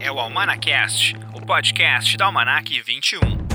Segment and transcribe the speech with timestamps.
[0.00, 3.47] é o Almanacast, o podcast da Almanac 21.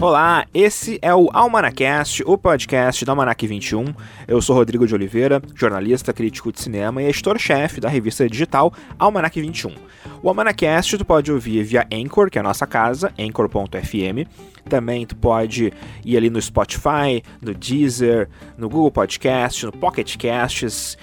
[0.00, 3.84] Olá, esse é o Almanacast, o podcast da Almanac 21.
[4.26, 9.38] Eu sou Rodrigo de Oliveira, jornalista, crítico de cinema e editor-chefe da revista digital Almanac
[9.38, 9.74] 21.
[10.22, 14.26] O Almanacast tu pode ouvir via Anchor, que é a nossa casa, anchor.fm.
[14.70, 15.70] Também tu pode
[16.02, 20.96] ir ali no Spotify, no Deezer, no Google Podcast, no Pocket Casts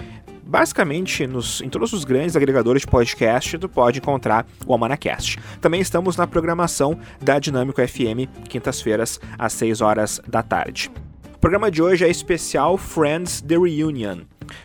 [0.48, 5.38] basicamente nos, em todos os grandes agregadores de podcast tu pode encontrar o Almanacast.
[5.60, 10.90] Também estamos na programação da Dinâmico FM, quintas-feiras, às 6 horas da tarde.
[11.34, 14.20] O programa de hoje é especial Friends The Reunion.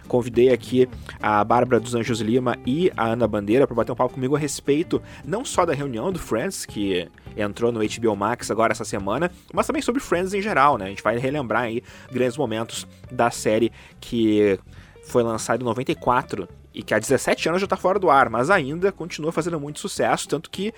[0.08, 0.88] Convidei aqui
[1.22, 4.40] a Bárbara dos Anjos Lima e a Ana Bandeira para bater um papo comigo a
[4.40, 9.30] respeito não só da reunião do Friends, que entrou no HBO Max agora essa semana,
[9.54, 10.86] mas também sobre Friends em geral, né?
[10.86, 14.58] A gente vai relembrar aí grandes momentos da série que
[15.04, 18.50] foi lançado em 94 e que há 17 anos já está fora do ar, mas
[18.50, 20.74] ainda continua fazendo muito sucesso, tanto que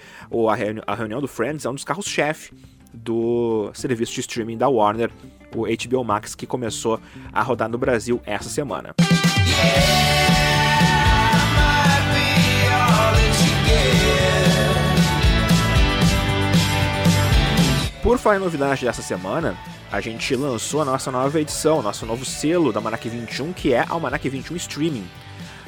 [0.85, 2.53] a reunião do Friends é um dos carros-chefe
[2.93, 5.11] do serviço de streaming da Warner,
[5.55, 6.99] o HBO Max, que começou
[7.31, 8.93] a rodar no Brasil essa semana.
[18.03, 19.57] Por falar em novidade dessa semana,
[19.95, 23.85] a gente lançou a nossa nova edição, nosso novo selo da Almanac 21, que é
[23.87, 25.07] Almanac 21 Streaming.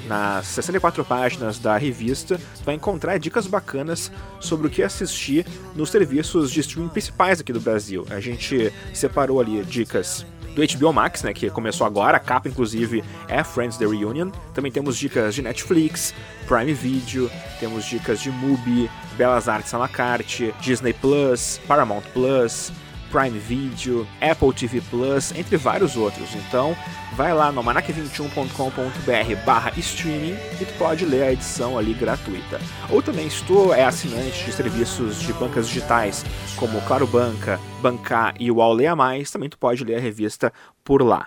[0.06, 4.12] Nas 64 páginas da revista, vai encontrar dicas bacanas
[4.42, 8.06] sobre o que assistir nos serviços de streaming principais aqui do Brasil.
[8.10, 13.04] A gente separou ali dicas do HBO Max, né, que começou agora, a capa inclusive
[13.30, 14.30] é Friends The Reunion.
[14.54, 16.14] Também temos dicas de Netflix,
[16.48, 17.32] Prime Video,
[17.62, 22.74] temos dicas de Mubi, Belas Artes à la carte, Disney Plus, Paramount Plus,
[23.18, 26.36] Prime Video, Apple TV Plus, entre vários outros.
[26.36, 26.78] Então,
[27.16, 32.60] vai lá no manac21.com.br barra streaming e tu pode ler a edição ali gratuita.
[32.92, 36.24] Ou também, se tu é assinante de serviços de bancas digitais,
[36.58, 40.54] como Claro Banca, Bancar e o Leia Mais, também tu pode ler a revista
[40.84, 41.26] por lá.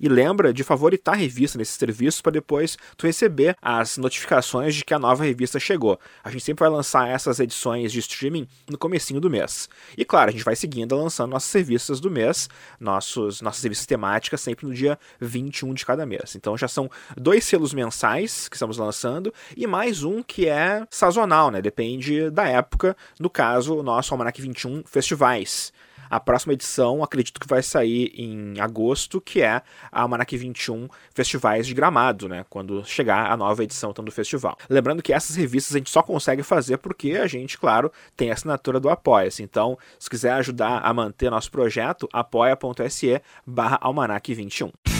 [0.00, 4.84] E lembra de favoritar a revista nesses serviços para depois tu receber as notificações de
[4.84, 6.00] que a nova revista chegou.
[6.24, 9.68] A gente sempre vai lançar essas edições de streaming no comecinho do mês.
[9.96, 12.48] E claro, a gente vai seguindo lançando nossas revistas do mês,
[12.80, 16.34] nossos, nossas revistas temáticas sempre no dia 21 de cada mês.
[16.34, 21.50] Então já são dois selos mensais que estamos lançando e mais um que é sazonal,
[21.50, 21.60] né?
[21.60, 22.96] Depende da época.
[23.18, 25.72] No caso, o nosso Almanac 21 Festivais.
[26.10, 29.62] A próxima edição, acredito que vai sair em agosto, que é
[29.92, 32.44] a Almanac 21 Festivais de Gramado, né?
[32.50, 34.58] Quando chegar a nova edição então, do festival.
[34.68, 38.34] Lembrando que essas revistas a gente só consegue fazer porque a gente, claro, tem a
[38.34, 39.42] assinatura do Apoia-se.
[39.42, 44.99] Então, se quiser ajudar a manter nosso projeto, apoia.se barra Almanac 21.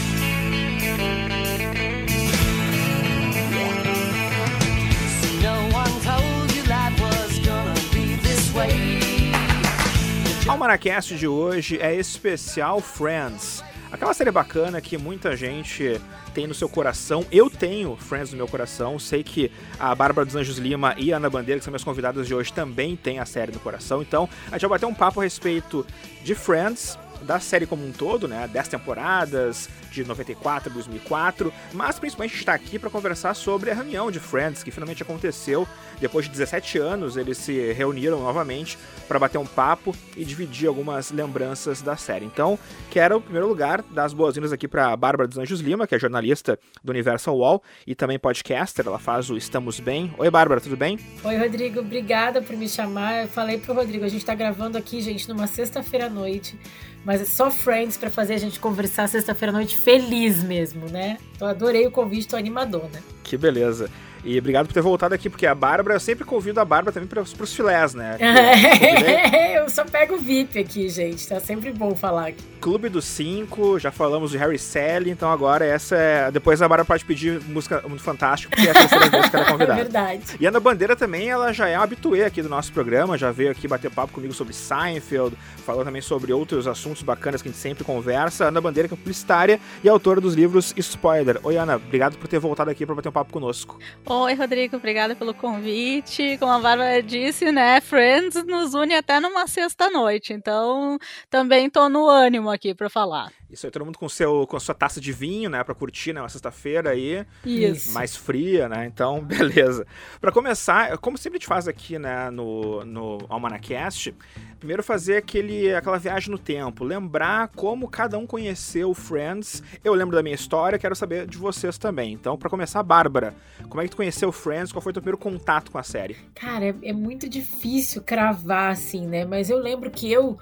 [10.50, 13.62] O Almanacast de hoje é especial Friends.
[13.93, 16.00] Aquela série bacana que muita gente
[16.34, 17.25] tem no seu coração.
[17.31, 18.99] Eu tenho Friends no meu coração.
[18.99, 22.27] Sei que a Bárbara dos Anjos Lima e a Ana Bandeira, que são minhas convidadas
[22.27, 24.03] de hoje, também têm a série no coração.
[24.03, 25.87] Então, a gente vai bater um papo a respeito
[26.25, 28.48] de Friends, da série como um todo, né?
[28.48, 34.10] 10 temporadas, de 94 a 2004, mas principalmente está aqui para conversar sobre a reunião
[34.10, 35.66] de Friends, que finalmente aconteceu.
[36.00, 41.10] Depois de 17 anos, eles se reuniram novamente para bater um papo e dividir algumas
[41.10, 42.25] lembranças da série.
[42.25, 42.58] Então,
[42.91, 45.98] quero, em primeiro lugar, dar as boas-vindas aqui para Bárbara dos Anjos Lima, que é
[45.98, 50.14] jornalista do Universal Wall e também podcaster, ela faz o Estamos Bem.
[50.16, 50.98] Oi, Bárbara, tudo bem?
[51.25, 53.22] Oi, Rodrigo, obrigada por me chamar.
[53.22, 56.58] Eu falei pro Rodrigo, a gente está gravando aqui, gente, numa sexta-feira à noite
[57.05, 61.19] mas é só Friends para fazer a gente conversar sexta-feira à noite feliz mesmo, né?
[61.34, 63.03] Então adorei o convite, tô animadona.
[63.22, 63.91] Que beleza.
[64.25, 67.08] E obrigado por ter voltado aqui, porque a Bárbara, eu sempre convido a Bárbara também
[67.08, 68.19] para os filés, né?
[69.56, 71.26] eu só pego VIP aqui, gente.
[71.26, 72.50] Tá sempre bom falar aqui.
[72.61, 76.31] Clube dos Cinco, já falamos de Harry Sally, então agora essa é.
[76.31, 79.46] Depois a Bárbara pode pedir música muito fantástica, porque é a terceira vez que ela
[79.46, 79.81] é convidada.
[79.81, 80.22] É verdade.
[80.38, 83.31] E a Ana Bandeira também, ela já é uma habituê aqui do nosso programa, já
[83.31, 85.34] veio aqui bater papo comigo sobre Seinfeld,
[85.64, 88.46] falou também sobre outros assuntos bacanas que a gente sempre conversa.
[88.46, 91.40] Ana Bandeira, que é publicitária e autora dos livros Spoiler.
[91.43, 93.78] Oi, Ana, obrigado por ter voltado aqui para bater um papo conosco.
[94.12, 96.36] Oi, Rodrigo, obrigada pelo convite.
[96.38, 100.98] Como a Bárbara disse, né, Friends nos une até numa sexta noite, então
[101.30, 103.32] também tô no ânimo aqui para falar.
[103.50, 106.12] Isso aí, todo mundo com, seu, com a sua taça de vinho, né, pra curtir,
[106.12, 107.26] né, uma sexta-feira aí.
[107.44, 107.93] Isso.
[107.93, 109.87] Mais fria, né, então, beleza.
[110.20, 114.14] Para começar, como sempre a gente faz aqui, né, no, no Almanacast,
[114.58, 119.62] primeiro fazer aquele, aquela viagem no tempo, lembrar como cada um conheceu Friends.
[119.82, 122.12] Eu lembro da minha história, quero saber de vocês também.
[122.12, 123.35] Então, para começar, Bárbara,
[123.69, 124.70] como é que tu conheceu Friends?
[124.70, 126.17] Qual foi o teu primeiro contato com a série?
[126.35, 130.38] Cara, é, é muito difícil cravar, assim, né, mas eu lembro que eu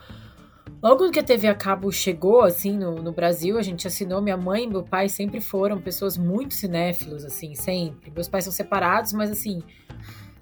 [0.82, 4.22] Logo que a TV a cabo chegou, assim, no, no, Brasil, a gente assinou.
[4.22, 8.10] Minha mãe e meu pai sempre foram pessoas muito cinéfilos, assim, sempre.
[8.10, 9.62] Meus pais são separados, mas, assim,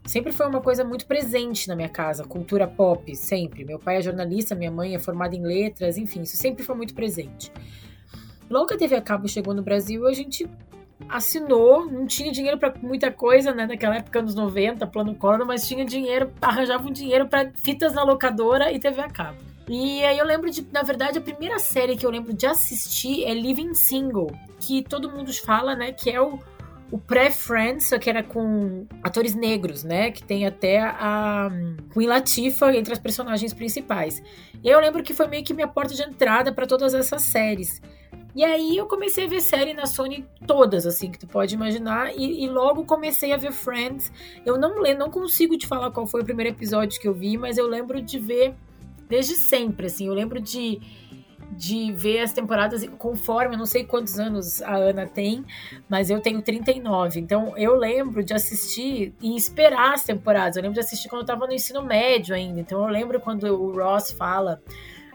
[0.04, 2.24] sempre foi uma coisa muito presente na minha casa.
[2.24, 3.64] Cultura pop, sempre.
[3.64, 6.94] Meu pai é jornalista, minha mãe é formada em letras, enfim, isso sempre foi muito
[6.94, 7.50] presente.
[8.50, 10.48] Logo que a TV a cabo chegou no Brasil, a gente
[11.08, 15.66] assinou, não tinha dinheiro para muita coisa, né, naquela época, anos 90, plano Collor, mas
[15.66, 19.55] tinha dinheiro, arranjava um dinheiro para fitas na locadora e TV a cabo.
[19.68, 23.24] E aí eu lembro de, na verdade, a primeira série que eu lembro de assistir
[23.24, 24.30] é Living Single,
[24.60, 26.38] que todo mundo fala, né, que é o,
[26.90, 31.50] o pré-Friends, só que era com atores negros, né, que tem até a
[31.92, 34.22] Queen Latifah entre as personagens principais.
[34.62, 37.82] E eu lembro que foi meio que minha porta de entrada para todas essas séries.
[38.36, 42.12] E aí eu comecei a ver série na Sony todas, assim, que tu pode imaginar,
[42.14, 44.12] e, e, logo comecei a ver Friends.
[44.44, 47.38] Eu não lembro, não consigo te falar qual foi o primeiro episódio que eu vi,
[47.38, 48.54] mas eu lembro de ver
[49.08, 50.06] desde sempre, assim.
[50.06, 50.80] Eu lembro de,
[51.52, 55.44] de ver as temporadas conforme, eu não sei quantos anos a Ana tem,
[55.88, 57.20] mas eu tenho 39.
[57.20, 60.56] Então eu lembro de assistir e esperar as temporadas.
[60.56, 62.60] Eu lembro de assistir quando eu tava no ensino médio ainda.
[62.60, 64.60] Então eu lembro quando o Ross fala.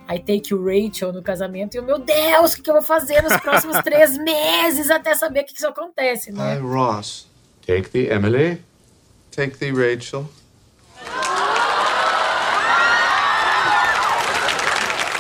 [0.10, 3.22] I take o Rachel no casamento, e eu, meu Deus, o que, eu vou fazer
[3.22, 6.56] nos próximos três meses até saber o que, que isso acontece, né?
[6.56, 7.28] Hi, Ross.
[7.66, 8.62] Take the Emily.
[9.32, 10.30] Take the Rachel.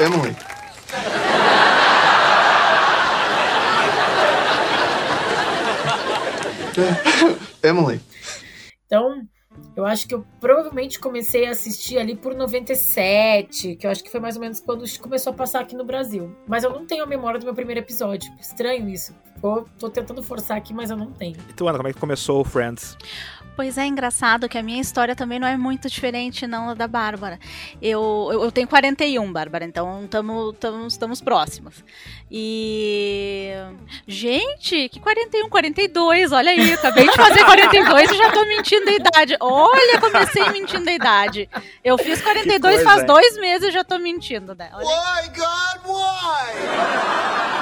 [0.01, 0.35] Emily.
[7.61, 8.01] Emily.
[8.87, 9.21] Então,
[9.75, 14.09] eu acho que eu provavelmente comecei a assistir ali por 97, que eu acho que
[14.09, 16.35] foi mais ou menos quando começou a passar aqui no Brasil.
[16.47, 18.33] Mas eu não tenho a memória do meu primeiro episódio.
[18.39, 19.15] Estranho isso.
[19.39, 21.37] Tô, tô tentando forçar aqui, mas eu não tenho.
[21.47, 22.97] E tu, Ana, como é que começou o Friends?
[23.55, 27.39] Pois é, engraçado que a minha história também não é muito diferente não da Bárbara.
[27.81, 31.83] Eu, eu, eu tenho 41, Bárbara, então tamo, tamo, estamos próximos.
[32.29, 33.51] E.
[34.07, 38.93] Gente, que 41, 42, olha aí, acabei de fazer 42 e já tô mentindo a
[38.93, 39.37] idade.
[39.39, 41.49] Olha, comecei mentindo a idade.
[41.83, 44.69] Eu fiz 42 coisa, faz dois meses e já tô mentindo, né?
[44.73, 46.53] Olha why, God, why?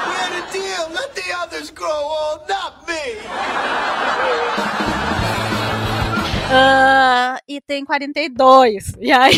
[0.08, 4.69] We had a deal, let the others grow old, not me!
[6.50, 8.94] Uh, e tem 42.
[9.00, 9.38] E aí.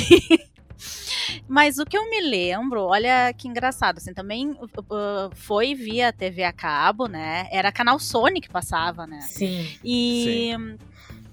[1.48, 6.44] Mas o que eu me lembro, olha que engraçado, assim, também uh, foi via TV
[6.44, 7.48] a cabo, né?
[7.52, 9.20] Era canal Sony que passava, né?
[9.22, 9.68] Sim.
[9.84, 10.54] E.
[10.56, 10.78] Sim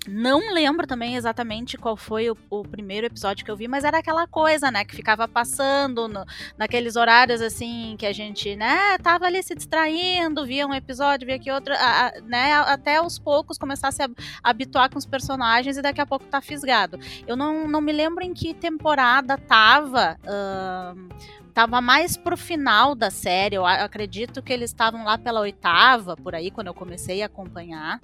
[0.09, 3.99] não lembro também exatamente qual foi o, o, primeiro episódio que eu vi, mas era
[3.99, 6.25] aquela coisa, né, que ficava passando no,
[6.57, 11.39] naqueles horários assim que a gente, né, tava ali se distraindo, via um episódio, via
[11.39, 14.03] que outro, a, a, né, até aos poucos começar a se
[14.43, 16.99] habituar com os personagens e daqui a pouco tá fisgado.
[17.27, 20.19] Eu não, não me lembro em que temporada tava.
[20.25, 21.09] Uh,
[21.59, 23.57] tava mais pro final da série.
[23.57, 28.01] Eu acredito que eles estavam lá pela oitava, por aí, quando eu comecei a acompanhar.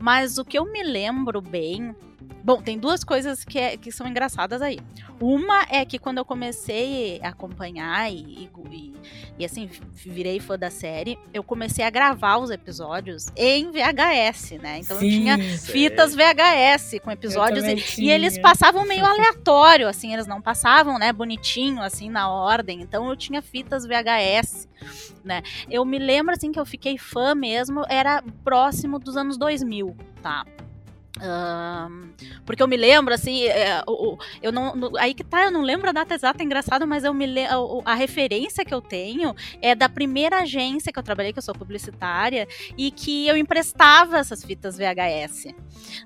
[0.00, 1.94] Mas o que eu me lembro bem
[2.42, 4.78] Bom, tem duas coisas que, é, que são engraçadas aí.
[5.20, 8.94] Uma é que quando eu comecei a acompanhar e, e,
[9.38, 14.78] e, assim, virei fã da série, eu comecei a gravar os episódios em VHS, né?
[14.78, 20.12] Então Sim, eu tinha fitas VHS com episódios e, e, eles passavam meio aleatório, assim,
[20.12, 22.80] eles não passavam, né, bonitinho, assim, na ordem.
[22.80, 24.68] Então eu tinha fitas VHS,
[25.24, 25.42] né?
[25.68, 30.44] Eu me lembro, assim, que eu fiquei fã mesmo, era próximo dos anos 2000, tá?
[31.16, 32.10] Um,
[32.44, 35.62] porque eu me lembro, assim, é, o, o, eu não, aí que tá, eu não
[35.62, 37.26] lembro a data exata, é engraçado, mas eu me
[37.84, 41.54] a, referência que eu tenho é da primeira agência que eu trabalhei, que eu sou
[41.54, 42.46] publicitária,
[42.76, 45.54] e que eu emprestava essas fitas VHS,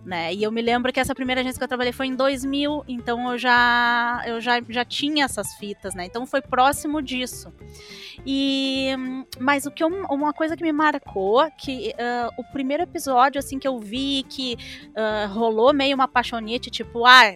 [0.04, 2.84] né, e eu me lembro que essa primeira agência que eu trabalhei foi em 2000,
[2.88, 7.52] então eu já, eu já, já tinha essas fitas, né, então foi próximo disso.
[8.24, 8.90] E,
[9.38, 13.58] mas o que eu, uma coisa que me marcou, que uh, o primeiro episódio, assim,
[13.58, 14.56] que eu vi, que
[14.90, 17.34] uh, ah, rolou meio uma paixonite, tipo, ah,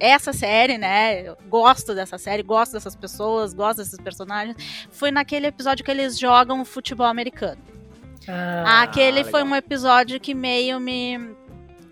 [0.00, 1.22] essa série, né?
[1.28, 4.56] Eu gosto dessa série, gosto dessas pessoas, gosto desses personagens.
[4.90, 7.60] Foi naquele episódio que eles jogam futebol americano.
[8.28, 9.30] Ah, Aquele legal.
[9.30, 11.34] foi um episódio que meio me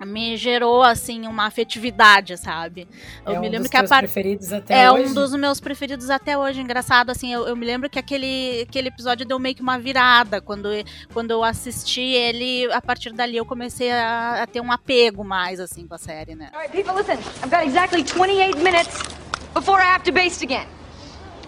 [0.05, 2.87] me gerou assim uma afetividade, sabe?
[3.25, 5.11] Eu é me um lembro dos que a parte preferidos até é hoje.
[5.11, 6.61] um dos meus preferidos até hoje.
[6.61, 10.41] Engraçado, assim, eu, eu, me lembro que aquele, aquele episódio deu meio que uma virada
[10.41, 10.69] quando,
[11.13, 12.71] quando eu assisti ele.
[12.73, 16.35] A partir dali eu comecei a, a ter um apego mais assim com a série,
[16.35, 16.51] né?
[16.53, 17.19] Alright, people, listen.
[17.43, 19.03] I've got exactly 28 minutes
[19.55, 20.67] before I have to base again.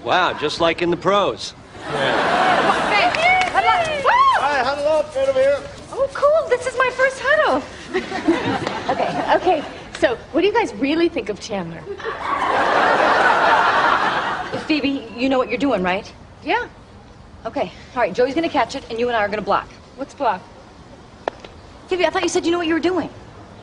[0.04, 1.54] Wow, just like in the pros.
[1.90, 4.04] Hey, huddle up.
[4.04, 4.10] Woo!
[4.40, 5.60] Hi, huddle up, right over here.
[5.92, 6.48] Oh, cool.
[6.48, 7.62] This is my first huddle.
[8.90, 9.64] okay, okay.
[9.98, 11.82] So, what do you guys really think of Chandler?
[14.66, 16.12] Phoebe, you know what you're doing, right?
[16.44, 16.68] Yeah.
[17.46, 17.72] Okay.
[17.94, 19.68] All right, Joey's gonna catch it, and you and I are gonna block.
[19.96, 20.42] What's block?
[21.88, 23.10] Phoebe, I thought you said you know what you were doing.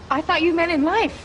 [0.09, 1.15] I thought you meant in life.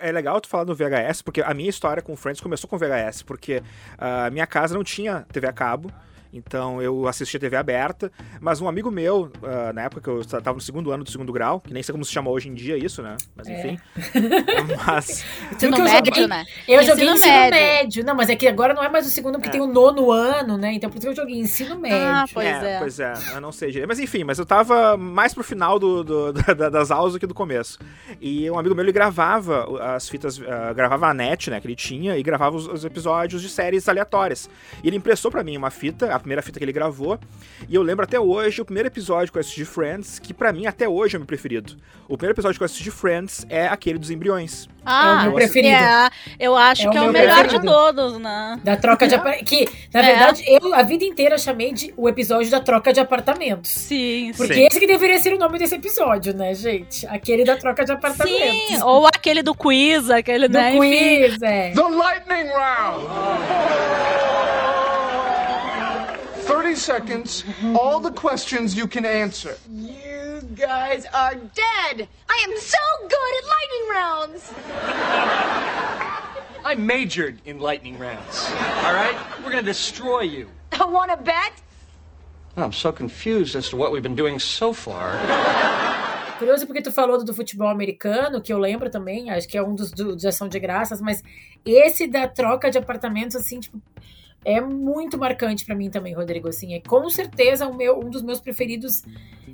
[0.00, 3.22] é legal tu falar do VHS, porque a minha história com Friends começou com VHS,
[3.22, 3.62] porque
[3.98, 5.90] a minha casa não tinha TV a cabo.
[6.32, 10.52] Então eu assistia TV aberta, mas um amigo meu, uh, na época que eu estava
[10.52, 12.76] no segundo ano do segundo grau, que nem sei como se chama hoje em dia
[12.76, 13.16] isso, né?
[13.34, 13.78] Mas enfim.
[14.14, 14.76] É.
[14.86, 15.24] mas.
[15.52, 16.44] Ensino médio, joguei, né?
[16.68, 17.58] Eu ensino joguei ensino médio.
[17.58, 18.04] médio.
[18.04, 19.52] Não, mas é que agora não é mais o segundo, porque é.
[19.52, 20.72] tem o nono ano, né?
[20.72, 21.98] Então por isso que eu joguei ensino ah, médio.
[21.98, 22.74] Ah, pois é.
[22.74, 22.78] é.
[22.78, 23.88] Pois é, eu não sei direito.
[23.88, 27.26] Mas enfim, mas eu tava mais pro final do, do, do, das aulas do que
[27.26, 27.78] do começo.
[28.20, 31.76] E um amigo meu, ele gravava as fitas, uh, gravava a net, né, que ele
[31.76, 34.48] tinha, e gravava os, os episódios de séries aleatórias.
[34.82, 37.18] E ele emprestou para mim uma fita, a primeira fita que ele gravou.
[37.68, 40.52] E eu lembro até hoje o primeiro episódio que eu assisti de Friends, que para
[40.52, 41.76] mim até hoje é o meu preferido.
[42.08, 44.68] O primeiro episódio que eu assisti de Friends é aquele dos embriões.
[44.84, 45.74] Ah, é o meu preferido.
[45.74, 47.60] É, eu acho é que é o melhor preferido.
[47.60, 48.60] de todos, né?
[48.62, 49.50] Da troca de apartamentos.
[49.50, 50.06] Que, na é.
[50.06, 53.70] verdade, eu a vida inteira chamei de o episódio da troca de apartamentos.
[53.70, 54.66] Sim, Porque sim.
[54.66, 57.06] esse que deveria ser o nome desse episódio, né, gente?
[57.06, 58.68] Aquele da troca de apartamentos.
[58.68, 60.72] Sim, ou aquele do quiz, aquele, do né?
[60.72, 61.72] Do quiz, é.
[61.72, 63.06] The Lightning Round!
[66.46, 69.56] 30 seconds, all the questions you can answer.
[69.68, 72.08] You guys are dead!
[72.30, 74.52] I am so good at lightning rounds!
[76.64, 78.46] I majored in lightning rounds.
[78.84, 79.16] All right?
[79.42, 80.48] We're gonna destroy you.
[80.72, 81.52] I want to bet?
[82.56, 85.18] I'm so confused as to what we've been doing so far.
[86.38, 89.74] Curioso porque tu falou do futebol americano, que eu lembro também, acho que é um
[89.74, 91.22] dos do, de ação de graças, mas
[91.64, 93.80] esse da troca de apartamentos, assim, tipo,
[94.46, 96.48] é muito marcante para mim também, Rodrigo.
[96.48, 99.02] Assim, é com certeza o meu, um dos meus preferidos.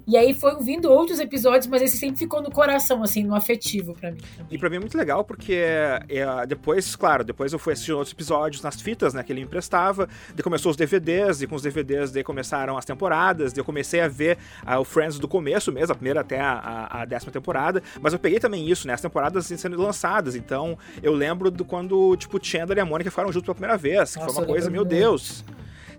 [0.07, 3.95] E aí foi vindo outros episódios, mas esse sempre ficou no coração, assim, no afetivo
[3.95, 4.19] para mim.
[4.37, 4.47] Também.
[4.51, 8.13] E para mim é muito legal porque é, depois, claro, depois eu fui assistir outros
[8.13, 10.09] episódios nas fitas, né, que ele me emprestava.
[10.35, 13.53] Daí começou os DVDs, e com os DVDs daí começaram as temporadas.
[13.53, 16.53] Daí eu comecei a ver uh, o Friends do começo mesmo, a primeira até a,
[16.53, 17.83] a, a, décima temporada.
[18.01, 20.35] Mas eu peguei também isso, né, as temporadas assim, sendo lançadas.
[20.35, 24.15] Então eu lembro do quando, tipo, Chandler e a Mônica ficaram juntos pela primeira vez.
[24.15, 25.45] Nossa, que foi uma coisa, meu Deus.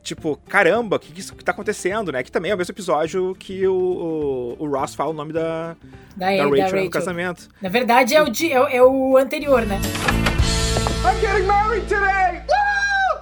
[0.04, 2.22] Tipo, caramba, o que, que, tá acontecendo, né?
[2.24, 3.74] Que também é o mesmo episódio que o,
[4.60, 5.78] o, o Ross fala o nome da,
[6.18, 7.50] da, da, Rachel, da Rachel no casamento.
[7.62, 9.80] Na verdade, é o, é, é o anterior, né?
[11.06, 12.44] I'm getting married today!
[12.50, 13.22] Woo!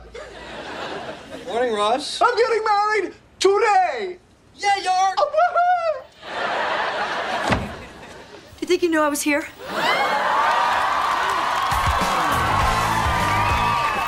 [1.53, 2.19] Morning, Ross.
[2.19, 4.17] I'm getting married today!
[4.55, 5.15] Yeah, you are!
[5.19, 5.31] Oh,
[8.59, 9.45] you think you knew I was here?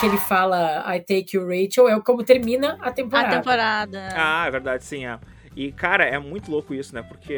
[0.03, 3.27] Que ele fala I take you, Rachel, é como termina a temporada.
[3.29, 4.09] A temporada.
[4.13, 5.17] Ah, é verdade, sim, é.
[5.55, 7.03] E, cara, é muito louco isso, né?
[7.03, 7.37] Porque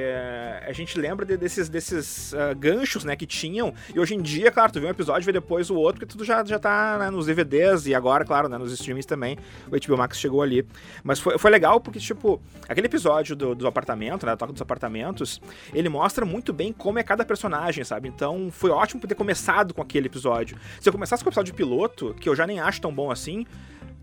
[0.65, 3.74] a gente lembra de, desses, desses uh, ganchos, né, que tinham.
[3.93, 6.24] E hoje em dia, claro, tu vê um episódio, vê depois o outro, porque tudo
[6.24, 9.38] já, já tá né, nos DVDs e agora, claro, né, nos streamings também.
[9.67, 10.65] O HBO Max chegou ali.
[11.03, 14.62] Mas foi, foi legal porque, tipo, aquele episódio do, do apartamento, né, da toca dos
[14.62, 15.41] apartamentos,
[15.74, 18.07] ele mostra muito bem como é cada personagem, sabe?
[18.07, 20.57] Então foi ótimo ter começado com aquele episódio.
[20.79, 23.45] Se eu começasse com o episódio piloto, que eu já nem acho tão bom assim,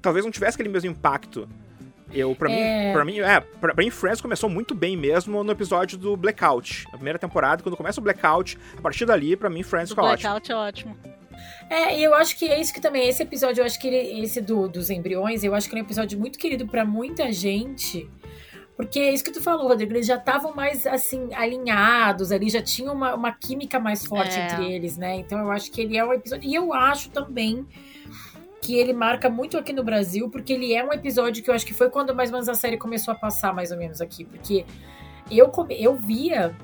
[0.01, 1.49] talvez não tivesse aquele mesmo impacto.
[2.13, 2.87] Eu, pra, é...
[2.87, 6.17] mim, pra mim, é, pra, pra mim, Friends começou muito bem mesmo no episódio do
[6.17, 6.85] Blackout.
[6.87, 10.31] Na primeira temporada, quando começa o Blackout, a partir dali, pra mim, Friends fica ótimo.
[10.31, 10.97] Blackout é ótimo.
[11.71, 14.23] É, e eu acho que é isso que também, esse episódio, eu acho que ele,
[14.23, 18.09] esse do, dos embriões, eu acho que é um episódio muito querido para muita gente.
[18.77, 22.63] Porque é isso que tu falou, Rodrigo, eles já estavam mais, assim, alinhados ali, já
[22.63, 24.45] tinha uma, uma química mais forte é.
[24.45, 25.17] entre eles, né?
[25.17, 26.49] Então eu acho que ele é um episódio.
[26.49, 27.67] E eu acho também
[28.63, 31.67] que ele marca muito aqui no Brasil, porque ele é um episódio que eu acho
[31.67, 34.25] que foi quando mais ou menos a série começou a passar mais ou menos aqui,
[34.25, 34.65] porque
[35.29, 36.55] eu, eu via,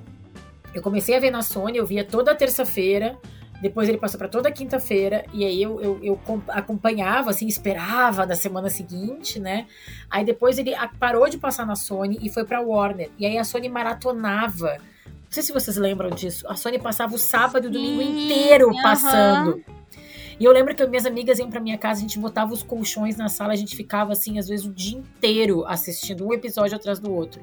[0.73, 3.19] eu comecei a ver na Sony, eu via toda terça-feira,
[3.61, 8.37] depois ele passou para toda quinta-feira, e aí eu, eu, eu, acompanhava, assim, esperava da
[8.37, 9.67] semana seguinte, né?
[10.09, 13.11] Aí depois ele parou de passar na Sony e foi pra Warner.
[13.19, 14.77] E aí a Sony maratonava.
[15.05, 16.47] Não sei se vocês lembram disso.
[16.49, 19.65] A Sony passava o sábado e o domingo inteiro passando.
[20.39, 23.17] E eu lembro que minhas amigas iam pra minha casa, a gente botava os colchões
[23.17, 27.01] na sala, a gente ficava assim, às vezes, o dia inteiro assistindo um episódio atrás
[27.01, 27.43] do outro.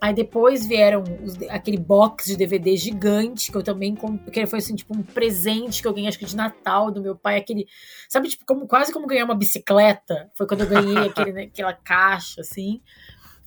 [0.00, 3.96] Aí depois vieram os, aquele box de DVD gigante que eu também
[4.32, 7.16] que foi assim tipo um presente que eu ganhei acho que de Natal do meu
[7.16, 7.66] pai, aquele,
[8.08, 10.30] sabe, tipo como quase como ganhar uma bicicleta.
[10.34, 12.80] Foi quando eu ganhei aquele, né, aquela caixa assim.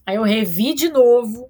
[0.06, 1.50] Aí eu revi de novo.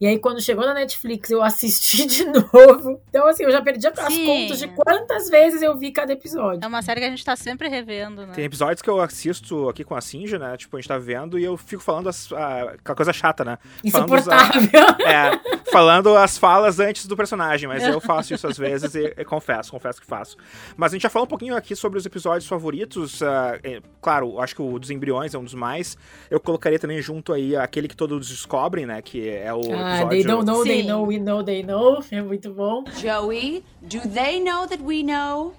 [0.00, 3.00] E aí, quando chegou na Netflix, eu assisti de novo.
[3.08, 4.26] Então, assim, eu já perdi as Sim.
[4.26, 6.60] contas de quantas vezes eu vi cada episódio.
[6.62, 8.32] É uma série que a gente tá sempre revendo, né?
[8.32, 10.56] Tem episódios que eu assisto aqui com a Cinja, né?
[10.56, 13.58] Tipo, a gente tá vendo e eu fico falando as, a, aquela coisa chata, né?
[13.82, 14.62] Insuportável.
[14.70, 15.40] Falando, a, é,
[15.70, 19.72] falando as falas antes do personagem, mas eu faço isso às vezes e, e, confesso,
[19.72, 20.36] confesso que faço.
[20.76, 23.20] Mas a gente já falou um pouquinho aqui sobre os episódios favoritos.
[23.20, 25.98] Uh, é, claro, acho que o dos embriões é um dos mais.
[26.30, 29.02] Eu colocaria também junto aí aquele que todos descobrem, né?
[29.02, 29.60] Que é o.
[29.74, 30.68] Ah, ah, they don't know, Sim.
[30.68, 32.02] they know, we know, they know.
[32.10, 32.84] É muito bom.
[33.00, 35.54] Joey, do they know that we know?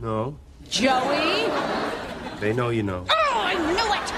[0.00, 0.36] No.
[0.68, 1.48] Joey?
[2.40, 3.04] They know you know.
[3.10, 4.12] Oh, I knew it!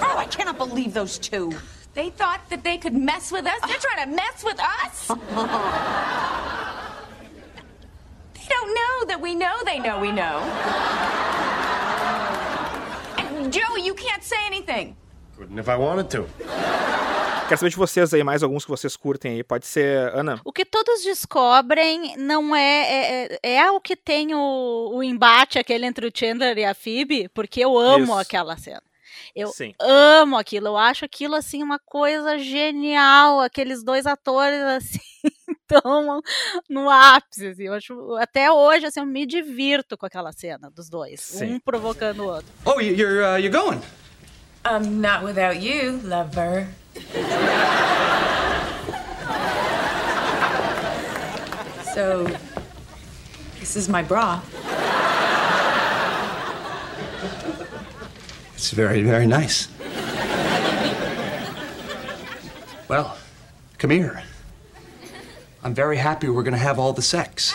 [0.00, 1.52] Oh, I cannot believe those two.
[1.94, 3.60] They thought that they could mess with us?
[3.66, 5.08] They're trying to mess with us?
[8.34, 10.38] they don't know that we know they know we know.
[13.18, 14.96] And Joey, you can't say anything.
[15.40, 16.26] If I wanted to.
[17.48, 19.42] Quero saber de vocês aí, mais alguns que vocês curtem aí.
[19.42, 20.38] Pode ser, Ana.
[20.44, 23.38] O que todos descobrem não é.
[23.42, 27.28] É, é o que tem o, o, embate aquele entre o Chandler e a Phoebe,
[27.30, 28.18] porque eu amo Isso.
[28.18, 28.82] aquela cena.
[29.34, 29.74] Eu Sim.
[29.80, 35.00] amo aquilo, eu acho aquilo assim uma coisa genial, aqueles dois atores assim
[35.62, 36.20] estão
[36.68, 40.88] no ápice, assim, eu acho, até hoje assim eu me divirto com aquela cena dos
[40.88, 41.54] dois, Sim.
[41.54, 42.46] um provocando o outro.
[42.64, 43.80] Oh, you're uh, you're going?
[44.70, 46.68] Um, not without you, lover.
[51.94, 52.26] so,
[53.60, 54.42] this is my bra.
[58.52, 59.68] It's very, very nice.
[62.88, 63.16] Well,
[63.78, 64.22] come here.
[65.64, 67.54] I'm very happy we're gonna have all the sex.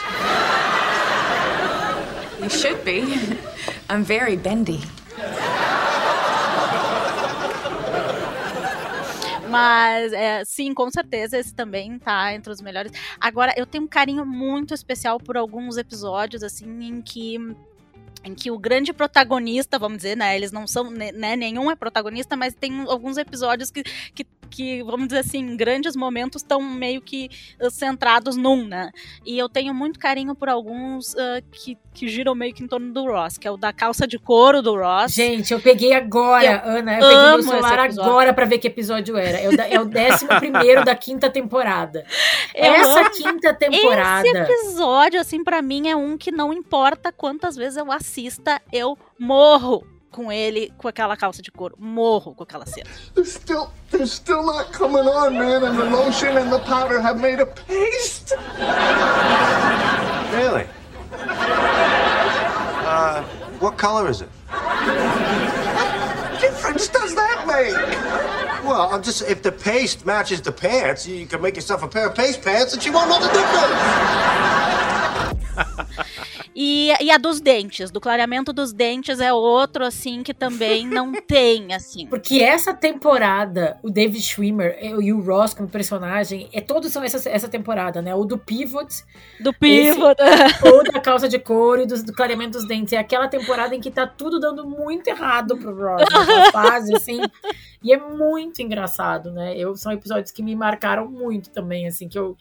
[2.41, 3.37] You should be.
[3.87, 4.81] I'm very bendy.
[9.53, 12.91] Mas, é, sim, com certeza, esse também tá entre os melhores.
[13.19, 17.37] Agora, eu tenho um carinho muito especial por alguns episódios, assim, em que
[18.25, 21.75] em que o grande protagonista, vamos dizer, né, eles não são, né, né nenhum é
[21.75, 27.01] protagonista, mas tem alguns episódios que, que, que vamos dizer assim, grandes momentos estão meio
[27.01, 27.29] que
[27.71, 28.91] centrados num, né,
[29.25, 32.93] e eu tenho muito carinho por alguns uh, que, que giram meio que em torno
[32.93, 35.13] do Ross, que é o da calça de couro do Ross.
[35.13, 39.17] Gente, eu peguei agora, eu Ana, eu peguei meu celular agora para ver que episódio
[39.17, 42.05] era, é o, da, é o décimo primeiro da quinta temporada.
[42.53, 43.09] Eu Essa amo.
[43.09, 44.27] quinta temporada.
[44.27, 48.61] Esse episódio, assim, para mim é um que não importa quantas vezes eu assisto racista,
[48.71, 51.75] eu morro com ele com aquela calça de couro.
[51.77, 52.89] Morro com aquela cena.
[53.15, 57.19] They're still, they're still not coming on, man, and the lotion and the powder have
[57.19, 58.35] made a paste.
[60.31, 60.67] Really?
[62.85, 63.23] Uh,
[63.59, 64.29] what color is it?
[64.49, 67.73] What difference does that make?
[68.63, 72.07] Well, I'm just if the paste matches the pants, you can make yourself a pair
[72.07, 73.73] of paste pants and you won't know the difference.
[76.55, 81.11] E, e a dos dentes, do clareamento dos dentes é outro, assim, que também não
[81.11, 82.05] tem, assim.
[82.07, 87.29] Porque essa temporada, o David Schwimmer e o Ross como personagem, é, todos são essa,
[87.29, 88.13] essa temporada, né?
[88.13, 89.03] O do Pivot.
[89.39, 90.15] Do Pivot.
[90.21, 92.93] Esse, ou da calça de couro e do, do clareamento dos dentes.
[92.93, 96.03] É aquela temporada em que tá tudo dando muito errado pro Ross.
[96.11, 97.19] Nessa fase, assim.
[97.83, 99.57] E é muito engraçado, né?
[99.57, 102.37] Eu, são episódios que me marcaram muito também, assim, que eu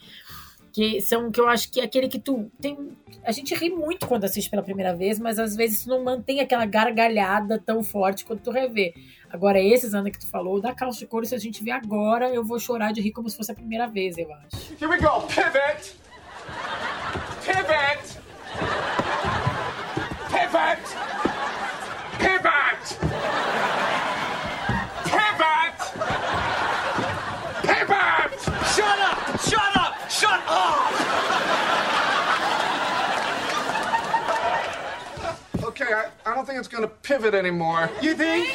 [0.72, 4.06] que são que eu acho que é aquele que tu tem a gente ri muito
[4.06, 8.24] quando assiste pela primeira vez, mas às vezes tu não mantém aquela gargalhada tão forte
[8.24, 8.94] quando tu revê.
[9.30, 12.28] Agora esses Ana que tu falou, da calça de couro, se a gente vê agora,
[12.30, 14.74] eu vou chorar de rir como se fosse a primeira vez, eu acho.
[14.80, 15.94] Here we go, pivot.
[17.44, 18.20] Pivot.
[20.30, 20.82] Pivot.
[22.18, 23.12] Pivot.
[35.72, 37.88] Okay, I, I don't think it's gonna pivot anymore.
[38.00, 38.48] You think?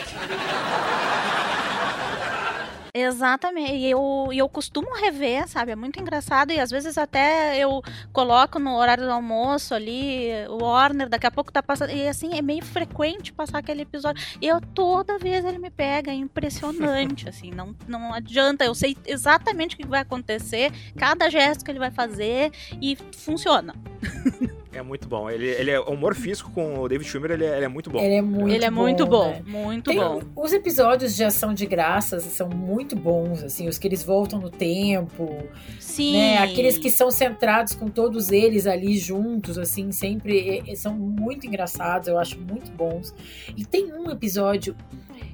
[2.94, 3.74] Exatamente.
[3.74, 5.72] E eu, eu costumo rever, sabe?
[5.72, 6.52] É muito engraçado.
[6.52, 11.32] E às vezes até eu coloco no horário do almoço ali, o Warner, daqui a
[11.32, 11.92] pouco tá passando.
[11.92, 14.26] E assim, é meio frequente passar aquele episódio.
[14.42, 16.12] E eu toda vez ele me pega.
[16.12, 17.52] É impressionante, assim.
[17.52, 18.66] Não, não adianta.
[18.66, 23.76] Eu sei exatamente o que vai acontecer, cada gesto que ele vai fazer e funciona.
[24.78, 25.28] É muito bom.
[25.28, 28.00] Ele, ele é humor físico com o David Schwimmer, ele é, ele é muito bom.
[28.00, 29.42] Ele é muito Ele é bom, muito bom, né?
[29.48, 30.22] muito Tem- bom.
[30.36, 34.52] Os episódios de ação de graças são muito bons, assim, os que eles voltam no
[34.52, 35.36] tempo,
[35.80, 36.14] Sim.
[36.14, 36.38] né?
[36.38, 42.20] Aqueles que são centrados com todos eles ali juntos, assim, sempre são muito engraçados, eu
[42.20, 43.16] acho muito bons.
[43.58, 44.76] E tem um episódio,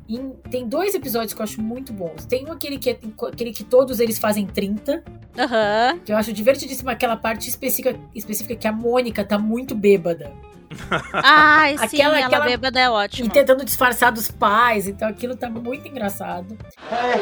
[0.10, 2.26] em- tem dois episódios que eu acho muito bons.
[2.26, 5.04] Tem um aquele que, é, aquele que todos eles fazem 30,
[5.38, 6.00] Aham.
[6.06, 10.32] que eu acho divertidíssimo aquela parte específica, específica que a Mônica tá muito bêbada.
[11.14, 13.30] Ai, sim, Aquela- ela aquela- bêbada é E ótima.
[13.30, 16.58] tentando disfarçar dos pais, então aquilo tá muito engraçado.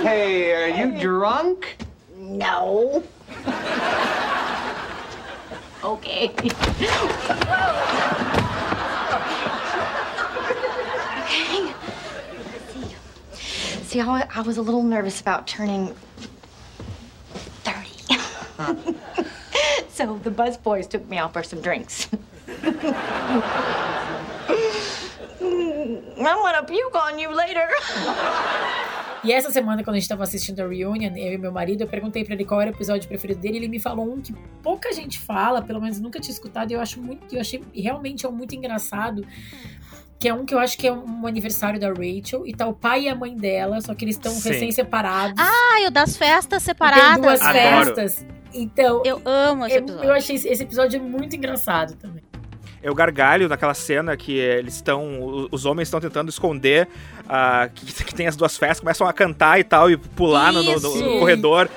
[0.05, 1.67] Hey, are you drunk?
[2.17, 3.03] No.
[5.83, 6.29] Okay.
[13.91, 15.93] See, I, I was a little nervous about turning
[17.65, 18.15] 30.
[19.89, 22.07] so the bus boys took me out for some drinks.
[22.61, 22.63] I'm
[26.17, 27.67] gonna puke on you later.
[29.23, 31.87] E essa semana, quando a gente tava assistindo a Reunion, eu e meu marido, eu
[31.87, 33.57] perguntei pra ele qual era o episódio preferido dele.
[33.57, 36.81] Ele me falou um que pouca gente fala, pelo menos nunca tinha escutado, e eu
[36.81, 39.23] acho muito, eu achei realmente é muito engraçado.
[40.21, 42.73] Que é um que eu acho que é um aniversário da Rachel, e tá o
[42.73, 45.33] pai e a mãe dela, só que eles estão recém-separados.
[45.39, 47.13] Ah, e o das festas separadas.
[47.13, 47.95] tem duas Adoro.
[47.95, 48.25] festas.
[48.53, 50.09] Então, Eu amo esse eu, episódio.
[50.09, 52.21] eu achei esse episódio muito engraçado também.
[52.83, 55.47] É o gargalho naquela cena que eles estão.
[55.51, 56.87] Os homens estão tentando esconder
[57.27, 60.61] ah, que, que tem as duas festas, começam a cantar e tal, e pular no,
[60.61, 61.67] no- no corredor.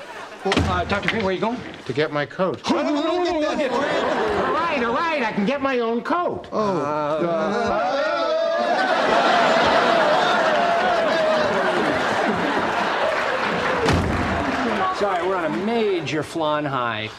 [0.45, 0.49] Uh,
[0.85, 1.07] Dr.
[1.09, 1.57] Green, where are you going?
[1.87, 2.59] To get my coat.
[2.71, 6.47] All right, all right, I can get my own coat.
[15.05, 17.11] Sorry, we're on a major flan high.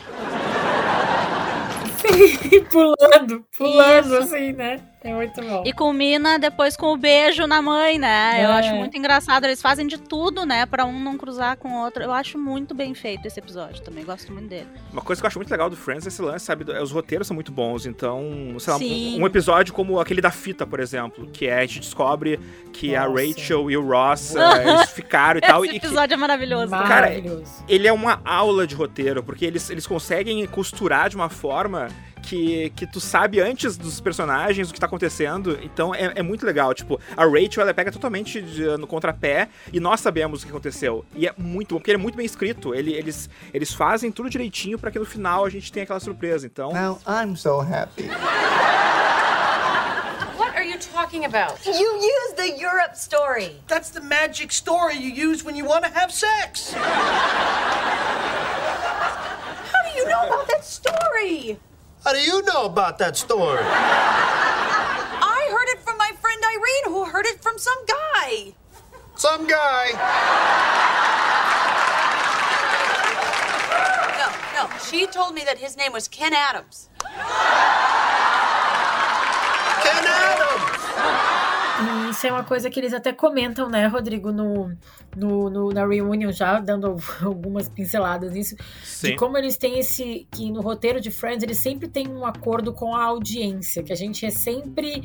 [2.51, 4.35] E pulando, pulando, Isso.
[4.35, 4.81] assim, né?
[5.07, 5.63] É muito bom.
[5.65, 8.45] E culmina depois com o beijo na mãe, né?
[8.45, 8.53] Eu É.
[8.59, 9.45] acho muito engraçado.
[9.45, 10.67] Eles fazem de tudo, né?
[10.67, 12.03] Pra um não cruzar com o outro.
[12.03, 14.05] Eu acho muito bem feito esse episódio também.
[14.05, 14.67] Gosto muito dele.
[14.93, 16.65] Uma coisa que eu acho muito legal do Friends é esse lance, sabe?
[16.81, 20.67] Os roteiros são muito bons, então, sei lá, um, um episódio como aquele da fita,
[20.67, 22.39] por exemplo, que é, a gente descobre
[22.73, 23.23] que a Nossa.
[23.27, 26.71] Rachel e o Ross, eh, eles ficaram e tal, esse e que episódio é maravilhoso.
[26.71, 27.65] Maravilhoso.
[27.69, 31.89] ele é uma aula de roteiro, porque eles, eles conseguem costurar de uma forma
[32.27, 35.59] que, que tu sabe antes dos personagens o que tá acontecendo.
[35.63, 36.75] Então é, é muito legal.
[36.75, 41.05] Tipo, a Rachel ela pega totalmente de- no contrapé e nós sabemos o que aconteceu.
[41.15, 42.75] E é muito bom, porque ele é muito bem escrito.
[42.75, 46.47] Ele- eles, eles fazem tudo direitinho pra que no final a gente tenha aquela surpresa.
[46.47, 46.73] Então.
[46.73, 48.09] Now I'm so happy.
[50.39, 51.55] What are you talking about?
[51.65, 53.57] You used the Europe story.
[53.69, 56.75] That's the magic story you use when you want to have sex.
[59.73, 61.59] How do you know about that story?
[62.07, 63.59] How do you know about that story?
[63.65, 68.55] I heard it from my friend Irene, who heard it from some guy.
[69.17, 69.91] Some guy.
[74.21, 76.91] No, no, she told me that his name was Ken Adams.
[77.03, 77.17] Ken
[80.07, 80.36] Adams.
[82.17, 84.73] E isso é uma coisa que eles até comentam, né, Rodrigo, no,
[85.15, 88.57] no, no- na reunion já, dando algumas pinceladas nisso.
[88.83, 89.09] Sim.
[89.09, 90.27] De como eles têm esse.
[90.31, 93.97] Que no roteiro de Friends, eles sempre têm um acordo com a audiência, que a
[93.97, 95.03] gente é sempre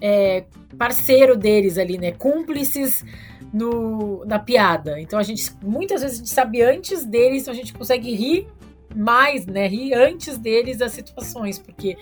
[0.00, 0.44] é,
[0.78, 2.12] parceiro deles ali, né?
[2.12, 3.04] Cúmplices
[3.52, 5.00] no, na piada.
[5.00, 5.52] Então a gente.
[5.62, 8.48] Muitas vezes a gente sabe antes deles, então a gente consegue rir
[8.94, 9.66] mais, né?
[9.66, 11.96] Rir antes deles das situações, porque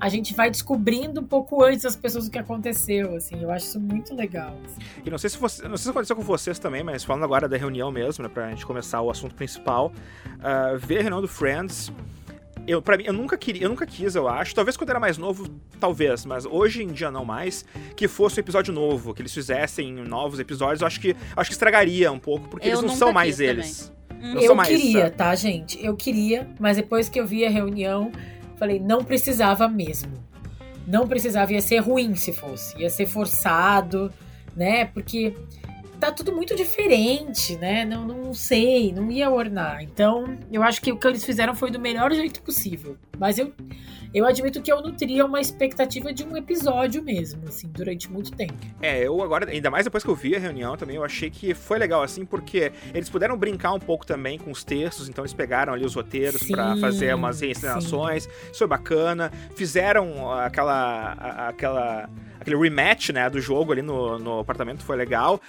[0.00, 3.40] a gente vai descobrindo um pouco antes das pessoas o que aconteceu, assim.
[3.42, 4.56] Eu acho isso muito legal.
[4.64, 4.80] assim.
[5.04, 7.48] E não sei se você, não sei se aconteceu com vocês também, mas falando agora
[7.48, 9.92] da reunião mesmo, né, pra gente começar o assunto principal,
[10.40, 11.92] ah, ver a reunião do Friends,
[12.66, 15.18] eu, pra mim, eu nunca queria, eu nunca quis, eu acho, talvez quando era mais
[15.18, 15.48] novo,
[15.80, 17.64] talvez, mas hoje em dia não mais,
[17.96, 21.54] que fosse um episódio novo, que eles fizessem novos episódios, eu acho que, acho que
[21.54, 23.92] estragaria um pouco, porque Eu eles não são mais quis eles.
[24.22, 25.84] Eu mais, queria, tá, gente?
[25.84, 28.12] Eu queria, mas depois que eu vi a reunião,
[28.56, 30.12] falei, não precisava mesmo.
[30.86, 32.78] Não precisava, ia ser ruim se fosse.
[32.78, 34.12] Ia ser forçado,
[34.56, 34.84] né?
[34.84, 35.34] Porque
[36.02, 37.84] tá tudo muito diferente, né?
[37.84, 39.84] Não, não sei, não ia ornar.
[39.84, 42.96] Então, eu acho que o que eles fizeram foi do melhor jeito possível.
[43.16, 43.52] Mas eu,
[44.12, 48.54] eu admito que eu nutria uma expectativa de um episódio mesmo, assim, durante muito tempo.
[48.80, 51.54] É, eu agora, ainda mais depois que eu vi a reunião também, eu achei que
[51.54, 55.32] foi legal assim, porque eles puderam brincar um pouco também com os textos, então eles
[55.32, 59.30] pegaram ali os roteiros pra Sim, fazer umas reencenações, isso foi bacana.
[59.54, 61.12] Fizeram aquela,
[61.48, 62.10] aquela,
[62.40, 65.40] aquele rematch, né, do jogo ali no, no apartamento, foi legal.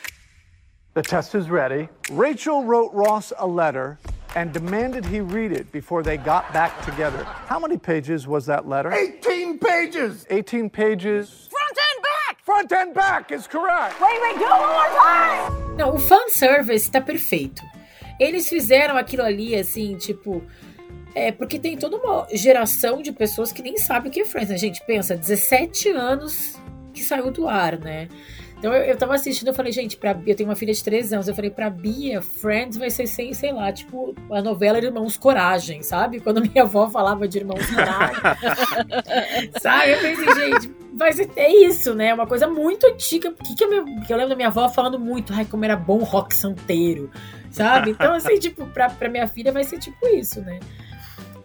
[0.94, 1.90] The test is ready.
[2.12, 3.98] Rachel wrote Ross a letter
[4.36, 7.24] and demanded he read it before they got back together.
[7.24, 8.94] How many pages was that letter?
[8.94, 10.28] 18 pages!
[10.30, 11.50] 18 pages.
[11.50, 12.46] Front and back!
[12.46, 14.00] Front and back is correct.
[14.00, 15.76] Wait, wait, do it one more time!
[15.78, 17.64] Não, o fanservice tá perfeito.
[18.20, 20.44] Eles fizeram aquilo ali, assim, tipo.
[21.16, 24.50] É, porque tem toda uma geração de pessoas que nem sabem o que é Friends,
[24.50, 24.58] né?
[24.58, 26.56] Gente, pensa, 17 anos
[26.94, 28.08] que saiu do ar, né?
[28.64, 31.16] Então eu, eu tava assistindo, eu falei, gente, pra, eu tenho uma filha de 13
[31.16, 35.18] anos, eu falei, pra Bia, Friends vai ser, sei, sei lá, tipo, a novela Irmãos
[35.18, 36.22] Coragem, sabe?
[36.22, 38.22] Quando minha avó falava de Irmãos Coragem.
[39.60, 39.92] sabe?
[39.92, 42.14] Eu pensei, gente, vai ser é isso, né?
[42.14, 43.34] Uma coisa muito antiga.
[43.34, 45.98] Que, que, eu, que eu lembro da minha avó falando muito, ai, como era bom
[45.98, 47.12] rock santeiro,
[47.52, 47.92] sabe?
[47.92, 50.62] Então, assim, tipo, pra, pra minha filha vai ser tipo isso, né?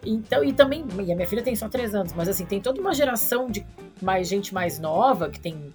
[0.06, 2.80] Então, e também, e a minha filha tem só 3 anos, mas assim, tem toda
[2.80, 3.66] uma geração de
[4.00, 5.74] mais gente mais nova, que tem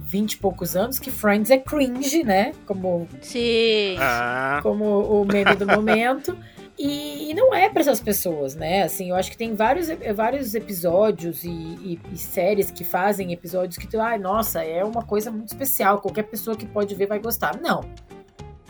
[0.00, 2.52] 20 e poucos anos, que Friends é cringe, né?
[2.66, 3.96] Como, Sim.
[3.98, 4.60] Ah.
[4.62, 6.36] como o meme do momento.
[6.76, 8.82] E, e não é para essas pessoas, né?
[8.82, 13.78] Assim, eu acho que tem vários, vários episódios e, e, e séries que fazem episódios
[13.78, 16.00] que tu, ai, nossa, é uma coisa muito especial.
[16.00, 17.60] Qualquer pessoa que pode ver vai gostar.
[17.60, 17.82] Não.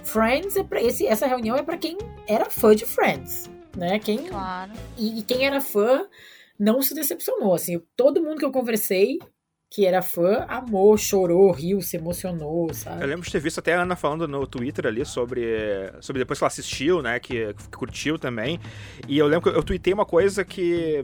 [0.02, 1.96] Friends é pra esse, essa reunião é para quem
[2.28, 3.98] era fã de Friends, né?
[3.98, 4.72] Quem Claro.
[4.98, 6.06] e, e quem era fã
[6.58, 7.54] não se decepcionou.
[7.54, 9.18] Assim, todo mundo que eu conversei
[9.74, 13.02] que era fã amou, chorou, riu, se emocionou, sabe?
[13.02, 16.38] Eu lembro de ter visto até a Ana falando no Twitter ali sobre, sobre depois
[16.38, 17.18] que ela assistiu, né?
[17.18, 18.60] Que, que curtiu também.
[19.08, 21.02] E eu lembro que eu tuitei uma coisa que.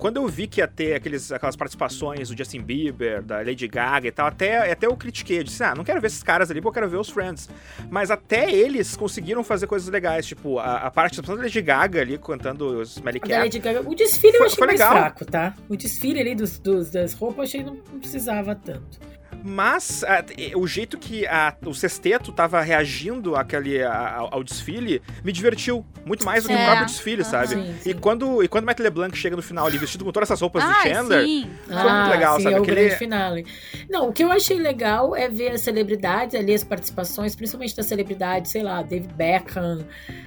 [0.00, 4.08] Quando eu vi que ia ter aqueles, aquelas participações do Justin Bieber, da Lady Gaga
[4.08, 5.40] e tal, até, até eu critiquei.
[5.40, 7.50] Eu disse, ah, não quero ver esses caras ali, porque eu quero ver os Friends.
[7.90, 12.16] Mas até eles conseguiram fazer coisas legais, tipo, a, a participação da Lady Gaga ali,
[12.16, 13.74] cantando os Smelly A da Lady Cat.
[13.74, 14.92] Gaga- O desfile eu Foi- achei foi mais legal.
[14.96, 15.54] fraco, tá?
[15.68, 18.98] O desfile ali dos, dos- das roupas eu achei que não, não precisava tanto.
[19.42, 25.00] Mas ah, e- o jeito que a- o sexteto tava reagindo àquele, a- ao, desfile
[25.24, 26.64] me divertiu muito mais do que o É.
[26.66, 27.48] próprio desfile, sabe?
[27.48, 30.40] Sim, E quando, e quando Matt LeBlanc chega no final ali vestido com todas essas
[30.40, 31.50] roupas do Ai, Chandler, sim.
[31.66, 32.54] foi muito legal, sim, sabe?
[32.54, 33.46] é o Aquele- grande finale.
[33.88, 37.86] Não, o que eu achei legal é ver as celebridades ali, as participações, principalmente das
[37.86, 39.84] celebridades, sei lá, David Beckham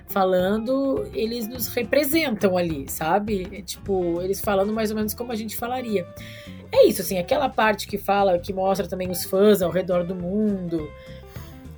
[0.07, 3.47] falando, eles nos representam ali, sabe?
[3.51, 6.05] É, tipo, eles falando mais ou menos como a gente falaria.
[6.75, 10.15] É isso, assim, aquela parte que fala, que mostra também os fãs ao redor do
[10.15, 10.89] mundo.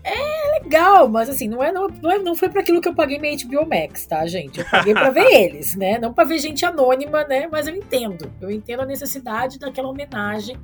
[0.02, 3.20] É legal, mas assim, não, é, não, é- não foi para aquilo que eu paguei
[3.20, 4.60] minha HBO Max, tá, gente?
[4.60, 5.98] Eu paguei pra ver eles, né?
[6.00, 7.48] Não pra ver gente anônima, né?
[7.52, 8.32] Mas eu entendo.
[8.40, 10.58] Eu entendo a necessidade daquela homenagem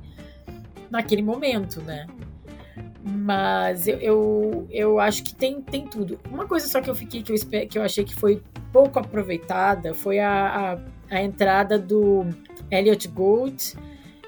[0.90, 2.06] naquele momento, né?
[3.04, 6.18] Mas eu, eu, eu acho que tem, tem tudo.
[6.30, 8.40] Uma coisa só que eu fiquei, que eu, que eu achei que foi
[8.72, 10.78] pouco aproveitada foi a,
[11.10, 12.24] a, a entrada do
[12.70, 13.74] Elliot Gould.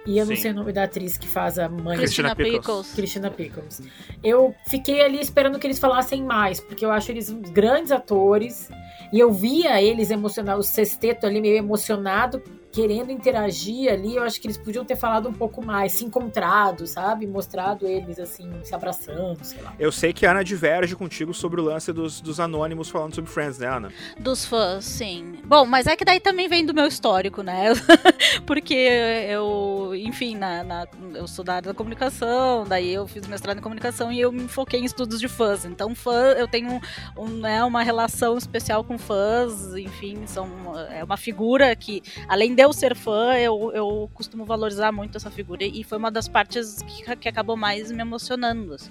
[0.06, 0.42] E eu não Sim.
[0.42, 2.58] sei o nome da atriz que faz a mãe Christina Christina Pickles.
[2.58, 2.94] Pickles.
[2.94, 3.82] Christina Pickles.
[4.22, 8.68] Eu fiquei ali esperando que eles falassem mais, porque eu acho eles grandes atores.
[9.12, 12.42] E eu via eles emocionados, o sexteto ali meio emocionado,
[12.74, 14.16] querendo interagir ali.
[14.16, 17.26] Eu acho que eles podiam ter falado um pouco mais, se encontrado, sabe?
[17.26, 19.72] Mostrado eles assim, se abraçando, sei lá.
[19.78, 23.30] Eu sei que a Ana diverge contigo sobre o lance dos, dos anônimos falando sobre
[23.30, 23.92] Friends, né, Ana?
[24.18, 25.34] Dos fãs, sim.
[25.44, 27.66] Bom, mas é que daí também vem do meu histórico, né?
[28.44, 33.58] Porque eu, enfim, na, na- eu sou da área da comunicação, daí eu fiz mestrado
[33.58, 35.64] em comunicação e eu me foquei em estudos de fãs.
[35.64, 36.80] Então, fã, eu tenho
[37.16, 40.48] um, né, uma relação especial com fãs, enfim, são,
[40.90, 45.30] é uma figura que, além de eu ser fã, eu, eu costumo valorizar muito essa
[45.30, 48.74] figura e foi uma das partes que, que acabou mais me emocionando.
[48.74, 48.90] assim.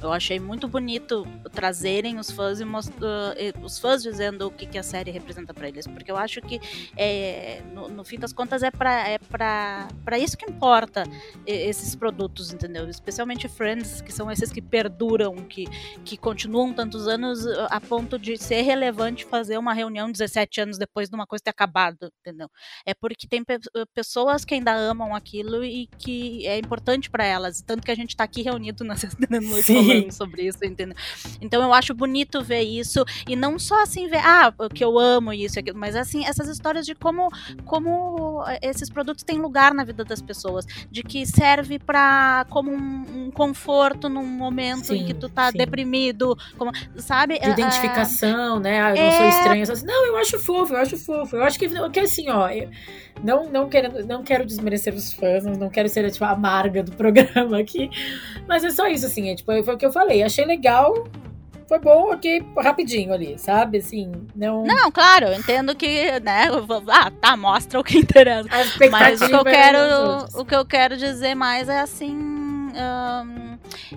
[0.00, 4.78] Eu achei muito bonito trazerem os fãs e uh, os fãs dizendo o que, que
[4.78, 6.60] a série representa pra eles, porque eu acho que
[6.96, 9.18] é, no, no fim das contas é pra é
[10.04, 11.04] pra isso que importa
[11.46, 12.88] esses produtos, entendeu?
[12.88, 15.66] Especialmente Friends, que são esses que perduram, que,
[16.04, 20.78] que continuam tantos anos uh, a ponto de ser relevante fazer uma reunião 17 anos
[20.78, 22.48] depois de uma coisa ter acabado, entendeu?
[22.84, 23.58] É porque tem pe-
[23.94, 28.16] pessoas que ainda amam aquilo e que é importante pra elas, tanto que a gente
[28.16, 29.85] tá aqui reunido na sexta noite.
[29.86, 30.96] Falando sobre isso, entendeu?
[31.40, 35.32] Então eu acho bonito ver isso e não só assim ver, ah, que eu amo
[35.32, 37.28] isso e aquilo, mas assim, essas histórias de como
[37.64, 42.70] como eh, esses produtos têm lugar na vida das pessoas, de que serve para como
[42.72, 45.58] um, um conforto num momento em Sim, que tu tá sim.
[45.58, 47.38] deprimido, como, sabe?
[47.38, 48.80] De É, identificação, né?
[48.80, 49.28] Ah, eu não sou é.
[49.28, 49.62] estranha.
[49.62, 51.36] Assim, não, eu acho fofo, eu acho fofo.
[51.36, 52.68] Eu acho que, que assim, ó, eu
[53.22, 56.82] não, não, querendo, não quero desmerecer os fãs, não- não quero ser tipo, a amarga
[56.82, 57.88] do programa aqui.
[58.46, 60.22] Mas é só isso, assim, é, tipo, foi o que eu falei.
[60.22, 61.06] Achei legal,
[61.68, 63.78] foi bom, ok, rapidinho ali, sabe?
[63.78, 64.64] Assim, não.
[64.64, 66.48] Não, claro, eu entendo que, né?
[66.66, 68.48] vou- Ah, tá, mostra o que interessa.
[68.90, 69.78] Mas o que eu dos quero,
[70.40, 72.16] o que eu quero dizer mais é assim,
[72.76, 73.45] ahn,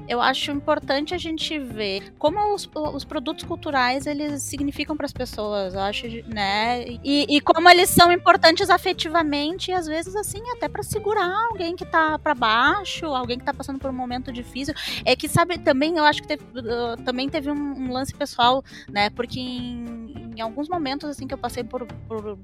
[0.08, 5.14] eu acho importante a gente ver como os, os produtos culturais eles significam para as
[5.14, 6.86] pessoas, eu acho, né?
[7.04, 11.76] E, e, como eles são importantes afetivamente e às vezes assim até para segurar alguém
[11.76, 14.74] que tá para baixo, alguém que tá passando por um momento difícil.
[15.06, 18.64] É que sabe também eu acho que teve, uh, também teve um, um, lance pessoal,
[18.90, 19.10] né?
[19.10, 22.38] Porque em, em, alguns momentos assim que eu passei por, por,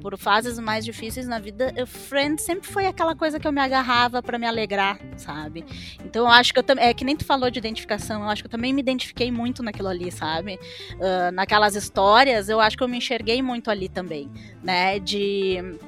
[0.00, 4.22] por fases mais difíceis na vida, Friends sempre foi aquela coisa que eu me agarrava
[4.22, 5.64] para me alegrar, sabe?
[6.04, 6.84] Então eu acho que eu também.
[6.84, 9.62] É que nem tu falou de identificação, eu acho que eu também me identifiquei muito
[9.62, 10.58] naquilo ali, sabe?
[10.94, 14.30] Uh, naquelas histórias, eu acho que eu me enxerguei muito ali também,
[14.62, 14.98] né?
[14.98, 15.78] De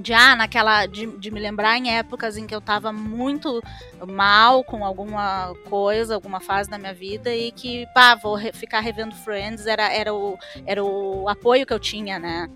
[0.00, 3.62] de ah, naquela de, de, me lembrar em épocas em que eu tava muito
[4.06, 8.80] mal com alguma coisa, alguma fase da minha vida e que, pá, vou re, ficar
[8.80, 12.48] revendo Friends, era, era, o, era o apoio que eu tinha, né?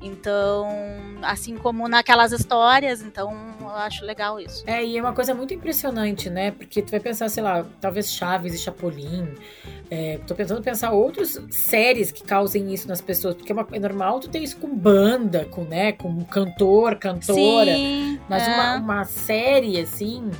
[0.00, 0.68] Então,
[1.22, 4.62] assim como naquelas histórias, então eu acho legal isso.
[4.66, 6.50] É, e é uma coisa muito impressionante, né?
[6.50, 9.28] Porque tu vai pensar, sei lá, talvez Chaves e Chapolin.
[9.90, 13.78] É, tô pensando pensar outras séries que causem isso nas pessoas, porque é, uma, é
[13.78, 17.74] normal tu ter isso com banda, com, né, com cantor, cantora.
[17.74, 18.54] Sim, mas é.
[18.54, 20.30] uma, uma série, assim,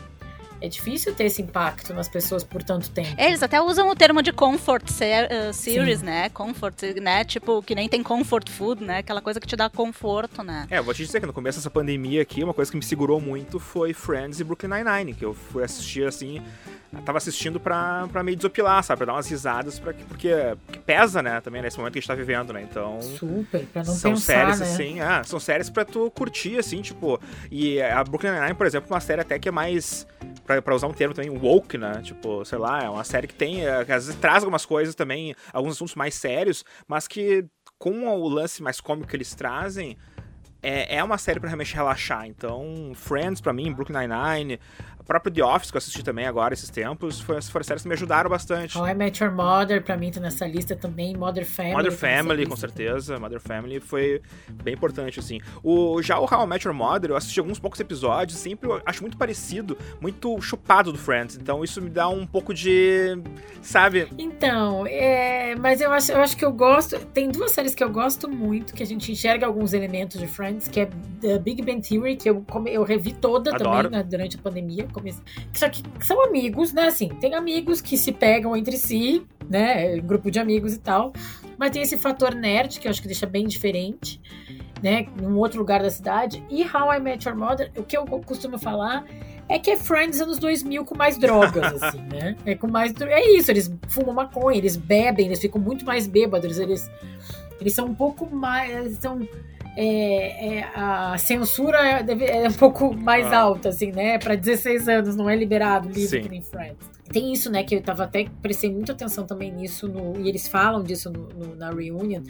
[0.60, 3.14] é difícil ter esse impacto nas pessoas por tanto tempo.
[3.18, 6.06] Eles até usam o termo de comfort ser, uh, series, Sim.
[6.06, 6.28] né?
[6.30, 7.24] Comfort, né?
[7.24, 8.98] Tipo, que nem tem comfort food, né?
[8.98, 10.66] Aquela coisa que te dá conforto, né?
[10.70, 12.82] É, eu vou te dizer que no começo dessa pandemia aqui, uma coisa que me
[12.82, 16.42] segurou muito foi Friends e Brooklyn Nine-Nine, que eu fui assistir assim
[17.04, 18.98] tava assistindo pra, pra meio desopilar, sabe?
[18.98, 21.40] Pra dar umas risadas, pra, porque, porque pesa, né?
[21.40, 22.62] Também nesse momento que a gente tá vivendo, né?
[22.62, 23.00] Então.
[23.00, 24.66] Super, pra não são pensar, séries, né?
[24.66, 27.20] assim, ah, são séries pra tu curtir, assim, tipo.
[27.50, 30.06] E a Brooklyn Nine-Nine, por exemplo, é uma série até que é mais.
[30.44, 32.00] Pra, pra usar um termo também, woke, né?
[32.02, 33.66] Tipo, sei lá, é uma série que tem.
[33.66, 37.44] É, que às vezes traz algumas coisas também, alguns assuntos mais sérios, mas que
[37.78, 39.96] com o lance mais cômico que eles trazem.
[40.62, 42.26] É, é uma série para realmente relaxar.
[42.26, 44.58] Então, Friends, para mim, Brooklyn Nine-Nine,
[45.06, 47.94] próprio The Office, que eu assisti também agora esses tempos, foi, foram séries que me
[47.94, 48.76] ajudaram bastante.
[48.76, 51.16] How I Met Your Mother, pra mim, tá nessa lista também.
[51.16, 51.74] Mother Family.
[51.74, 53.14] Mother Family, com certeza.
[53.14, 53.22] Também.
[53.22, 54.20] Mother Family foi
[54.62, 55.40] bem importante, assim.
[55.62, 59.02] O, já o How I Met Your Mother, eu assisti alguns poucos episódios, sempre acho
[59.02, 61.36] muito parecido, muito chupado do Friends.
[61.36, 63.18] Então isso me dá um pouco de.
[63.62, 64.08] Sabe?
[64.18, 66.98] Então, é, mas eu acho, eu acho que eu gosto.
[67.06, 70.66] Tem duas séries que eu gosto muito, que a gente enxerga alguns elementos de Friends,
[70.66, 70.88] que é
[71.20, 73.84] The Big Bang Theory, que eu, eu revi toda Adoro.
[73.84, 75.22] também né, durante a pandemia começo.
[75.52, 76.86] Só que são amigos, né?
[76.86, 79.98] Assim, tem amigos que se pegam entre si, né?
[79.98, 81.12] Grupo de amigos e tal.
[81.58, 84.20] Mas tem esse fator nerd que eu acho que deixa bem diferente,
[84.82, 85.06] né?
[85.20, 86.42] Em um outro lugar da cidade.
[86.50, 89.04] E How I Met Your Mother, o que eu costumo falar
[89.48, 92.36] é que é Friends anos 2000 com mais drogas, assim, né?
[92.44, 92.92] É com mais.
[93.00, 96.90] É isso, eles fumam maconha, eles bebem, eles ficam muito mais bêbados, eles.
[97.60, 98.98] Eles são um pouco mais.
[98.98, 99.20] São
[99.76, 103.40] é, é, a censura é, é, um pouco mais ah.
[103.40, 104.18] alta, assim, né?
[104.18, 106.96] Para 16 anos não é liberado livro que nem Friends.
[107.12, 107.62] Tem isso, né?
[107.62, 111.28] Que eu tava até prestei muita atenção também nisso, no, e eles falam disso no,
[111.28, 112.22] no, na reunion,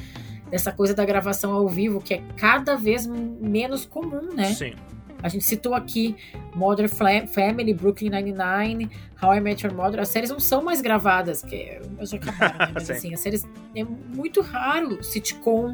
[0.50, 4.52] dessa coisa da gravação ao vivo, que é cada vez menos comum, né?
[4.52, 4.74] Sim.
[5.22, 6.14] A gente citou aqui
[6.54, 8.90] Modern Family, Brooklyn Nine-Nine,
[9.22, 10.00] How I Met Your Mother.
[10.00, 12.72] As séries não são mais gravadas, que já acabaram, né?
[12.74, 15.72] Mas assim, as séries é muito raro sitcom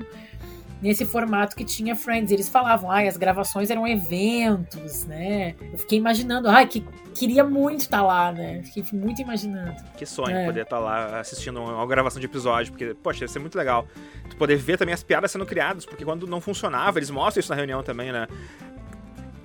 [0.82, 2.32] nesse formato que tinha Friends.
[2.32, 5.54] Eles falavam, ai, as gravações eram eventos, né?
[5.72, 8.62] Eu fiquei imaginando, ai, que queria muito estar tá lá, né?
[8.64, 9.76] Fiquei muito imaginando.
[9.96, 10.44] Que sonho é.
[10.44, 13.86] poder estar tá lá assistindo uma gravação de episódio, porque, poxa, ia ser muito legal.
[14.28, 17.50] Tu poder ver também as piadas sendo criadas, porque quando não funcionava, eles mostram isso
[17.50, 18.26] na reunião também, né?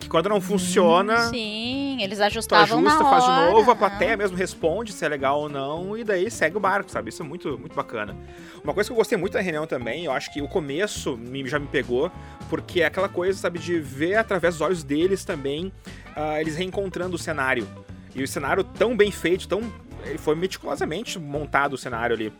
[0.08, 1.30] Que quando não funciona.
[1.30, 3.48] Sim, eles ajustavam ajusta, na faz hora.
[3.48, 6.60] de novo, a plateia mesmo responde se é legal ou não, e daí segue o
[6.60, 7.10] barco, sabe?
[7.10, 8.16] Isso é muito, muito bacana.
[8.64, 11.46] Uma coisa que eu gostei muito da reunião também, eu acho que o começo me,
[11.48, 12.10] já me pegou,
[12.50, 15.68] porque é aquela coisa, sabe, de ver através dos olhos deles também,
[16.16, 17.68] uh, eles reencontrando o cenário.
[18.16, 19.62] E o cenário tão bem feito, tão.
[20.06, 22.34] Ele foi meticulosamente montado o cenário ali.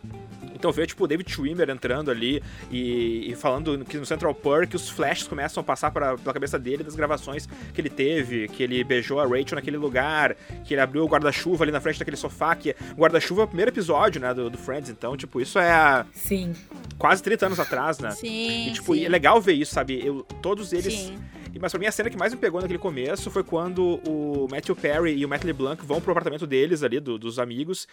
[0.58, 4.74] Então vê, tipo, o David Schwimmer entrando ali e, e, falando que no Central Park
[4.74, 8.62] os flashes começam a passar pra, pela cabeça dele das gravações que ele teve, que
[8.62, 12.16] ele beijou a Rachel naquele lugar, que ele abriu o guarda-chuva ali na frente daquele
[12.16, 14.90] sofá, que o guarda-chuva é o primeiro episódio, né, do, do, Friends.
[14.90, 16.04] Então, tipo, isso é...
[16.12, 16.52] Sim.
[16.98, 18.10] Quase 30 anos atrás, né?
[18.10, 19.04] Sim, E, tipo, sim.
[19.04, 20.04] é legal ver isso, sabe?
[20.04, 20.92] Eu, todos eles...
[20.92, 21.18] Sim.
[21.60, 24.76] Mas pra mim a cena que mais me pegou naquele começo foi quando o Matthew
[24.76, 27.88] Perry e o Matt LeBlanc vão pro apartamento deles ali, do, dos amigos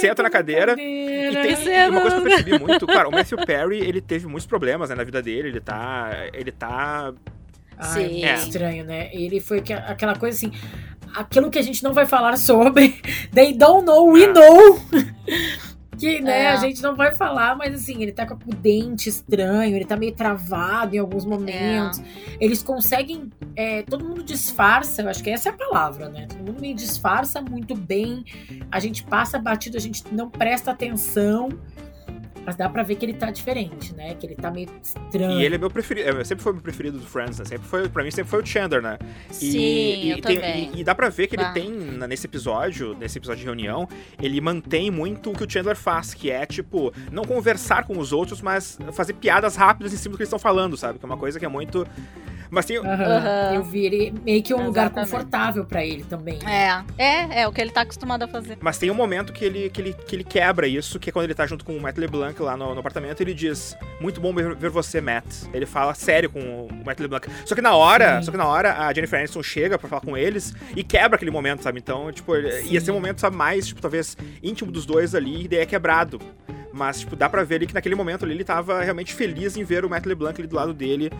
[0.00, 1.50] senta na cadeira, cadeira.
[1.50, 4.46] e tem uma coisa que eu percebi muito, cara, o Matthew Perry, ele teve muitos
[4.46, 7.12] problemas né, na vida dele, ele tá, ele tá...
[7.78, 9.10] Ai, é estranho, né?
[9.12, 10.52] Ele foi aquela coisa assim,
[11.14, 13.00] aquilo que a gente não vai falar sobre,
[13.34, 14.32] they don't know, we é.
[14.32, 14.80] know.
[16.02, 16.48] Que, né, É.
[16.48, 19.96] a gente não vai falar, mas assim, ele tá com o dente estranho, ele tá
[19.96, 22.00] meio travado em alguns momentos.
[22.40, 23.30] Eles conseguem.
[23.54, 26.26] é, todo mundo disfarça, eu acho que essa é a palavra, né?
[26.26, 28.24] Todo mundo meio disfarça muito bem.
[28.70, 31.50] A gente passa batido, a gente não presta atenção.
[32.44, 34.14] Mas dá pra ver que ele tá diferente, né?
[34.14, 35.40] Que ele tá meio estranho.
[35.40, 37.44] E ele é meu preferido, é, sempre foi meu preferido do Friends, né?
[37.44, 38.98] Sempre foi, pra mim sempre foi o Chandler, né?
[39.30, 40.70] E, Sim, e, eu tem- também.
[40.74, 41.52] e- e dá pra ver que Bah.
[41.54, 41.70] ele tem,
[42.08, 43.88] nesse episódio, nesse episódio de reunião,
[44.20, 48.12] ele mantém muito o que o Chandler faz, que é, tipo, não conversar com os
[48.12, 50.98] outros, mas fazer piadas rápidas em cima do que eles estão falando, sabe?
[50.98, 51.86] Que é uma coisa que é muito...
[52.52, 52.76] Mas tem...
[53.54, 56.38] Eu vi ele meio que um lugar confortável pra ele também.
[56.42, 56.84] né?
[56.98, 58.58] É, é, é o que ele tá acostumado a fazer.
[58.60, 61.24] Mas tem um momento que ele, que, ele, que ele quebra isso, que é quando
[61.24, 64.34] ele tá junto com o Matt LeBlanc lá no, no apartamento, ele diz, muito bom
[64.34, 65.24] ver, ver você, Matt.
[65.54, 67.26] Ele fala sério com o Matt LeBlanc.
[67.46, 68.26] Só que na hora, Sim.
[68.26, 71.30] só que na hora, a Jennifer Aniston chega pra falar com eles e quebra aquele
[71.30, 71.78] momento, sabe?
[71.78, 75.48] Então, tipo, ia ser um momento, sabe, mais, tipo, talvez íntimo dos dois ali, e
[75.48, 76.20] daí é quebrado.
[76.72, 79.64] Mas, tipo, dá pra ver ali que naquele momento ali ele tava realmente feliz em
[79.64, 81.10] ver o Matt LeBlanc ali do lado dele,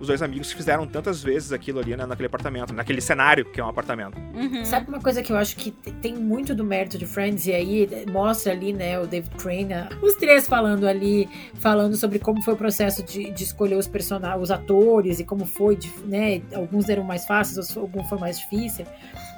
[0.00, 3.60] os dois amigos que fizeram tantas vezes aquilo ali, né, naquele apartamento, naquele cenário que
[3.60, 4.16] é um apartamento.
[4.34, 4.64] Uhum.
[4.64, 7.52] Sabe uma coisa que eu acho que te- tem muito do mérito de Friends, e
[7.52, 12.54] aí mostra ali, né, o David Crane, os três falando ali, falando sobre como foi
[12.54, 16.88] o processo de, de escolher os personagens, os atores, e como foi, de- né, alguns
[16.88, 18.88] eram mais fáceis, alguns foram mais difíceis.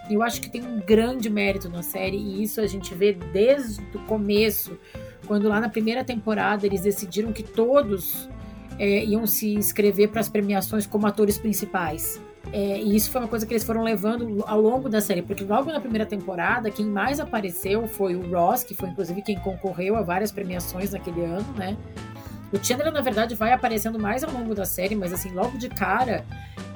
[0.09, 3.13] E eu acho que tem um grande mérito na série, e isso a gente vê
[3.33, 4.79] desde o começo,
[5.25, 8.29] quando lá na primeira temporada eles decidiram que todos
[8.79, 12.21] é, iam se inscrever para as premiações como atores principais.
[12.53, 15.45] É, e isso foi uma coisa que eles foram levando ao longo da série, porque
[15.45, 19.97] logo na primeira temporada, quem mais apareceu foi o Ross, que foi inclusive quem concorreu
[19.97, 21.77] a várias premiações naquele ano, né?
[22.53, 25.69] O Chandler, na verdade, vai aparecendo mais ao longo da série, mas assim, logo de
[25.69, 26.25] cara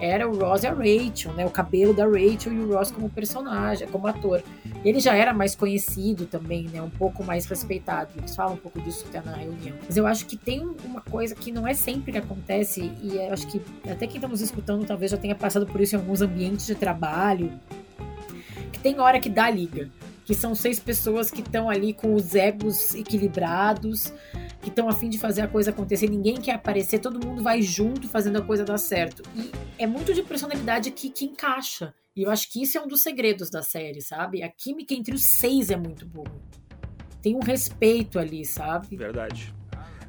[0.00, 1.44] era o Ross e a Rachel, né?
[1.44, 4.42] O cabelo da Rachel e o Ross como personagem, como ator.
[4.84, 6.80] Ele já era mais conhecido também, né?
[6.80, 8.10] Um pouco mais respeitado.
[8.16, 9.76] Eles falam um pouco disso até na reunião.
[9.84, 13.46] Mas eu acho que tem uma coisa que não é sempre que acontece, e acho
[13.48, 16.66] que até quem está nos escutando talvez já tenha passado por isso em alguns ambientes
[16.66, 17.52] de trabalho,
[18.72, 19.88] que tem hora que dá liga.
[20.24, 24.12] Que são seis pessoas que estão ali com os egos equilibrados,
[24.68, 27.62] que estão a fim de fazer a coisa acontecer, ninguém quer aparecer, todo mundo vai
[27.62, 29.22] junto fazendo a coisa dar certo.
[29.34, 31.94] E é muito de personalidade que, que encaixa.
[32.14, 34.42] E eu acho que isso é um dos segredos da série, sabe?
[34.42, 36.30] A química entre os seis é muito boa.
[37.22, 38.96] Tem um respeito ali, sabe?
[38.96, 39.54] Verdade.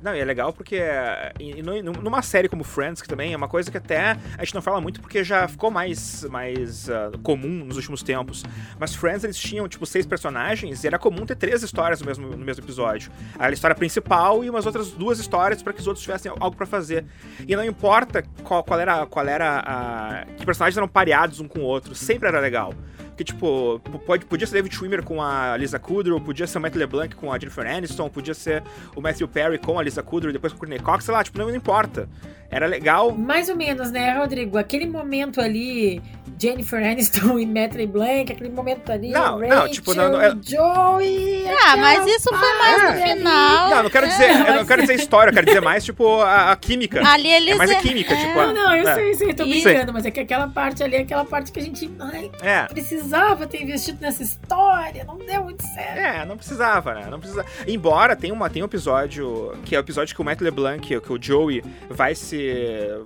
[0.02, 3.47] Não, e é legal porque é, e numa série como Friends, que também é uma
[3.50, 7.66] coisa que até a gente não fala muito porque já ficou mais, mais ah, comum
[7.66, 8.43] nos últimos tempos.
[8.80, 12.30] Mas Friends, eles tinham, tipo, seis personagens e era comum ter três histórias no mesmo,
[12.30, 13.12] no mesmo episódio.
[13.38, 16.66] A história principal e umas outras duas histórias para que os outros tivessem algo para
[16.66, 17.06] fazer.
[17.47, 20.26] E não importa qual, qual era, qual era a...
[20.38, 22.74] que personagens eram pareados um com o outro, sempre era legal.
[23.20, 26.76] Porque, tipo, pode, podia ser David Schwimmer com a Lisa Kudrow, podia ser o Matt
[26.76, 28.63] LeBlanc com a Jennifer Aniston, podia ser
[28.95, 31.38] o Matthew Perry com a Lisa Kudrow depois com o Courtney Cox, sei lá, tipo,
[31.38, 32.07] não, não importa.
[32.52, 33.12] Era legal.
[33.12, 34.58] Mais ou menos, né, Rodrigo?
[34.58, 36.02] Aquele momento ali,
[36.41, 40.34] Jennifer Aniston e Matt LeBlanc, aquele momento ali, Não, Rachel, não, tipo, não- não- é-
[40.41, 41.45] Joey...
[41.64, 43.18] Ah, mas isso foi mais no parte ali.
[43.20, 43.70] final.
[43.70, 46.52] Não, não quero dizer, eu não quero dizer história, eu quero dizer mais, tipo, a,
[46.52, 47.08] a química.
[47.08, 48.18] Ali eles É mais a é- química, é.
[48.18, 48.36] tipo.
[48.39, 48.93] Não, não, eu é.
[48.95, 51.64] sei, sei, tô brincando, mas é que aquela parte ali é aquela parte que a
[51.64, 52.64] gente ai, É.
[52.66, 55.97] precisava ter investido nessa história, não deu muito certo.
[55.97, 57.08] É, não precisava, né?
[57.12, 57.47] Não precisava.
[57.68, 61.14] Embora tem, uma, tem um episódio, que é o episódio que o Matt LeBlanc, que
[61.14, 62.39] o Joey vai se.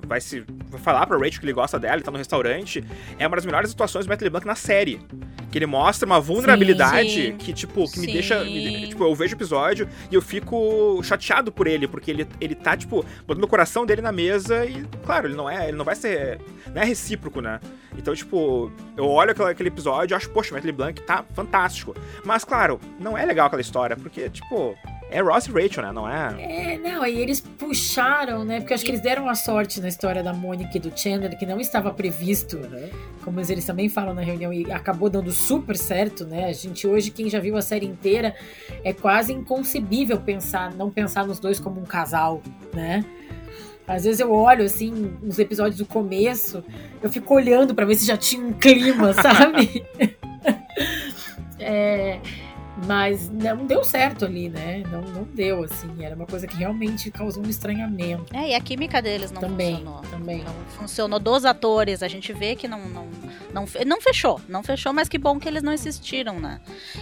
[0.07, 0.43] Vai se.
[0.69, 2.83] vai falar pra Rachel que ele gosta dela, ele tá no restaurante.
[3.17, 4.99] É uma das melhores atuações do Matt LeBlanc na série.
[5.51, 7.35] Que ele mostra uma vulnerabilidade Sim.
[7.37, 8.13] que, tipo, que me Sim.
[8.13, 8.43] deixa.
[8.43, 12.55] me- tipo, eu vejo o episódio e eu fico chateado por ele, porque ele, ele
[12.55, 15.67] tá, tipo, botando o coração dele na mesa e, claro, ele não é.
[15.67, 16.39] Ele não vai ser.
[16.73, 17.59] Não é recíproco, né?
[17.95, 21.95] Então, tipo, eu olho aquele, aquele episódio e acho, poxa, o Matt LeBlanc tá fantástico.
[22.25, 24.75] Mas, claro, não é legal aquela história, porque, tipo,
[25.13, 25.91] é Ross e Rachel, né?
[25.91, 26.73] Não é.
[26.73, 28.59] É, não, aí eles puxaram, né?
[28.59, 31.45] Porque acho que eles deram a sorte na história da Mônica e do Chandler, que
[31.45, 32.59] não estava previsto,
[33.23, 36.45] como eles também falam na reunião, e acabou dando super certo, né?
[36.45, 38.35] A gente hoje, quem já viu a série inteira,
[38.83, 42.41] é quase inconcebível pensar, não pensar nos dois como um casal,
[42.73, 43.05] né?
[43.87, 46.63] Às vezes eu olho, assim, os episódios do começo,
[47.01, 49.85] eu fico olhando pra ver se já tinha um clima, sabe?
[51.59, 52.19] é,
[52.85, 54.83] mas não deu certo ali, né?
[54.91, 55.89] Não, não deu, assim.
[56.03, 58.35] Era uma coisa que realmente causou um estranhamento.
[58.35, 60.01] É, e a química deles não Também, funcionou.
[60.09, 60.43] também.
[60.43, 62.03] Não funcionou dos atores.
[62.03, 63.07] A gente vê que não, não,
[63.53, 64.39] não, não fechou.
[64.47, 66.59] Não fechou, mas que bom que eles não insistiram, né?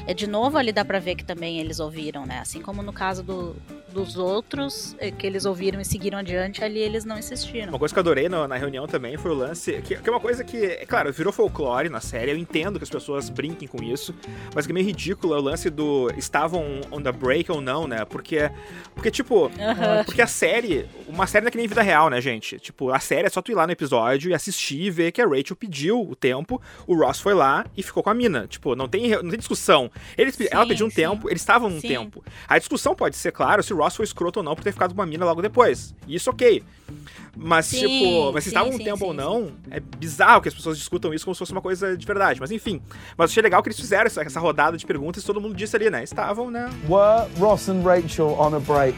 [0.07, 2.39] É, de novo, ali dá pra ver que também eles ouviram, né?
[2.39, 3.55] Assim como no caso do,
[3.91, 7.69] dos outros, eh, que eles ouviram e seguiram adiante, ali eles não insistiram.
[7.69, 10.11] Uma coisa que eu adorei na, na reunião também foi o lance, que, que, é
[10.11, 13.67] uma coisa que, é claro, virou folclore na série, eu entendo que as pessoas brinquem
[13.67, 14.13] com isso,
[14.55, 17.87] mas que é meio ridículo é o lance do estavam on the break ou não,
[17.87, 18.05] né?
[18.05, 18.49] Porque,
[18.95, 20.03] porque tipo, Aham.
[20.05, 22.59] porque a série, uma série não é que nem vida real, né, gente?
[22.59, 25.21] Tipo, a série é só tu ir lá no episódio e assistir e ver que
[25.21, 28.47] a Rachel pediu o tempo, o Ross foi lá e ficou com a mina.
[28.47, 29.91] Tipo, não tem, não tem discussão.
[30.17, 30.95] Eles, ela pediu um sim.
[30.95, 31.87] tempo, eles estavam Sim.
[31.87, 32.23] tempo.
[32.47, 34.93] A discussão pode ser, claro, se o Ross foi escroto ou não por ter ficado
[34.93, 35.95] com uma mina logo depois.
[36.07, 36.63] Isso ok.
[37.35, 40.49] Mas, Sim, tipo, mas se estava um sim, tempo sim, ou não, é bizarro que
[40.49, 42.39] as pessoas discutam isso como se fosse uma coisa de verdade.
[42.39, 42.81] Mas enfim.
[43.17, 45.75] Mas achei legal que eles fizeram essa, essa rodada de perguntas e todo mundo disse
[45.75, 46.03] ali, né?
[46.03, 46.69] Estavam, né?
[46.89, 48.97] Were Ross and Rachel on a break?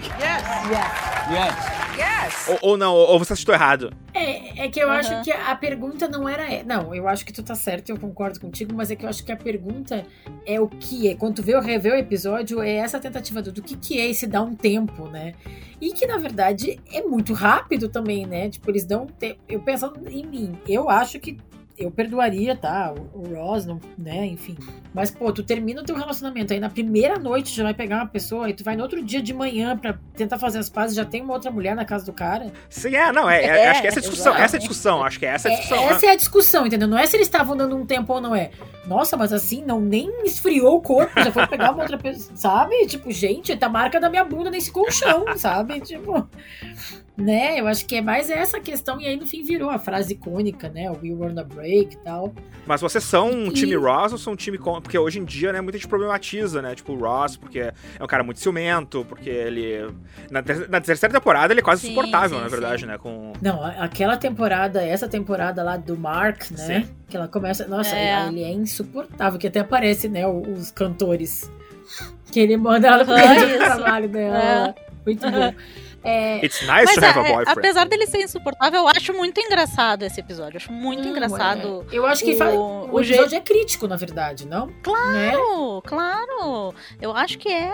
[1.29, 2.47] Yes.
[2.47, 3.93] Ou, ou não, ou, ou você assistiu errado.
[4.13, 4.99] É, é que eu Aham.
[4.99, 6.63] acho que a pergunta não era.
[6.63, 9.23] Não, eu acho que tu tá certo, eu concordo contigo, mas é que eu acho
[9.23, 10.05] que a pergunta
[10.45, 11.15] é o que é.
[11.15, 14.09] Quando tu vê o revê o episódio, é essa tentativa do, do que, que é
[14.09, 14.72] esse dar um tempo,
[15.09, 15.33] né?
[15.79, 18.49] E que na verdade é muito rápido também, né?
[18.49, 19.39] Tipo, eles dão um tempo.
[19.47, 21.37] Eu pensando em mim, eu acho que
[21.77, 22.93] eu perdoaria, tá?
[23.13, 24.25] O, o Ross, não, né?
[24.25, 24.55] Enfim.
[24.93, 28.07] Mas, pô, tu termina o teu relacionamento aí na primeira noite já vai pegar uma
[28.07, 31.03] pessoa e tu vai no outro dia de manhã pra tentar fazer as pazes, já
[31.05, 32.51] tem uma outra mulher na casa do cara.
[32.69, 34.59] Sim, é, não, é, é, É, acho que essa é a discussão, essa é a
[34.59, 35.89] discussão, acho que essa é a É, discussão.
[35.89, 36.87] essa é a discussão, entendeu?
[36.87, 38.51] Não é se eles estavam dando um tempo ou não é.
[38.85, 42.85] Nossa, mas assim, não nem esfriou o corpo, já foi pegar uma outra pessoa, sabe?
[42.85, 45.79] Tipo, gente, tá a marca da minha bunda nesse colchão, sabe?
[45.81, 46.27] Tipo,
[47.15, 47.59] né?
[47.59, 50.67] Eu acho que é mais essa questão, e aí no fim virou a frase icônica,
[50.69, 50.89] né?
[50.89, 52.33] O We Were on a Break e tal.
[52.65, 54.81] Mas vocês são um E- time Ross ou são um time com...
[54.81, 56.73] Porque hoje em dia, né, muita gente problematiza, né?
[56.73, 59.93] Tipo, o Ross, porque é um cara muito ciumento, porque ele...
[60.31, 62.87] Na, ter- na terceira temporada ele é quase Sim, insuportável, sim, na verdade, sim.
[62.87, 62.97] né?
[62.97, 63.33] Com...
[63.41, 66.57] Não, aquela temporada, essa temporada lá do Mark, né?
[66.85, 66.89] Sim.
[67.07, 67.67] Que ela começa.
[67.67, 68.27] Nossa, É.
[68.27, 70.25] ele é insuportável, que até aparece, né?
[70.27, 71.51] Os cantores.
[72.31, 73.13] Que ele manda ela pro
[73.59, 74.73] trabalho dela.
[75.05, 75.53] Muito bom.
[76.03, 77.59] É, It's nice Mas to have é, a é, boyfriend.
[77.59, 80.55] apesar dele ser insuportável, eu acho muito engraçado esse episódio.
[80.55, 81.85] Eu acho muito Não, engraçado.
[81.91, 81.95] é.
[81.97, 84.69] Eu acho que o- o o episódio é crítico, na verdade, não?
[84.83, 85.81] Claro, Né?
[85.85, 86.73] claro.
[87.01, 87.71] Eu acho que é.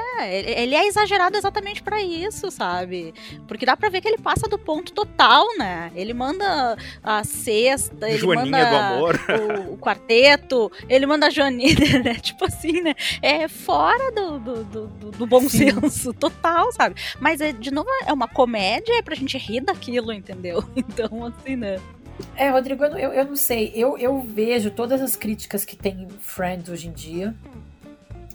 [0.59, 3.13] Ele- é exagerado exatamente pra isso, sabe?
[3.47, 5.91] Porque dá pra ver que ele passa do ponto total, né?
[5.95, 9.19] Ele manda a sexta, ele Joaninha manda do amor.
[9.69, 12.15] O, o quarteto, ele manda a Joaninha, né?
[12.15, 12.93] Tipo assim, né?
[13.21, 15.71] É fora do, do, do, do- do bom Sim.
[15.71, 16.95] senso total, sabe?
[17.19, 20.63] Mas, é, de novo, é uma comédia é pra gente rir daquilo, entendeu?
[20.75, 21.79] Então, assim, né?
[22.35, 23.71] É, Rodrigo, eu, eu, não sei.
[23.75, 27.33] Eu, eu vejo todas as críticas que tem em Friends hoje em dia.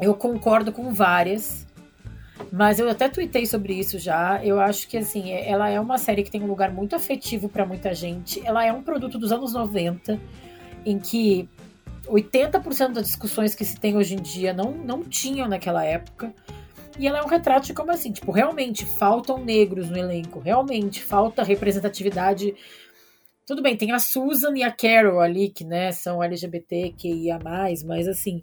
[0.00, 1.66] Eu concordo com várias.
[2.50, 4.44] Mas eu até tuitei sobre isso já.
[4.44, 7.48] Eu acho que, assim, é- ela é uma série que tem um lugar muito afetivo
[7.48, 8.44] pra muita gente.
[8.44, 10.20] Ela é um produto dos anos 90,
[10.84, 11.48] em que
[12.06, 16.32] 80% das discussões que se tem hoje em dia não, não tinham naquela época.
[16.98, 21.02] E ela é um retrato de como assim, tipo, realmente faltam negros no elenco, realmente
[21.02, 22.54] falta representatividade.
[23.46, 28.40] Tudo bem, tem a Susan e a Carol ali, que né, são LGBTQIA, mas assim,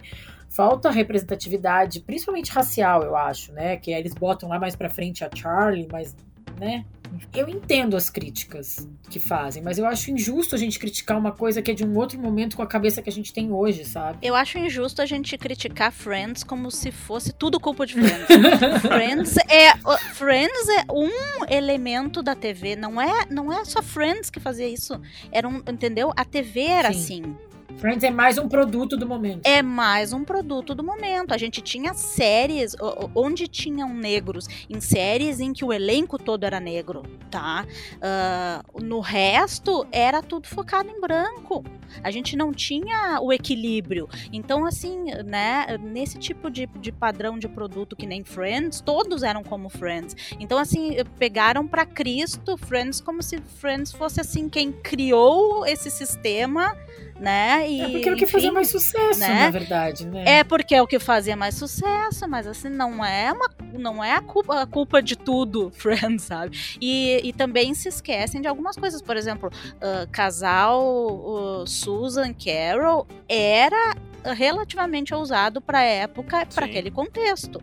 [0.49, 3.77] falta representatividade, principalmente racial, eu acho, né?
[3.77, 6.15] Que eles botam lá mais pra frente a Charlie, mas,
[6.59, 6.85] né?
[7.33, 11.61] Eu entendo as críticas que fazem, mas eu acho injusto a gente criticar uma coisa
[11.61, 14.19] que é de um outro momento com a cabeça que a gente tem hoje, sabe?
[14.21, 18.81] Eu acho injusto a gente criticar Friends como se fosse tudo culpa de Friends.
[18.81, 19.77] Friends é
[20.13, 24.99] Friends é um elemento da TV, não é não é só Friends que fazia isso.
[25.31, 26.11] Era um, entendeu?
[26.15, 26.99] A TV era Sim.
[26.99, 27.50] assim.
[27.77, 29.45] Friends é mais um produto do momento.
[29.45, 31.33] É mais um produto do momento.
[31.33, 32.75] A gente tinha séries
[33.15, 37.65] onde tinham negros, em séries em que o elenco todo era negro, tá?
[38.01, 41.63] Ah, no resto era tudo focado em branco.
[42.03, 44.07] A gente não tinha o equilíbrio.
[44.31, 49.43] Então, assim, né, nesse tipo de, de padrão de produto que nem Friends, todos eram
[49.43, 50.15] como Friends.
[50.39, 56.75] Então, assim, pegaram pra Cristo Friends como se Friends fosse, assim, quem criou esse sistema,
[57.21, 57.69] né?
[57.69, 59.45] E, É porque era o que fazia enfim, mais sucesso, né?
[59.45, 60.23] na verdade, né?
[60.25, 64.13] é porque é o que fazia mais sucesso, mas assim, não é uma não é
[64.13, 66.57] a culpa, a culpa de tudo, Friends, sabe?
[66.81, 69.01] E, e também se esquecem de algumas coisas.
[69.01, 77.61] Por exemplo, ah, casal uh, Susan Carol era relativamente ousado para época, para aquele contexto.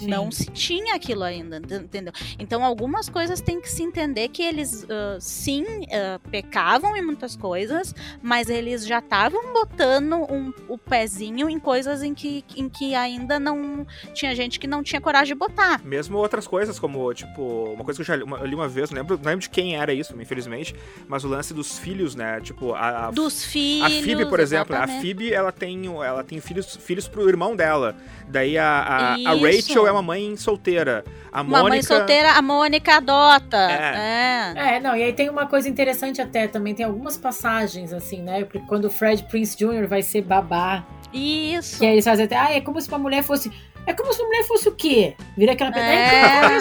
[0.00, 0.06] Sim.
[0.08, 2.12] Não se tinha aquilo ainda, ent- entendeu?
[2.38, 7.36] Então, algumas coisas tem que se entender que eles, ah, sim, ah, pecavam em muitas
[7.36, 12.94] coisas, mas eles já estavam botando um- o pezinho em coisas em que, em que
[12.94, 15.80] ainda não tinha gente que não tinha coragem de botar.
[15.84, 17.42] Mesmo outras coisas, como, tipo,
[17.74, 19.40] uma coisa que eu já li uma, eu li uma vez, não lembro, não lembro
[19.40, 20.74] de quem era isso, infelizmente,
[21.06, 22.40] mas o lance dos filhos, né?
[22.40, 23.86] Tipo, a, a Dos filhos.
[23.86, 25.00] A Phoebe, por exemplo, a exatamente.
[25.02, 27.94] Phoebe, ela tem, ela tem filhos, filhos pro irmão dela.
[28.28, 29.34] Daí a, a, a.
[29.34, 31.04] Rachel, é uma mãe solteira.
[31.32, 31.68] A Uma Mônica...
[31.68, 33.56] mãe solteira, a Mônica adota.
[33.56, 34.76] É.
[34.76, 38.44] É, não, e aí tem uma coisa interessante até também, tem algumas passagens, assim, né?
[38.44, 39.86] Porque quando o Fred Prince Jr.
[39.86, 40.84] vai ser babá.
[41.12, 41.78] Isso.
[41.78, 43.50] Que aí eles fazem até, ah, é como se uma mulher fosse.
[43.86, 45.14] É como se uma mulher fosse o quê?
[45.36, 46.56] Vira aquela É.
[46.56, 46.60] é.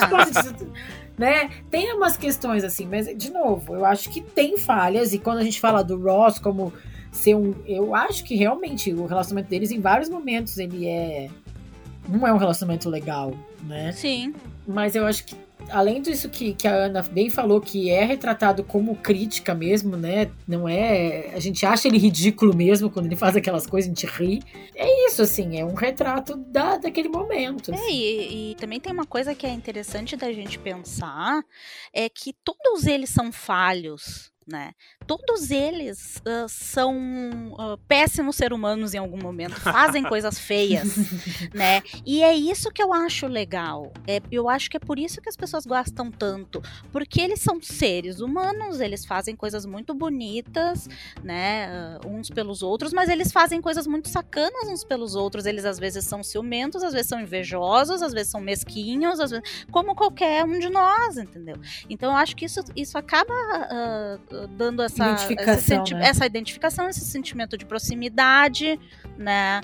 [1.17, 1.49] né?
[1.69, 5.43] Tem umas questões assim, mas de novo, eu acho que tem falhas, e quando a
[5.43, 6.73] gente fala do Ross como
[7.11, 7.55] ser um.
[7.65, 11.29] Eu acho que realmente o relacionamento deles, em vários momentos, ele é.
[12.09, 13.33] Não é um relacionamento legal,
[13.63, 13.91] né?
[13.91, 14.33] Sim.
[14.67, 15.35] Mas eu acho que,
[15.69, 20.31] além disso que, que a Ana bem falou, que é retratado como crítica mesmo, né?
[20.47, 21.29] Não é.
[21.33, 24.41] A gente acha ele ridículo mesmo quando ele faz aquelas coisas, a gente ri.
[24.75, 27.73] É isso, assim, é um retrato da, daquele momento.
[27.73, 31.43] É, e, e também tem uma coisa que é interessante da gente pensar,
[31.93, 34.71] é que todos eles são falhos, né?
[35.09, 36.95] Todos eles uh, são
[37.53, 40.97] uh, péssimos seres humanos em algum momento, fazem coisas feias,
[41.51, 41.81] né?
[42.05, 43.91] E é isso que eu acho legal.
[44.05, 47.59] É, eu acho que é por isso que as pessoas gostam tanto, porque eles são
[47.59, 50.87] seres humanos, eles fazem coisas muito bonitas,
[51.23, 51.97] né?
[52.03, 55.47] Uh, uns pelos outros, mas eles fazem coisas muito sacanas uns pelos outros.
[55.47, 59.65] Eles às vezes são ciumentos, às vezes são invejosos, às vezes são mesquinhos, às vezes,
[59.71, 61.55] como qualquer um de nós, entendeu?
[61.89, 63.33] Então eu acho que isso, isso acaba
[64.55, 66.07] dando essa identificação, esse né?
[66.07, 68.79] essa identificação, esse sentimento de proximidade,
[69.17, 69.61] né?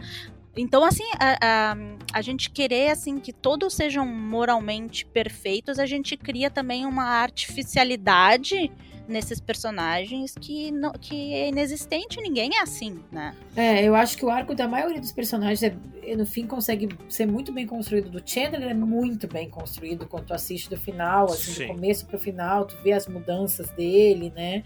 [0.57, 1.77] Então, assim, a, a,
[2.13, 8.71] a, gente querer assim que todos sejam moralmente perfeitos, a gente cria também uma artificialidade
[9.07, 13.35] nesses personagens que, não, que é inexistente, ninguém é assim, né?
[13.55, 15.61] É, eu acho que o arco da maioria dos personagens,
[16.03, 18.09] é, no fim, consegue ser muito bem construído.
[18.09, 21.67] Do Chandler é muito bem construído quando tu assiste do final, assim, Sim.
[21.67, 24.63] do começo pro final, tu vê as mudanças dele, né?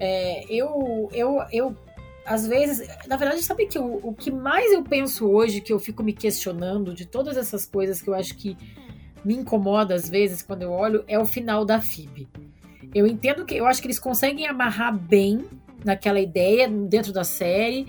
[0.00, 1.76] É, eu, eu, eu,
[2.24, 5.78] às vezes, na verdade, sabe que o, o que mais eu penso hoje, que eu
[5.78, 8.56] fico me questionando de todas essas coisas que eu acho que
[9.24, 12.28] me incomoda às vezes quando eu olho, é o final da Phoebe.
[12.94, 15.44] Eu entendo que eu acho que eles conseguem amarrar bem
[15.84, 17.86] naquela ideia dentro da série,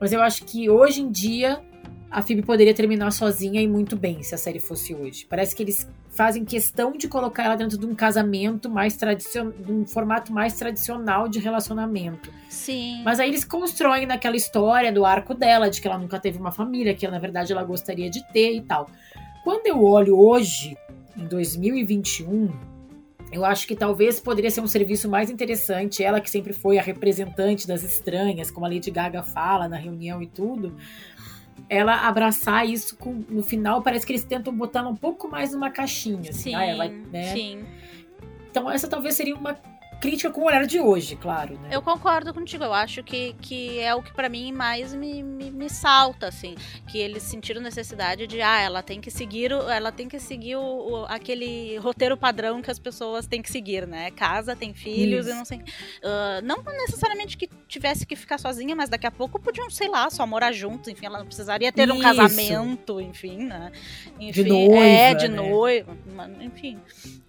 [0.00, 1.60] mas eu acho que hoje em dia
[2.16, 5.26] a Phoebe poderia terminar sozinha e muito bem se a série fosse hoje.
[5.28, 9.70] Parece que eles fazem questão de colocar ela dentro de um casamento mais tradicional, de
[9.70, 12.32] um formato mais tradicional de relacionamento.
[12.48, 13.02] Sim.
[13.04, 16.50] Mas aí eles constroem naquela história do arco dela, de que ela nunca teve uma
[16.50, 18.88] família, que na verdade ela gostaria de ter e tal.
[19.44, 20.74] Quando eu olho hoje,
[21.18, 22.50] em 2021,
[23.30, 26.02] eu acho que talvez poderia ser um serviço mais interessante.
[26.02, 30.22] Ela que sempre foi a representante das estranhas, como a Lady Gaga fala na reunião
[30.22, 30.74] e tudo
[31.68, 35.70] ela abraçar isso com, no final parece que eles tentam botar um pouco mais numa
[35.70, 37.32] caixinha assim, sim, ah, ela, né?
[37.32, 37.64] sim.
[38.50, 39.56] então essa talvez seria uma
[40.00, 41.70] crítica com o olhar de hoje, claro, né?
[41.72, 45.50] Eu concordo contigo, eu acho que, que é o que para mim mais me, me,
[45.50, 46.54] me, salta, assim,
[46.88, 50.56] que eles sentiram necessidade de, ah, ela tem que seguir, o, ela tem que seguir
[50.56, 54.10] o, o, aquele roteiro padrão que as pessoas têm que seguir, né?
[54.10, 55.34] Casa, tem filhos Isso.
[55.34, 55.58] e não sei.
[55.58, 60.08] Uh, não necessariamente que tivesse que ficar sozinha, mas daqui a pouco podiam, sei lá,
[60.10, 61.96] só morar juntos, enfim, ela não precisaria ter Isso.
[61.96, 63.72] um casamento, enfim, né?
[64.20, 65.36] Enfim, de noiva, é, de né?
[65.36, 65.96] noiva,
[66.40, 66.78] enfim.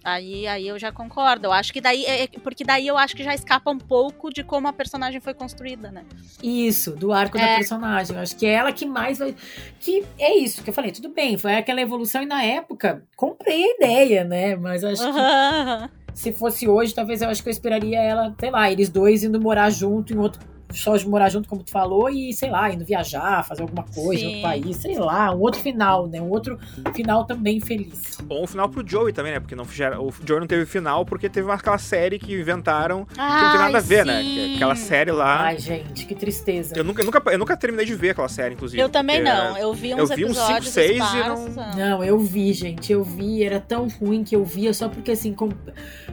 [0.04, 1.46] Aí, aí eu já concordo.
[1.46, 2.04] Eu acho que daí.
[2.04, 2.28] É,
[2.58, 5.92] porque daí eu acho que já escapa um pouco de como a personagem foi construída,
[5.92, 6.04] né?
[6.42, 7.40] Isso, do arco é.
[7.40, 8.16] da personagem.
[8.16, 9.32] Eu acho que é ela que mais vai.
[9.78, 13.62] Que é isso que eu falei, tudo bem, foi aquela evolução e na época comprei
[13.62, 14.56] a ideia, né?
[14.56, 15.12] Mas acho uhum.
[15.12, 15.98] que.
[16.14, 19.40] Se fosse hoje, talvez eu acho que eu esperaria ela, sei lá, eles dois indo
[19.40, 20.40] morar junto em outro
[20.72, 24.20] só de morar junto, como tu falou, e sei lá, indo viajar, fazer alguma coisa
[24.20, 24.26] Sim.
[24.26, 26.20] em outro país, sei lá, um outro final, né?
[26.20, 26.58] Um outro
[26.94, 28.18] final também feliz.
[28.28, 29.40] Ou um final pro Joey também, né?
[29.40, 33.42] Porque não, o Joey não teve final porque teve aquela série que inventaram que Ai,
[33.42, 34.06] não tem nada a ver, sim.
[34.06, 34.54] né?
[34.56, 35.42] Aquela série lá.
[35.42, 36.76] Ai, gente, que tristeza.
[36.76, 38.80] Eu nunca, eu nunca, eu nunca terminei de ver aquela série, inclusive.
[38.82, 39.56] Eu também não.
[39.56, 41.76] Eu vi uns eu vi episódios uns 5, 6 esparsos, e não.
[41.76, 45.34] Não, eu vi, gente, eu vi, era tão ruim que eu via só porque assim,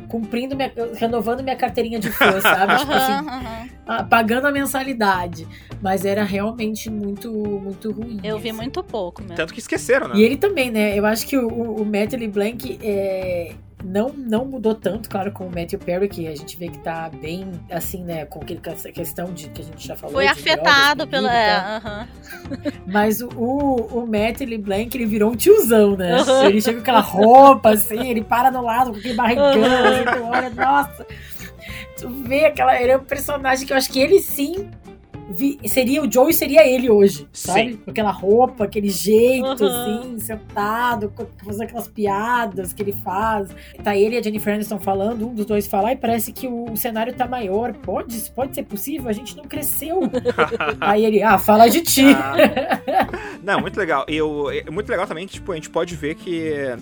[0.08, 2.78] cumprindo minha, renovando minha carteirinha de fã, sabe?
[2.80, 5.48] tipo assim, pagando a mensalidade.
[5.82, 8.20] Mas era realmente muito, muito ruim.
[8.24, 8.58] Eu vi assim.
[8.58, 9.36] muito pouco mesmo.
[9.36, 10.16] Tanto que esqueceram, né?
[10.16, 10.98] E ele também, né?
[10.98, 13.54] Eu acho que o, o Matt LeBlanc é,
[13.86, 17.10] não, não mudou tanto, claro, com o Matthew Perry, que a gente vê que tá
[17.10, 18.26] bem, assim, né?
[18.26, 20.16] Com essa questão de que a gente já falou.
[20.16, 21.32] Foi afetado pela.
[21.32, 21.82] É, uh
[22.50, 22.74] -huh.
[22.88, 26.20] Mas o, o Matt LeBlanc, ele virou um tiozão, né?
[26.22, 26.46] Uh -huh.
[26.46, 29.88] Ele chega com aquela roupa, assim, ele para do lado com aquele barrigão, uh -huh.
[29.88, 31.06] assim, tu olha, nossa.
[31.98, 32.80] Tu vê aquela.
[32.82, 34.70] Ele é um personagem que eu acho que ele sim
[35.30, 37.72] Vi, seria o Joey seria ele hoje, sabe?
[37.72, 37.78] Sim.
[37.78, 40.04] Com aquela roupa, aquele jeito, Uhum.
[40.04, 41.12] assim, sentado,
[41.44, 43.50] fazendo aquelas piadas que ele faz.
[43.84, 46.76] Tá ele e a Jennifer Aniston falando, um dos dois falar, e parece que o,
[46.78, 47.74] cenário tá maior.
[47.74, 49.10] Pode, pode ser possível?
[49.10, 50.02] A gente não cresceu.
[50.80, 52.04] Aí ele, ah, fala de ti.
[53.44, 54.06] Não, muito legal.
[54.08, 56.76] E eu, é muito legal também que, tipo, a gente pode ver que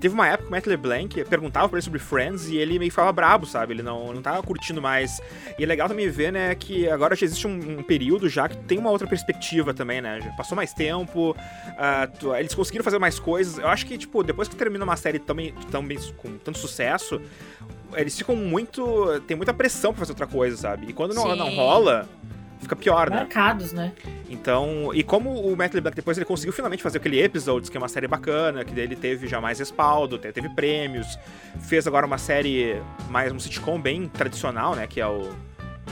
[0.00, 2.90] teve uma época que o Matt LeBlanc perguntava pra ele sobre Friends e ele meio
[2.90, 3.74] que ficava brabo, sabe?
[3.74, 5.20] Ele não, não tava curtindo mais.
[5.58, 8.78] E é legal também ver, né, que agora já existe um período já que tem
[8.78, 10.20] uma outra perspectiva também, né?
[10.20, 13.58] Já passou mais tempo, uh, eles conseguiram fazer mais coisas.
[13.58, 17.20] Eu acho que, tipo, depois que termina uma série também, também com tanto sucesso,
[17.94, 19.20] eles ficam muito.
[19.26, 20.86] tem muita pressão pra fazer outra coisa, sabe?
[20.88, 22.08] E quando não, não rola
[22.60, 23.16] fica pior, né?
[23.16, 23.92] Marcados, né?
[24.28, 27.80] Então, e como o Matt LeBlanc depois ele conseguiu finalmente fazer aquele Episodes, que é
[27.80, 31.18] uma série bacana, que ele teve já mais respaldo, teve prêmios,
[31.62, 35.22] fez agora uma série mais um sitcom bem tradicional, né, que é o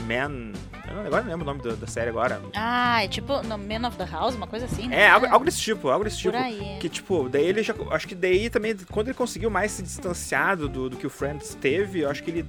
[0.07, 0.53] Man
[0.91, 2.41] eu agora não lembro o nome da, da, série agora.
[2.55, 5.01] Ah, é tipo no Man of the House, uma coisa assim, né?
[5.01, 6.37] É, algo, algo desse tipo, algo desse tipo.
[6.79, 7.73] Que, tipo, daí ele já.
[7.91, 11.55] Acho que daí também, quando ele conseguiu mais se distanciar do, do que o Friends
[11.55, 12.45] teve, eu acho que ele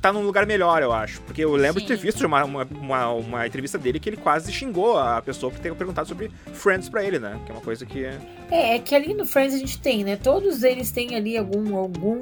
[0.00, 1.20] tá num lugar melhor, eu acho.
[1.22, 1.86] Porque eu lembro Sim.
[1.86, 5.60] de ter visto uma, uma, uma, entrevista dele que ele quase xingou a pessoa por
[5.60, 7.40] ter perguntado sobre Friends pra ele, né?
[7.44, 8.04] Que é uma coisa que.
[8.04, 8.18] É,
[8.50, 10.16] é que ali no Friends a gente tem, né?
[10.16, 12.20] Todos eles têm ali algum, algum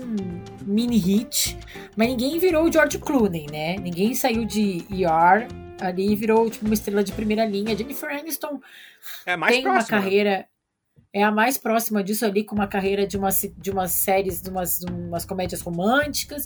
[0.65, 1.57] mini hit,
[1.97, 3.77] mas ninguém virou o George Clooney, né?
[3.77, 5.49] Ninguém saiu de ER
[5.81, 7.77] ali e virou tipo, uma estrela de primeira linha.
[7.77, 8.61] Jennifer Aniston
[9.25, 9.99] é mais tem próxima.
[9.99, 10.47] uma carreira
[11.17, 14.51] é a mais próxima disso ali, com uma carreira de, uma, de umas séries, de
[14.51, 16.45] umas, de umas comédias românticas.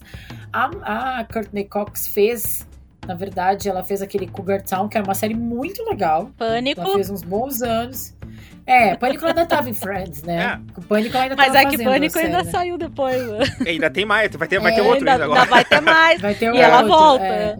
[0.52, 2.64] A, a Courtney Cox fez,
[3.04, 6.30] na verdade, ela fez aquele Cougar Town, que era uma série muito legal.
[6.38, 6.80] Pânico.
[6.80, 8.14] Ela fez uns bons anos.
[8.64, 10.60] É, Pânico ainda tava em Friends, né?
[10.62, 10.80] É.
[10.82, 13.26] Pânico ainda Mas tava é que Pânico ainda saiu depois.
[13.26, 13.38] Né?
[13.66, 15.40] Ainda tem mais, vai ter, vai ter é, outro ainda, ainda agora.
[15.40, 16.20] Ainda vai ter mais.
[16.20, 17.24] Vai ter e outro, ela volta.
[17.24, 17.56] É,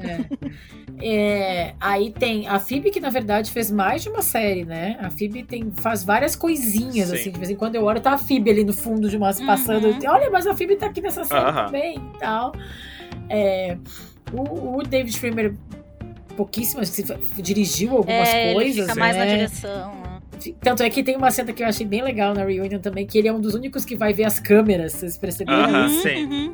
[1.03, 1.51] é.
[1.61, 4.97] É, aí tem a Phoebe, que na verdade fez mais de uma série, né?
[5.01, 7.15] A Phoebe tem, faz várias coisinhas, Sim.
[7.15, 9.41] assim, de vez em quando eu olho, tá a Phoebe ali no fundo de umas
[9.41, 9.89] passando.
[9.89, 9.99] Uhum.
[10.07, 12.53] Olha, mas a Phoebe tá aqui nessa série também e tal.
[13.29, 13.77] É,
[14.33, 15.55] o, o, David Schwimmer,
[16.37, 16.91] pouquíssimas,
[17.37, 18.77] dirigiu algumas é, coisas.
[18.77, 19.95] Ele fica mais na direção.
[19.95, 20.21] Né?
[20.61, 23.19] Tanto é que tem uma cena que eu achei bem legal na Reunion também, que
[23.19, 26.03] ele é um dos únicos que vai ver as câmeras, vocês perceberam uh -huh, isso?
[26.03, 26.53] Sim.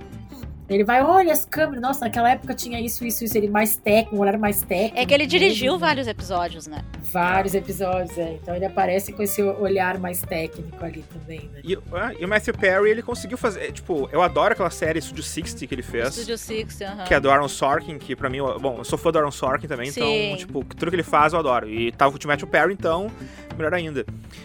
[0.68, 1.80] Ele vai, olha as câmeras.
[1.80, 3.36] Nossa, naquela época tinha isso, isso, isso.
[3.36, 4.98] Ele mais técnico, um horário mais técnico.
[4.98, 5.78] É que ele dirigiu mesmo.
[5.78, 6.84] vários episódios, né?
[7.12, 8.34] Vários episódios, é.
[8.42, 11.60] Então ele aparece com esse olhar mais técnico ali também, né?
[11.62, 13.70] E, ah, e o Matthew Perry, ele conseguiu fazer.
[13.72, 16.14] Tipo, eu adoro aquela série Studio 60 que ele fez.
[16.14, 16.94] Studio 60, aham.
[16.94, 17.06] Uh -huh.
[17.06, 19.68] Que é do Aaron Sorkin, que pra mim, bom, eu sou fã do Aaron Sorkin
[19.68, 20.24] também, então, Sim.
[20.26, 21.68] então, tipo, tudo que ele faz eu adoro.
[21.68, 23.10] E tava com o Matthew Perry, então,
[23.56, 24.04] melhor ainda.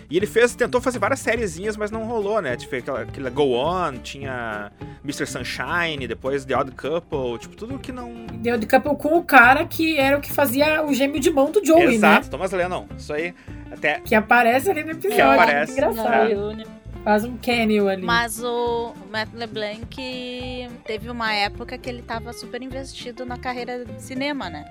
[0.09, 2.55] E ele fez, tentou fazer várias sériezinhas, mas não rolou, né?
[2.55, 4.71] Tipo, aquela, aquela Go On, tinha
[5.03, 5.25] Mr.
[5.25, 8.25] Sunshine, depois The Odd Couple, tipo, tudo que não.
[8.43, 11.49] The Odd Couple com o cara que era o que fazia o gêmeo de mão
[11.49, 12.31] do Joey, Exato, né?
[12.31, 12.85] Thomas Lennon.
[12.97, 13.33] Isso aí.
[13.71, 14.01] Até...
[14.01, 15.15] Que aparece ali no episódio.
[15.15, 15.71] Que aparece.
[15.71, 16.63] Engraçado.
[17.03, 18.03] Faz um cameo ali.
[18.03, 24.03] Mas o Matt LeBlanc teve uma época que ele tava super investido na carreira de
[24.03, 24.69] cinema, né?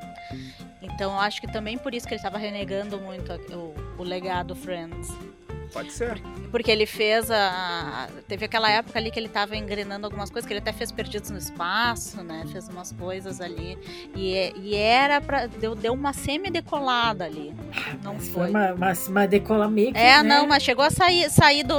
[0.82, 4.55] Então eu acho que também por isso que ele tava renegando muito o, o legado
[4.55, 5.09] Friends.
[5.72, 6.20] Pode ser.
[6.50, 8.08] Porque ele fez a.
[8.26, 11.30] Teve aquela época ali que ele tava engrenando algumas coisas, que ele até fez Perdidos
[11.30, 12.44] no Espaço, né?
[12.50, 13.78] Fez umas coisas ali.
[14.14, 15.46] E, e era pra.
[15.46, 17.54] Deu, deu uma semi-decolada ali.
[18.02, 18.50] Não mas foi.
[18.50, 20.22] Uma, uma, uma decola meio que, É, né?
[20.22, 21.76] não, mas chegou a sair, sair do.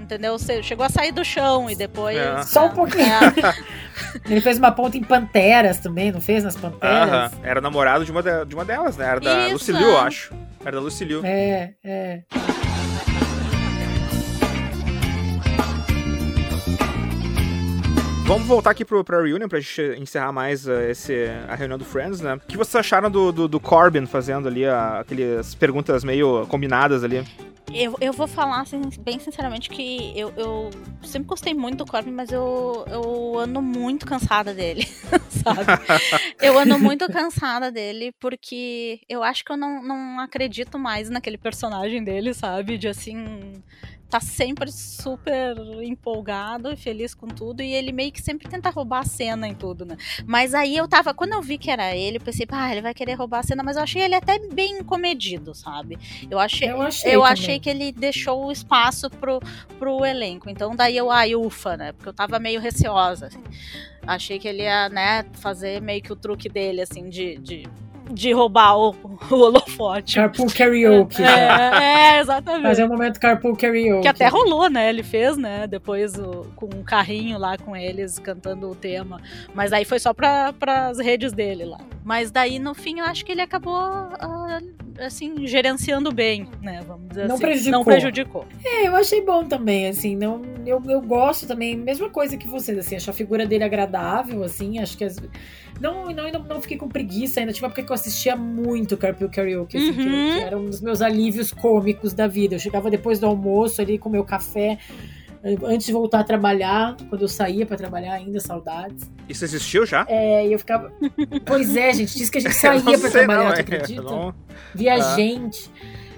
[0.00, 0.36] Entendeu?
[0.62, 2.16] Chegou a sair do chão e depois.
[2.16, 2.42] É.
[2.42, 3.04] Só um pouquinho.
[3.04, 3.80] É.
[4.28, 7.32] ele fez uma ponta em Panteras também, não fez nas Panteras?
[7.32, 7.40] Uh -huh.
[7.42, 9.06] Era namorado de uma, de, de uma delas, né?
[9.06, 10.34] Era da Lucy Liu, eu acho.
[10.60, 11.22] Era da Lucy Liu.
[11.24, 12.22] É, é.
[18.30, 21.84] Vamos voltar aqui pro, pra reunion pra gente encerrar mais uh, esse, a reunião do
[21.84, 22.34] Friends, né?
[22.34, 27.02] O que vocês acharam do, do, do Corbin fazendo ali a, aquelas perguntas meio combinadas
[27.02, 27.26] ali?
[27.74, 30.70] Eu, eu vou falar assim, bem sinceramente que eu, eu
[31.02, 34.86] sempre gostei muito do Corbin, mas eu, eu ando muito cansada dele,
[35.28, 35.66] sabe?
[36.40, 41.36] eu ando muito cansada dele porque eu acho que eu não, não acredito mais naquele
[41.36, 42.78] personagem dele, sabe?
[42.78, 43.60] De assim
[44.10, 49.00] tá sempre super empolgado e feliz com tudo, e ele meio que sempre tenta roubar
[49.00, 49.96] a cena em tudo, né?
[50.26, 52.92] Mas aí eu tava, quando eu vi que era ele, eu pensei, ah, ele vai
[52.92, 55.96] querer roubar a cena, mas eu achei ele até bem comedido, sabe?
[56.28, 59.40] Eu achei, eu achei, eu achei que ele deixou o espaço pro,
[59.78, 61.92] pro elenco, então daí eu, ai, ufa, né?
[61.92, 63.42] Porque eu tava meio receosa, assim.
[64.06, 67.68] Achei que ele ia, né, fazer meio que o truque dele, assim, de, de
[68.12, 68.94] de roubar o,
[69.30, 70.16] o holofote.
[70.16, 71.22] Carpool Karaoke.
[71.22, 72.62] É, é, exatamente.
[72.62, 74.02] Mas é o momento Carpool Karaoke.
[74.02, 74.88] Que até rolou, né?
[74.88, 75.66] Ele fez, né?
[75.66, 79.20] Depois o, com um carrinho lá com eles cantando o tema.
[79.54, 80.52] Mas aí foi só para
[80.88, 81.78] as redes dele lá.
[82.04, 86.82] Mas daí no fim eu acho que ele acabou uh, assim, gerenciando bem, né?
[86.86, 87.42] Vamos dizer Não assim.
[87.42, 87.78] prejudicou.
[87.78, 88.46] Não prejudicou.
[88.64, 92.76] É, eu achei bom também, assim, não, eu, eu gosto também, mesma coisa que vocês,
[92.78, 95.16] assim, acho a figura dele agradável, assim, acho que as,
[95.80, 99.76] não, não, não, não fiquei com preguiça ainda, tipo, porque eu assistia muito Carpool Karaoke,
[99.76, 100.32] assim, que, Uhum.
[100.34, 103.98] que era um dos meus alívios cômicos da vida, eu chegava depois do almoço ali
[103.98, 104.78] com meu café,
[105.42, 109.86] eh, antes de voltar a trabalhar, quando eu saía pra trabalhar ainda, saudades, Isso existiu
[109.86, 110.04] já?
[110.08, 110.92] é, e eu ficava,
[111.46, 114.02] pois é, gente, disse que a gente Eu saía sei, trabalhar, não, tu é, acredita?
[114.02, 114.34] não-
[114.74, 115.16] via Ah.
[115.16, 115.70] gente.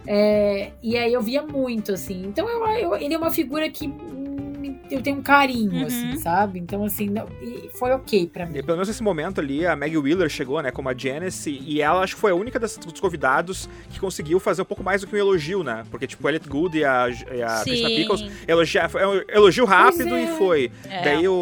[0.04, 2.24] É, e aí eu via muito, assim.
[2.26, 3.86] Então eu, eu- ele é uma figura que
[4.94, 5.86] eu tenho um carinho, Uhum.
[5.86, 6.58] assim, sabe?
[6.58, 8.58] Então, assim, não- e foi ok pra mim.
[8.58, 11.80] E pelo menos nesse momento ali, a Maggie Wheeler chegou, né, como a Janice, e
[11.80, 15.00] ela acho que foi a única das, dos convidados que conseguiu fazer um pouco mais
[15.00, 15.84] do que um elogio, né?
[15.90, 17.64] Porque, tipo, Elliot Good e a, e a Sim.
[17.70, 20.24] Christina Pickles elogia, foi um elogio rápido é.
[20.24, 20.70] e foi.
[20.88, 21.02] É.
[21.02, 21.32] Daí o,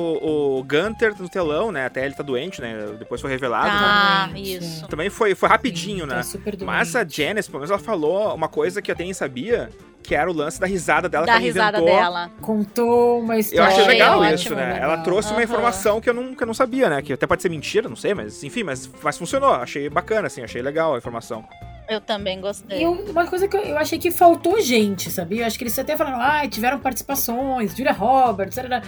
[0.61, 1.87] o Gunter no telão, né?
[1.87, 2.95] Até ele tá doente, né?
[2.99, 3.67] Depois foi revelado.
[3.69, 3.73] né?
[3.83, 4.59] Ah, Gente.
[4.65, 4.89] isso.
[4.89, 6.23] Também foi, foi rapidinho, Tá né?
[6.23, 6.65] super doente.
[6.67, 9.71] Mas a Janice, pelo menos ela falou uma coisa que eu até nem sabia,
[10.03, 12.01] que era o lance da risada dela Da que ela risada inventou.
[12.01, 12.31] dela.
[12.41, 13.67] Contou uma Eu história.
[13.69, 14.73] achei Achei legal ótimo, isso, né?
[14.73, 14.83] legal.
[14.91, 15.45] Ela trouxe uma Aham.
[15.45, 17.03] informação que eu, não, que eu não sabia, né?
[17.03, 19.51] Que até pode ser mentira, não sei, mas enfim, mas, mas funcionou.
[19.51, 21.45] Achei bacana, assim, achei legal a informação.
[21.91, 22.83] Eu também gostei.
[22.83, 25.43] E uma coisa que eu, eu achei que faltou gente, sabia?
[25.43, 28.81] Eu acho que eles até falaram, ah, tiveram participações, Julia Roberts, era,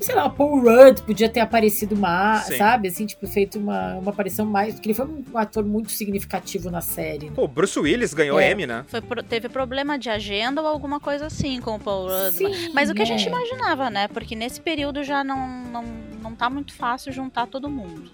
[0.00, 2.56] sei lá, Paul Rudd podia ter aparecido mais, Sim.
[2.56, 2.88] sabe?
[2.88, 4.72] Assim, tipo, feito uma, uma aparição mais.
[4.72, 7.26] Porque ele foi um ator muito significativo na série.
[7.26, 7.32] né?
[7.34, 8.50] Pô, Bruce Willis ganhou É.
[8.52, 8.86] M, né?
[8.88, 12.36] Foi pro- teve problema de agenda ou alguma coisa assim com o Paul Rudd.
[12.38, 13.06] Sim, Mas o que a é.
[13.06, 14.08] gente imaginava, né?
[14.08, 15.84] Porque nesse período já não, não,
[16.22, 18.10] não tá muito fácil juntar todo mundo.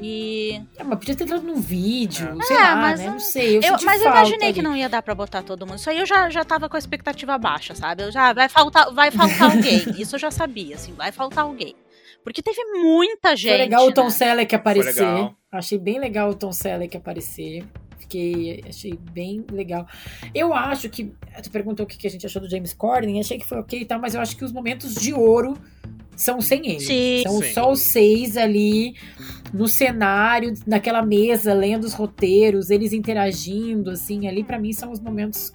[0.00, 0.60] E.
[0.76, 2.44] É, mas podia ter entrado num vídeo, É.
[2.44, 3.06] sei É, lá, mas né?
[3.08, 3.56] não- sei.
[3.58, 4.68] Eu, Eu, senti mas eu imaginei que ali.
[4.68, 5.78] não ia dar pra botar todo mundo.
[5.78, 8.02] Isso aí eu já, já tava com a expectativa baixa, sabe?
[8.02, 9.82] Eu já vai faltar, vai faltar alguém.
[9.98, 11.74] Isso eu já sabia, assim, vai faltar alguém.
[12.22, 13.50] Porque teve muita gente.
[13.50, 14.10] Foi legal o Tom né?
[14.10, 15.30] Selleck aparecer.
[15.50, 17.64] Achei bem legal o Tom Selleck aparecer.
[17.98, 19.86] Fiquei, achei bem legal.
[20.34, 21.12] Eu acho que.
[21.42, 23.80] Tu perguntou o que que a gente achou do James Corden, achei que foi ok
[23.80, 25.56] e tal, mas eu acho que os momentos de ouro
[26.16, 26.80] são sem ele.
[26.80, 27.22] Sim.
[27.22, 27.52] São Sim.
[27.52, 28.94] só os seis ali
[29.52, 34.98] no cenário, naquela mesa, lendo os roteiros, eles interagindo, assim, ali pra mim são os
[34.98, 35.54] momentos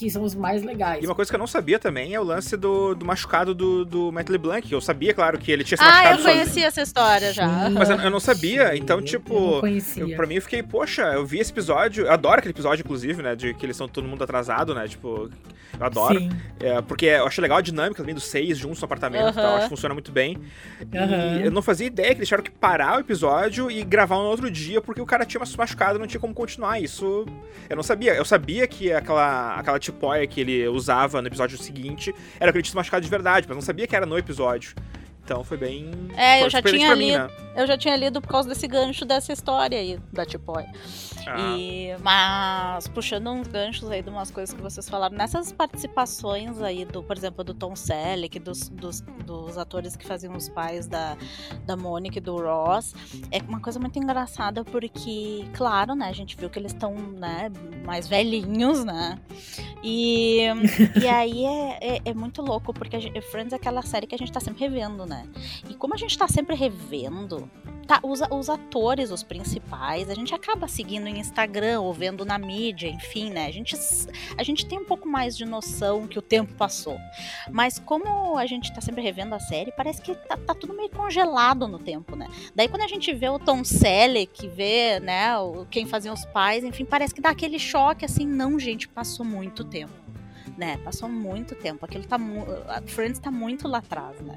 [0.00, 1.04] que são os mais legais.
[1.04, 3.84] E uma coisa que eu não sabia também é o lance do, do machucado do,
[3.84, 4.72] do Matt LeBlanc.
[4.72, 6.40] Eu sabia, claro, que ele tinha se Ah, machucado eu sozinho.
[6.44, 7.68] conheci essa história já.
[7.68, 7.74] Sim.
[7.74, 10.02] Mas eu, eu não sabia, então, Eu tipo, não conhecia.
[10.02, 13.22] eu, pra mim eu fiquei, poxa, eu vi esse episódio, eu adoro aquele episódio, inclusive,
[13.22, 15.28] né, de que eles são todo mundo atrasado, né, tipo,
[15.78, 16.18] eu adoro,
[16.58, 19.54] é, porque eu acho legal a dinâmica também dos seis juntos no apartamento e tal,
[19.56, 20.36] acho que funciona muito bem,
[20.80, 24.24] e eu não fazia ideia que eles tiveram que parar o episódio e gravar um
[24.26, 27.26] outro dia, porque o cara tinha se machucado e não tinha como continuar, isso
[27.68, 32.14] eu não sabia, eu sabia que aquela, aquela tipóia que ele usava no episódio seguinte
[32.38, 34.74] era que ele tinha se machucado de verdade, mas não sabia que era no episódio.
[35.30, 35.88] Então foi bem.
[36.16, 37.18] É, foi eu já tinha pra mim, lido.
[37.28, 37.30] né?
[37.54, 40.64] Eu já tinha lido por causa desse gancho dessa história aí da Tipoy.
[41.26, 41.56] Ah.
[41.56, 46.84] E, mas puxando uns ganchos aí de umas coisas que vocês falaram, nessas participações aí
[46.84, 51.16] do, por exemplo, do Tom Selleck, dos, dos, dos atores que faziam os pais da,
[51.66, 52.94] da Mônica e do Ross,
[53.30, 57.50] é uma coisa muito engraçada porque, claro, né, a gente viu que eles estão, né,
[57.84, 59.18] mais velhinhos, né?
[59.82, 60.46] E,
[61.00, 64.18] e aí é, é, é muito louco, porque gente, Friends é aquela série que a
[64.18, 65.19] gente tá sempre revendo, né?
[65.68, 67.50] E como a gente tá sempre revendo,
[67.90, 72.38] tá, os, os atores, os principais, a gente acaba seguindo em Instagram ou vendo na
[72.38, 73.46] mídia, enfim, né?
[73.46, 73.76] A gente,
[74.38, 76.96] a gente tem um pouco mais de noção que o tempo passou.
[77.50, 80.88] Mas como a gente tá sempre revendo a série, parece que tá, tá tudo meio
[80.88, 82.28] congelado no tempo, né?
[82.54, 85.32] Daí quando a gente vê o Tom Selleck, vê, né,
[85.68, 89.64] quem fazia os pais, enfim, parece que dá aquele choque assim, não, gente, passou muito
[89.64, 89.99] tempo.
[90.60, 91.86] Né, passou muito tempo.
[91.86, 92.18] Aquilo tá.
[92.68, 94.36] a Friends tá muito lá atrás, né?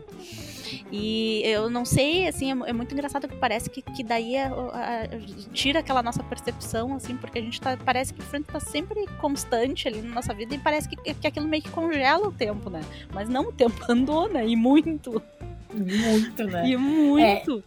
[0.90, 4.50] E eu não sei, assim, é, é muito engraçado que parece que, que daí é,
[4.50, 5.08] o- a- a-
[5.52, 7.76] tira aquela nossa percepção, assim, porque a gente tá.
[7.76, 11.46] Parece que Friends tá sempre constante ali na nossa vida e parece que, que aquilo
[11.46, 12.80] meio que congela o tempo, né?
[13.14, 14.48] Mas não, o tempo andou, né?
[14.48, 15.22] E muito.
[15.74, 16.70] Muito, né?
[16.70, 17.62] E muito.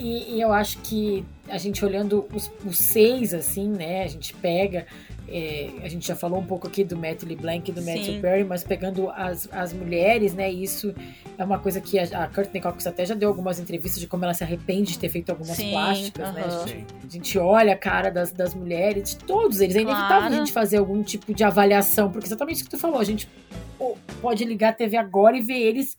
[0.00, 4.02] E, e eu acho que a gente olhando os, os seis, assim, né?
[4.02, 4.84] A gente pega.
[5.36, 7.92] É, a gente já falou um pouco aqui do Matt LeBlanc e do Sim.
[7.92, 10.48] Matthew Perry, mas pegando as, as mulheres, né?
[10.48, 10.94] Isso
[11.36, 14.24] é uma coisa que a, a Courtney Cox até já deu algumas entrevistas de como
[14.24, 16.42] ela se arrepende de ter feito algumas Sim, plásticas, né?
[16.44, 16.62] aham.
[16.62, 19.74] A gente, a gente olha a cara das, das mulheres, de todos eles.
[19.74, 20.34] É inevitável Claro.
[20.34, 23.28] a gente fazer algum tipo de avaliação, porque exatamente o que tu falou, a gente
[23.76, 25.96] pô, pode ligar a TV agora e ver eles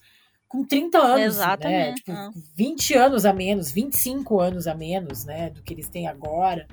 [0.47, 1.19] com 30 anos.
[1.19, 1.25] Né?
[1.25, 2.31] Exatamente, Tipo, ah.
[2.55, 5.49] 20 anos a menos, 25 anos a menos, né?
[5.49, 6.67] Do que eles têm agora.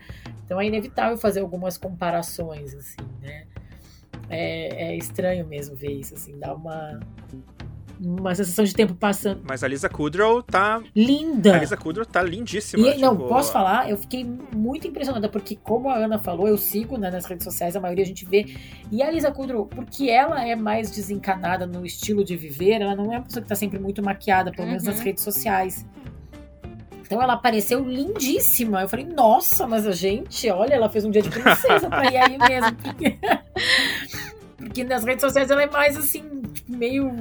[0.44, 3.46] Então é inevitável fazer algumas comparações, assim, né?
[4.28, 7.00] É, é estranho mesmo ver isso, assim, dá uma.
[8.00, 9.42] Uma sensação de tempo passando.
[9.48, 10.80] Mas a Lisa Kudrow tá.
[10.94, 11.54] Linda!
[11.56, 12.86] A Lisa Kudrow tá lindíssima.
[12.88, 13.88] E, não, tipo, posso falar?
[13.90, 14.24] Eu fiquei
[14.54, 18.04] muito impressionada, porque, como a Ana falou, eu sigo né, nas redes sociais, a maioria
[18.04, 18.46] a gente vê.
[18.90, 23.12] E a Lisa Kudrow, porque ela é mais desencanada no estilo de viver, ela não
[23.12, 25.04] é uma pessoa que tá sempre muito maquiada, pelo menos nas Uhum.
[25.04, 25.86] redes sociais.
[27.04, 28.80] Então ela apareceu lindíssima.
[28.80, 32.16] Eu falei, nossa, mas a gente, olha, ela fez um dia de princesa pra ir
[32.16, 32.74] aí mesmo.
[32.76, 33.18] Porque,
[34.56, 36.22] porque nas redes sociais ela é mais assim,
[36.54, 37.12] tipo, meio,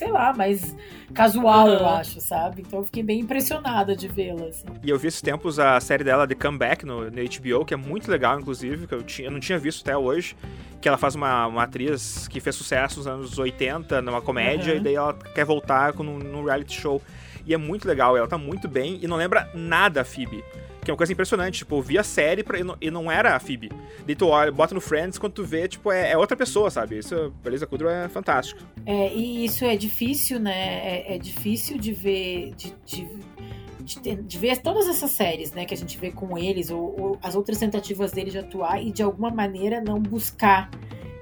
[0.00, 0.74] sei lá, mais
[1.12, 1.98] casual, eu Aham.
[1.98, 2.62] acho, sabe?
[2.62, 4.46] Então eu fiquei bem impressionada de vê-la.
[4.46, 4.64] Assim.
[4.82, 7.76] E eu vi esses tempos a série dela The Comeback no, no HBO, que é
[7.76, 10.34] muito legal, inclusive, que eu, tinha, eu não tinha visto até hoje.
[10.80, 14.80] Que ela faz uma, uma atriz que fez sucesso nos anos 80 numa comédia, Uhum.
[14.80, 17.02] e daí ela quer voltar com, num reality show.
[17.46, 20.42] E é muito legal, ela tá muito bem e não lembra nada a Phoebe.
[20.82, 23.12] Que é uma coisa impressionante, tipo, eu vi a série pra, e, não, e não
[23.12, 23.70] era a Phoebe.
[24.06, 26.96] Daí tu olha, bota no Friends, quando tu vê, tipo, é, é outra pessoa, sabe?
[26.96, 28.60] Isso, a Lisa Kudrow é fantástico.
[28.86, 30.52] É, e isso é difícil, né?
[30.56, 32.54] É, é difícil de ver.
[32.56, 33.08] De, de,
[33.80, 35.66] de, ter- de ver todas essas séries, né?
[35.66, 38.90] Que a gente vê com eles, ou, ou as outras tentativas dele de atuar e
[38.90, 40.70] de alguma maneira não buscar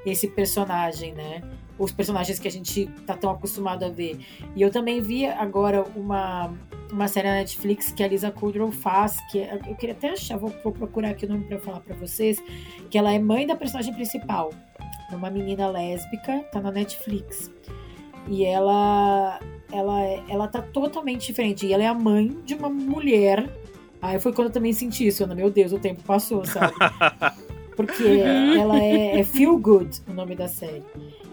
[0.07, 1.43] esse personagem, né?
[1.79, 4.18] Os personagens que a gente tá tão acostumado a ver.
[4.57, 6.53] E eu também vi agora uma,
[6.93, 10.37] uma série na Netflix que a Lisa Kudrow faz, que é- eu queria até achar,
[10.39, 12.43] vou, vou procurar aqui o nome pra falar pra vocês,
[12.91, 14.51] que ela é mãe da personagem principal.
[15.11, 17.51] É uma menina lésbica, tá na Netflix.
[18.29, 19.41] E ela
[19.72, 21.64] ela ela tá totalmente diferente.
[21.66, 23.49] E ela é a mãe de uma mulher.
[24.03, 25.35] Aí foi quando eu também senti isso, Ana.
[25.35, 26.74] Meu Deus, o tempo passou, sabe?
[27.74, 28.03] Porque
[28.59, 30.83] ela é, é Feel Good, o nome da série.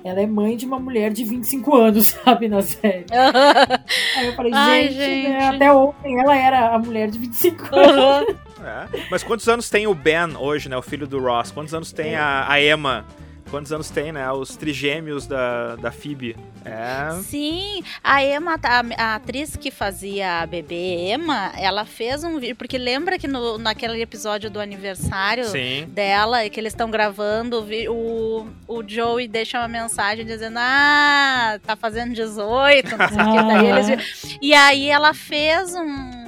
[0.05, 3.05] Ela é mãe de uma mulher de 25 anos, sabe, na série.
[4.15, 7.81] Aí eu falei, Ai, gente, né, até ontem ela era a mulher de 25 Uhum.
[7.81, 8.35] anos.
[8.63, 8.99] É.
[9.09, 10.77] Mas quantos anos tem o Ben hoje, né?
[10.77, 11.51] O filho do Ross?
[11.51, 13.05] Quantos anos tem a, a Emma?
[13.49, 14.29] Quantos anos tem, né?
[14.31, 16.35] Os trigêmeos da, da Phoebe?
[16.63, 17.11] É.
[17.21, 22.55] Sim, a Emma, a, a atriz que fazia a bebê Emma, ela fez um vídeo,
[22.55, 25.85] porque lembra que no, naquele episódio do aniversário Sim.
[25.89, 32.13] dela, que eles estão gravando, o o, Joey deixa uma mensagem dizendo, ah, tá fazendo
[32.13, 33.79] 18, não sei o que, daí Ah.
[33.79, 34.37] eles...
[34.41, 36.24] E aí ela fez um...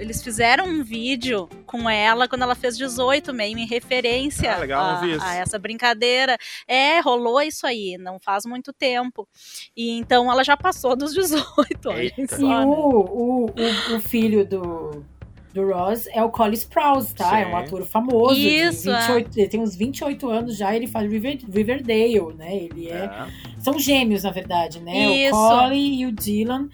[0.00, 4.82] Eles fizeram um vídeo com ela quando ela fez 18, meio em referência Ah, legal,
[4.82, 6.38] a, a essa brincadeira.
[6.66, 9.28] É, rolou isso aí, não faz muito tempo.
[9.76, 11.44] E então ela já passou dos 18,
[11.86, 12.64] olha só, E né?
[12.64, 15.04] o, o, o, filho do,
[15.52, 17.38] do Ross é o Colin Sprouse, tá?
[17.38, 17.56] É um Sim.
[17.56, 18.40] ator famoso.
[18.40, 19.00] Isso, é.
[19.00, 22.56] 28, Ele tem uns 28 anos já, ele faz River, Riverdale, né?
[22.56, 23.26] Ele é, É.
[23.58, 25.26] São gêmeos, na verdade, né?
[25.26, 25.36] Isso.
[25.36, 26.68] O Colin e o Dylan.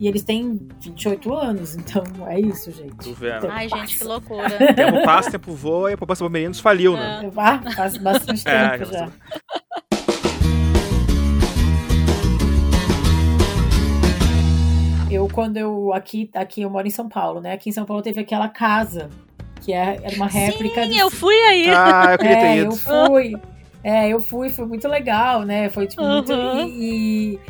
[0.00, 3.10] E eles têm 28 anos, então é isso, gente.
[3.10, 4.48] Então, Ai, gente, que loucura.
[4.74, 7.30] Tempo passa, tempo voa e a poupança Palmeirense faliu, né?
[7.36, 9.08] Ah, faz bastante É, tempo já já.
[15.10, 15.92] Eu, quando eu.
[15.92, 17.52] Aqui, aqui eu moro em São Paulo, né?
[17.52, 19.10] Aqui em São Paulo teve aquela casa,
[19.60, 21.68] que é, era uma réplica Sim, do eu fui aí.
[21.68, 22.72] Ah, eu queria ter é, ido.
[22.72, 23.36] eu fui.
[23.82, 25.68] É, eu fui, foi muito legal, né?
[25.68, 26.32] Foi tipo muito.
[26.32, 26.66] Uhum.
[26.68, 27.40] E, e,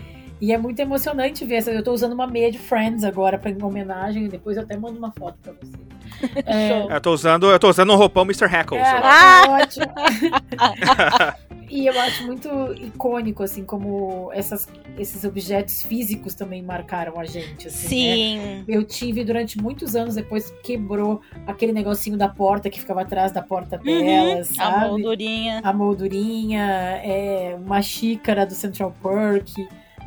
[0.40, 1.56] e é muito emocionante ver.
[1.56, 4.28] essa- Eu tô usando uma meia de Friends agora pra em homenagem.
[4.28, 5.72] Depois eu até mando uma foto pra você.
[6.44, 8.46] É, Eu tô usando, eu tô usando um roupão Mr.
[8.46, 8.82] Hackles.
[8.82, 9.86] é, é ótimo.
[11.70, 14.68] e eu acho muito icônico, assim, como essas,
[14.98, 17.68] esses objetos físicos também marcaram a gente.
[17.68, 18.56] Assim, né?
[18.58, 18.64] Sim.
[18.68, 23.40] Eu tive durante muitos anos, depois quebrou aquele negocinho da porta que ficava atrás da
[23.40, 25.60] porta dela, Uhum, a moldurinha.
[25.64, 26.62] A moldurinha,
[27.04, 29.54] é, uma xícara do Central Perk.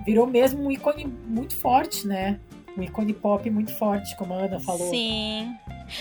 [0.05, 2.39] Virou mesmo um ícone muito forte, né?
[2.77, 4.89] Um ícone pop muito forte, como a Ana falou.
[4.89, 5.55] Sim.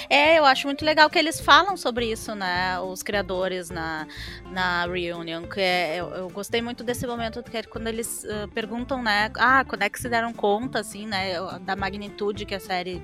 [0.09, 2.80] É, eu acho muito legal que eles falam sobre isso, né?
[2.80, 4.07] Os criadores na,
[4.50, 5.42] na Reunion.
[5.42, 9.30] Que é, eu, eu gostei muito desse momento que é quando eles ah, perguntam, né?
[9.36, 11.34] Ah, quando é que se deram conta, assim, né?
[11.61, 13.03] Da magnitude que a série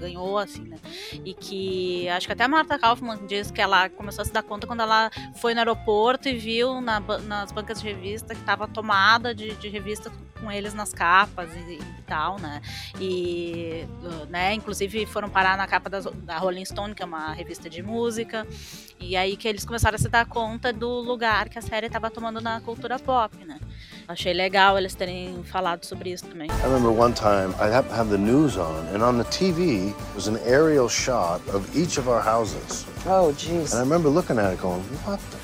[0.00, 0.76] ganhou, assim, né?
[1.24, 4.42] E que acho que até a Marta Kaufman diz que ela começou a se dar
[4.42, 8.66] conta quando ela foi no aeroporto e viu na nas bancas de revista que estava
[8.66, 12.62] tomada de, de revista com eles nas capas e, e tal, né?
[12.98, 13.84] E,
[14.30, 17.82] né, inclusive foram parar na capa das- da Rolling Stone, que é uma revista de
[17.82, 18.46] música.
[18.98, 22.10] E aí que eles começaram a se dar conta do lugar que a série estava
[22.10, 23.58] tomando na cultura pop, né?
[24.10, 26.48] Achei legal eles terem falado sobre isso também.
[26.50, 29.94] I remember one time I happened to have the news on, and on the TV
[30.16, 32.84] was an aerial shot of each of our houses.
[33.06, 33.72] Oh, jeez.
[33.72, 35.38] And I remember looking at it going, what the?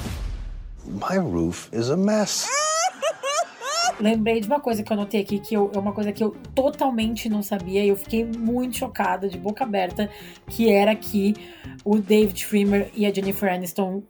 [0.91, 2.49] My roof is a mess.
[4.01, 6.35] Lembrei de uma coisa que eu notei aqui, que eu- é uma coisa que eu
[6.53, 10.11] totalmente não sabia, e eu fiquei muito chocada, de boca aberta,
[10.49, 11.35] que era que
[11.85, 14.03] o David Schwimmer e a Jennifer Aniston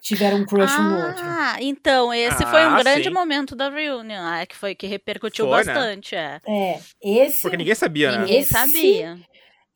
[0.00, 1.22] tiveram um crush ah, um no outro.
[1.24, 3.14] Ah, então, esse foi um Ah, grande sim.
[3.14, 5.72] momento da reunion, ah, que foi que repercutiu Foi, né?
[5.72, 6.40] bastante, é.
[6.46, 7.42] É, esse.
[7.42, 8.18] Porque ninguém sabia, né?
[8.22, 9.18] Ninguém Esse- sabia.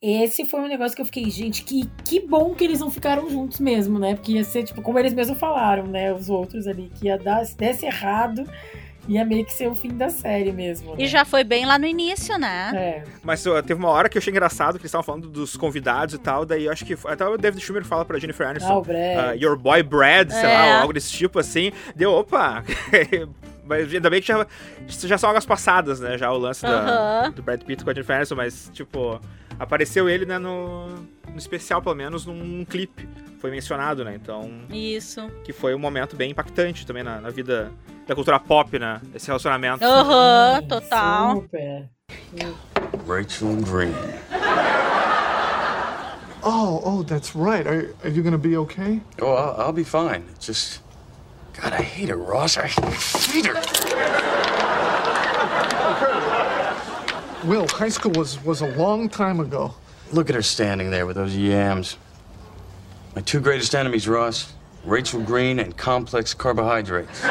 [0.01, 3.27] Esse foi um negócio que eu fiquei, gente, que, que bom que eles não ficaram
[3.29, 4.13] juntos mesmo, né?
[4.13, 6.13] Porque ia ser, tipo, como eles mesmos falaram, né?
[6.13, 8.43] Os outros ali, que ia dar, se desse errado,
[9.07, 10.91] ia meio que ser o fim da série mesmo.
[10.91, 11.03] né?
[11.03, 12.71] E já foi bem lá no início, né?
[12.75, 13.03] É.
[13.23, 16.17] Mas teve uma hora que eu achei engraçado que eles estavam falando dos convidados e
[16.17, 16.97] tal, daí eu acho que.
[17.05, 18.71] Até o David Schumer fala pra Jennifer Aniston.
[18.73, 19.17] Ah, o Brad.
[19.17, 20.53] ah, Your boy Brad, sei É.
[20.53, 21.71] lá, algo desse tipo assim.
[21.95, 22.63] Deu, opa!
[23.67, 24.45] Mas ainda bem que já,
[24.87, 26.17] já são águas passadas, né?
[26.19, 29.19] Já o lance da- do Brad Pitt com a Jennifer Aniston, mas, tipo,
[29.59, 33.07] apareceu ele, né, no, no especial, pelo menos, num clipe.
[33.39, 34.15] Foi mencionado, né?
[34.15, 35.29] Então, Isso.
[35.43, 37.71] que foi um momento bem impactante também na, na vida
[38.07, 38.99] da cultura pop, né?
[39.13, 39.83] Esse relacionamento.
[39.83, 41.35] Aham, total.
[41.41, 41.89] Super.
[43.07, 43.93] Rachel Green.
[46.47, 47.65] Oh, oh, that's right.
[47.67, 49.01] Are, are you gonna be okay?
[49.19, 50.23] Oh, I'll, I'll be fine.
[50.39, 50.81] Just.
[51.59, 52.57] God, I hate her, Ross.
[52.57, 54.64] I hate her.
[57.45, 59.75] Will, high school was, was a long time ago.
[60.11, 61.95] Look at her standing there with those yams.
[63.15, 64.51] My two greatest enemies, Ross
[64.83, 67.21] Rachel Green and complex carbohydrates.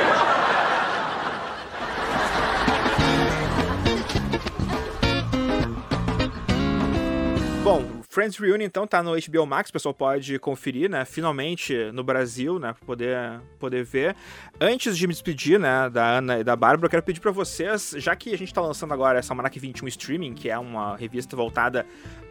[7.64, 11.04] Bom, Friends Reunion então tá no HBO Max, o pessoal pode conferir, né?
[11.04, 12.72] Finalmente no Brasil, né?
[12.72, 14.14] Pra poder, poder ver.
[14.60, 17.92] Antes de me despedir, né, da Ana e da Bárbara, eu quero pedir pra vocês,
[17.98, 21.34] já que a gente tá lançando agora essa Almanac 21 Streaming, que é uma revista
[21.34, 21.84] voltada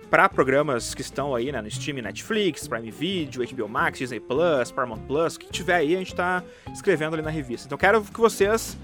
[0.10, 4.72] para programas que estão aí, né, no streaming Netflix, Prime Video, HBO Max, Disney Plus,
[4.72, 7.68] Paramount Plus, o que tiver aí, a gente tá escrevendo ali na revista.
[7.68, 8.78] Então quero que vocês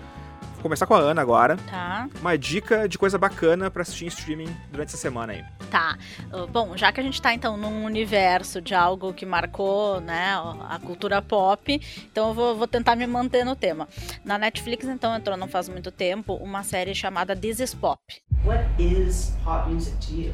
[0.60, 1.56] Vou começar com a Ana agora.
[1.56, 2.10] Tá.
[2.20, 5.46] Uma dica de coisa bacana pra assistir em streaming durante essa semana aí.
[5.72, 5.98] Tá.
[6.34, 10.34] Uh, Bom, já que a gente tá então num universo de algo que marcou, né,
[10.70, 11.82] a cultura pop,
[12.12, 13.88] então eu vou, vou tentar me manter no tema.
[14.26, 18.02] Na Netflix, então, entrou não faz muito tempo uma série chamada This is Pop.
[18.44, 20.34] What is pop music to you?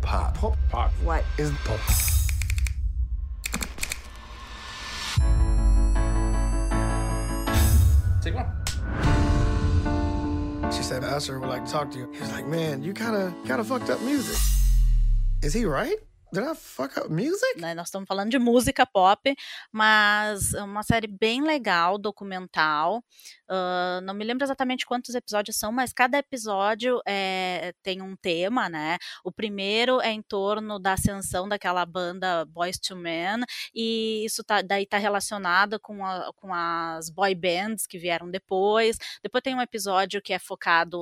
[0.00, 0.38] Pop.
[0.38, 0.56] Pop.
[0.70, 0.90] Pop.
[1.04, 1.78] What Is pop.
[8.22, 8.57] Take one.
[10.70, 12.10] She said, Usher would like to talk to you.
[12.12, 14.36] He was like, man, you kind of kind of fucked up music.
[15.42, 15.96] Is he right?
[17.08, 17.58] Music?
[17.60, 17.74] né?
[17.74, 19.34] Nós estamos falando de música pop,
[19.72, 23.02] mas uma série bem legal, documental.
[23.48, 28.68] Ah, não me lembro exatamente quantos episódios são, mas cada episódio é, tem um tema,
[28.68, 28.98] né?
[29.24, 33.42] O primeiro é em torno da ascensão daquela banda Boys to Men,
[33.74, 38.96] e isso tá, daí tá relacionado com, a- com as boy bands que vieram depois.
[39.22, 40.98] Depois tem um episódio que é focado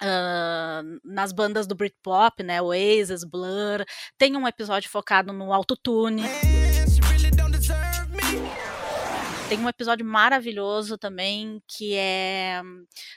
[0.00, 2.60] ah, nas bandas do Britpop, né?
[2.62, 3.84] Oasis, Blur.
[4.16, 6.22] Tem um episódio focado no autotune.
[9.48, 12.60] Tem um episódio maravilhoso também que é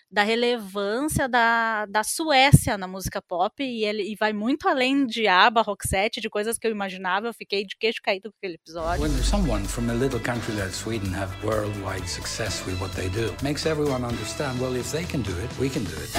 [0.09, 5.27] da relevância da, da Suécia na música pop e ele e vai muito além de
[5.27, 7.27] ABBA, Roxette, de coisas que eu imaginava.
[7.27, 9.03] Eu fiquei de queixo caído com aquele episódio.
[9.03, 13.36] When someone from a little country like Sweden have worldwide success with what they do,
[13.43, 16.13] makes everyone understand, well, if they can do it, we can do it.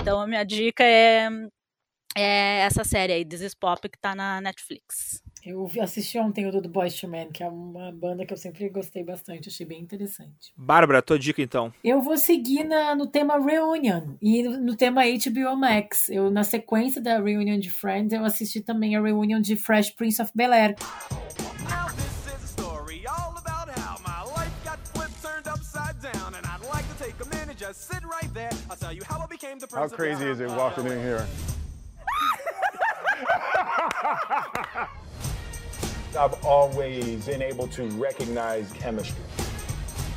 [0.00, 1.28] Então a minha dica é,
[2.16, 5.20] é essa série aí, This is Pop, que tá na Netflix.
[5.44, 8.36] Eu assisti ontem o do The Boys to Men, que é uma banda que eu
[8.36, 10.52] sempre gostei bastante, achei bem interessante.
[10.56, 11.74] Bárbara, tua dica então.
[11.82, 16.08] Eu vou seguir na- no tema Reunion e no, no tema HBO Max.
[16.08, 20.22] Eu, na sequência da Reunion de Friends, eu assisti também a Reunion de Fresh Prince
[20.22, 20.76] of Bel-Air.
[22.44, 26.34] story all about how my life got flipped, turned upside down.
[26.34, 28.50] And I'd like to take a minute, just sit right there.
[28.70, 31.00] I'll tell you how I became the How prince of crazy is it walking in
[31.00, 31.26] here?
[36.14, 39.22] I've always been able to recognize chemistry.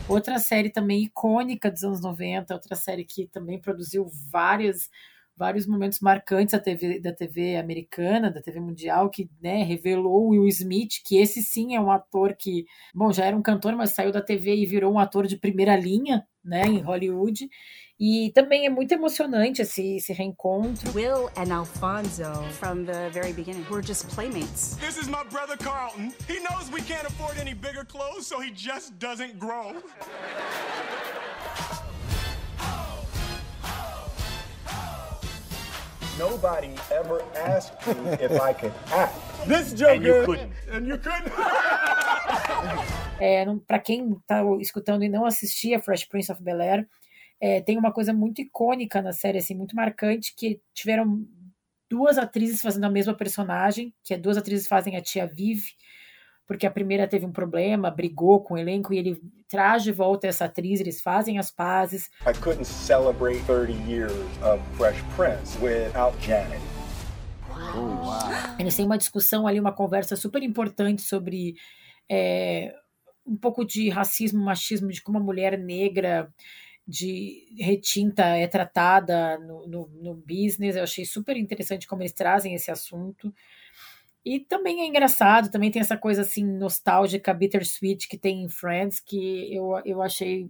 [0.09, 4.89] Outra série também icônica dos anos 90, outra série que também produziu várias,
[5.37, 10.47] vários momentos marcantes da TV, da TV americana, da TV mundial, que né, revelou Will
[10.49, 14.11] Smith, que esse sim é um ator que, bom, já era um cantor, mas saiu
[14.11, 17.49] da TV e virou um ator de primeira linha, né, em Hollywood.
[17.97, 20.91] E também é muito emocionante esse, esse reencontro.
[20.93, 22.25] Will and Alfonso,
[22.59, 24.75] from the very beginning, were just playmates.
[24.81, 26.11] This is my brother Carlton.
[26.27, 29.73] He knows we can't afford any bigger clothes, so he just doesn't grow.
[36.17, 39.15] Nobody ever asked me if I could act.
[39.47, 39.95] This And joker.
[40.03, 40.51] you couldn't.
[40.71, 41.31] And you couldn't.
[43.17, 46.85] É, pra quem tá escutando e não assistia Fresh Prince of Bel-Air,
[47.39, 51.25] é, tem uma coisa muito icônica na série, assim, muito marcante, que tiveram
[51.89, 55.63] duas atrizes fazendo a mesma personagem, que é duas atrizes fazem a tia Viv,
[56.47, 60.27] porque a primeira teve um problema, brigou com o elenco e ele traz de volta
[60.27, 62.09] essa atriz, eles fazem as pazes.
[62.21, 64.13] I couldn't celebrate 30 years
[64.43, 66.61] of Fresh Prince without Janet.
[68.59, 71.55] Eles têm uma discussão ali, uma conversa super importante sobre
[72.09, 72.73] é,
[73.25, 76.31] um pouco de racismo, machismo, de como a mulher negra
[76.87, 80.75] de retinta é tratada no, no, no business.
[80.75, 83.33] Eu achei super interessante como eles trazem esse assunto.
[84.23, 88.99] E também é engraçado, também tem essa coisa assim nostálgica, bittersweet que tem em Friends,
[88.99, 90.49] que eu, eu achei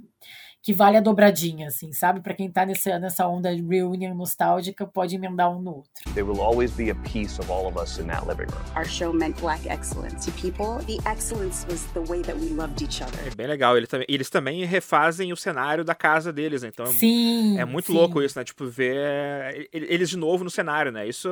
[0.66, 2.22] que vale a dobradinha, assim, sabe?
[2.22, 5.92] Para quem tá nessa, nessa onda de reunion nostálgica, pode emendar um no outro.
[6.16, 8.64] There will always be a piece of all of us in that living room.
[8.76, 10.84] Our show meant black excellence to people.
[10.88, 13.16] The excellence was the way that we loved each other.
[13.28, 13.78] É bem legal.
[13.78, 16.70] Eles também, eles também refazem o cenário da casa deles, né?
[16.74, 17.94] Então Sim, é muito sim.
[17.94, 18.44] louco isso, né?
[18.44, 21.08] Tipo, ver eles de novo no cenário, né?
[21.08, 21.30] Isso.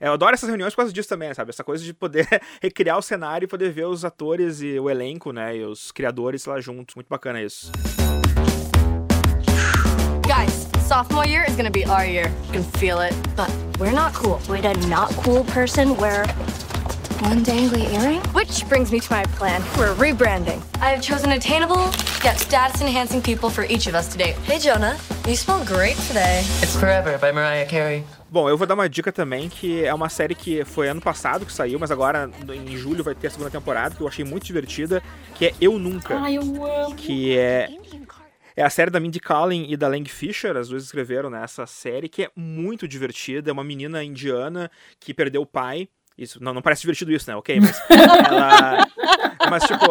[0.00, 1.50] Eu adoro essas reuniões por causa disso também, sabe?
[1.50, 2.26] Essa coisa de poder
[2.62, 5.58] recriar o cenário e poder ver os atores e o elenco, né?
[5.58, 6.94] E os criadores lá juntos.
[6.94, 7.70] Muito bacana isso.
[10.92, 12.30] Sophomore year is gonna be our year.
[12.48, 13.14] You can feel it.
[13.34, 14.42] But we're not cool.
[14.50, 16.26] Would a not cool person wear
[17.24, 18.20] one dangly earring?
[18.34, 19.62] Which brings me to my plan.
[19.78, 20.60] We're rebranding.
[20.82, 21.90] I have chosen attainable
[22.22, 24.32] yet status enhancing people for each of us today.
[24.44, 26.40] Hey, Jonah, you smell great today.
[26.60, 28.04] It's Forever by Mariah Carey.
[28.30, 31.44] Bom, eu vou dar uma dica também, que é uma série que foi ano passado
[31.44, 34.44] que saiu, mas agora em julho vai ter a segunda temporada, que eu achei muito
[34.44, 35.02] divertida,
[35.34, 36.18] que é Eu Nunca.
[36.18, 36.94] Ai, eu amo.
[36.94, 37.68] Que é.
[38.54, 42.08] É a série da Mindy Kaling e da Lang Fisher, as duas escreveram nessa série,
[42.08, 43.50] que é muito divertida.
[43.50, 44.70] É uma menina indiana
[45.00, 45.88] que perdeu o pai.
[46.16, 47.36] Isso, não, não parece divertido isso, né?
[47.36, 48.86] Ok, mas ela.
[49.50, 49.84] Mas, tipo,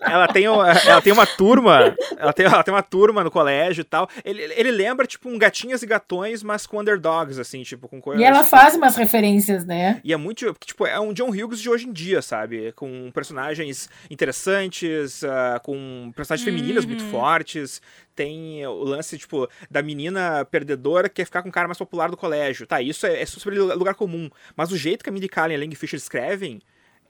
[0.00, 1.94] ela tem, ela tem uma turma.
[2.16, 4.08] Ela tem, ela tem uma turma no colégio e tal.
[4.24, 8.22] Ele, ele lembra, tipo, um gatinhas e gatões, mas com underdogs, assim, tipo, com coisas.
[8.22, 10.00] E ela faz umas referências, né?
[10.04, 10.54] E é muito.
[10.64, 12.72] Tipo, é um John Hughes de hoje em dia, sabe?
[12.72, 16.54] Com personagens interessantes, uh, com personagens Uhum.
[16.56, 17.82] femininas muito fortes.
[18.18, 22.10] Tem o lance, tipo, da menina perdedora que quer ficar com o cara mais popular
[22.10, 22.66] do colégio.
[22.66, 24.28] Tá, isso é, é sobre lugar comum.
[24.56, 26.60] Mas o jeito que a Mindy Kaling e a Lang Fisher escrevem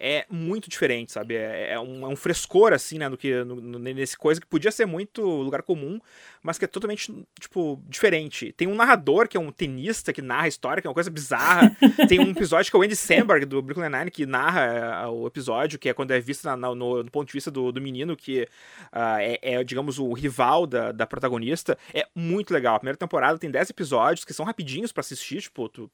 [0.01, 1.35] é muito diferente, sabe?
[1.37, 3.09] É, é um, é um frescor, assim, né?
[3.11, 5.99] Do que no, no- nesse coisa que podia ser muito lugar comum,
[6.43, 8.53] mas que é totalmente, tipo, diferente.
[8.53, 11.11] Tem um narrador que é um tenista que narra a história, que é uma coisa
[11.11, 11.77] bizarra.
[12.09, 14.61] Tem um episódio que é o Andy Samberg, do Brooklyn Nine, que narra
[15.05, 17.73] é, o episódio, que é quando é visto na- na- no, ponto de vista do,
[17.73, 18.47] do menino, que
[18.93, 21.77] ah, é, é, digamos, o rival da, da protagonista.
[21.93, 22.77] É muito legal.
[22.77, 25.91] A primeira temporada tem 10 episódios que são rapidinhos pra assistir, tipo, tu,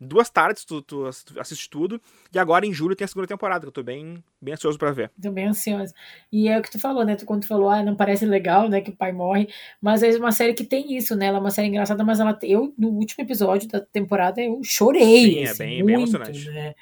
[0.00, 1.06] duas tardes tu, tu
[1.38, 2.00] assiste tudo.
[2.32, 4.90] E agora em julho tem a segunda temporada, que eu tô bem, bem ansioso pra
[4.92, 5.10] ver.
[5.22, 5.94] Tô bem ansiosa.
[6.32, 7.16] E é o que tu falou, né?
[7.16, 8.80] Tu, quando tu falou, ah, não parece legal, né?
[8.80, 9.48] Que o pai morre.
[9.80, 11.26] Mas é uma série que tem isso, né?
[11.26, 15.32] Ela é uma série engraçada, mas ela eu, no último episódio da temporada, eu chorei.
[15.34, 16.50] Sim, é assim, bem- bem muito, emocionante.
[16.50, 16.74] né?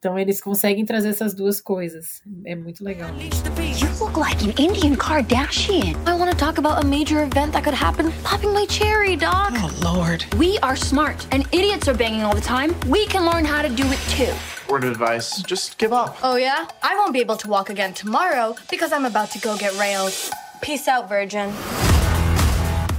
[0.00, 2.22] Então eles conseguem trazer essas duas coisas.
[2.46, 3.08] É muito legal.
[3.10, 5.96] You look like an Indian Kardashian.
[6.06, 8.12] I want to talk about a major event that could happen.
[8.22, 9.54] Popping my cherry, Doc.
[9.56, 10.24] Oh, Lord.
[10.38, 12.76] We are smart, and idiots are banging all the time.
[12.88, 14.32] We can learn how to do it too.
[14.68, 16.18] Word of advice, just give up.
[16.22, 16.68] Oh, yeah?
[16.82, 20.12] I won't be able to walk again tomorrow because I'm about to go get railed.
[20.60, 21.48] Peace out, Virgin.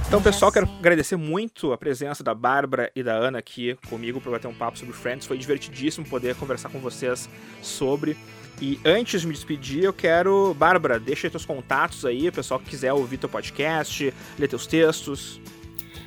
[0.08, 4.32] Então, pessoal, quero agradecer muito a presença da Bárbara e da Ana aqui comigo para
[4.32, 5.26] bater um papo sobre Friends.
[5.26, 7.28] Foi divertidíssimo poder conversar com vocês
[7.62, 8.16] sobre.
[8.60, 10.52] E antes de me despedir, eu quero.
[10.54, 14.66] Bárbara, deixa aí teus contatos aí, o pessoal que quiser ouvir teu podcast, ler teus
[14.66, 15.40] textos.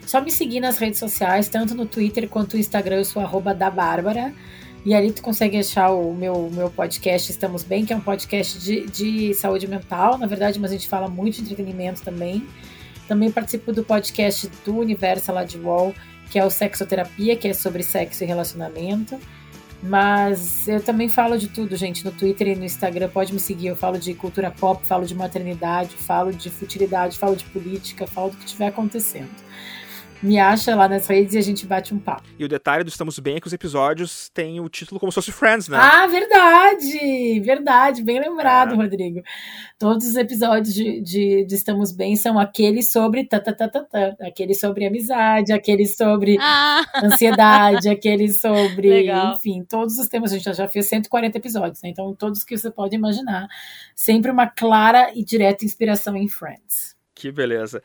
[0.06, 3.53] Só me seguir nas redes sociais, tanto no Twitter quanto no Instagram, eu sou arroba
[3.53, 4.34] da Bárbara.
[4.85, 8.60] E ali tu consegue achar o meu, meu podcast Estamos Bem, que é um podcast
[8.60, 12.45] de, de saúde mental, na verdade, mas a gente fala muito de entretenimento também.
[13.07, 15.93] Também participo do podcast do Universo lá de Wall,
[16.30, 19.18] que é o Sexoterapia, que é sobre sexo e relacionamento.
[19.81, 23.68] Mas eu também falo de tudo, gente, no Twitter e no Instagram, pode me seguir.
[23.68, 28.31] Eu falo de cultura pop, falo de maternidade, falo de futilidade, falo de política, falo
[28.31, 29.31] do que estiver acontecendo.
[30.24, 32.24] Me acha lá nas redes e a gente bate um papo.
[32.40, 35.16] E o detalhe do Estamos Bem é que os episódios têm o título como se
[35.16, 35.78] fosse Friends, né?
[35.78, 37.41] Ah, verdade!
[37.41, 39.22] Verdade, bem lembrado, Rodrigo.
[39.78, 43.84] Todos os episódios de, de, de Estamos Bem são aqueles sobre tá, tá, tá, tá,
[43.84, 44.16] tá.
[44.22, 46.84] aqueles sobre amizade, aqueles sobre Ah.
[47.04, 49.36] ansiedade, aqueles sobre, Legal.
[49.36, 50.32] enfim, todos os temas.
[50.32, 51.90] A gente já fez 140 episódios, né?
[51.90, 53.45] Então, todos que você pode imaginar.
[53.94, 56.95] Sempre uma clara e direta inspiração em Friends.
[57.14, 57.82] Que beleza.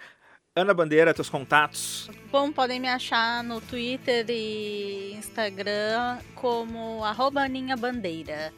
[0.59, 2.11] Ana Bandeira, teus contatos.
[2.33, 8.53] Bom, podem me achar no Twitter e Instagram como arroba Aninha Bandeira.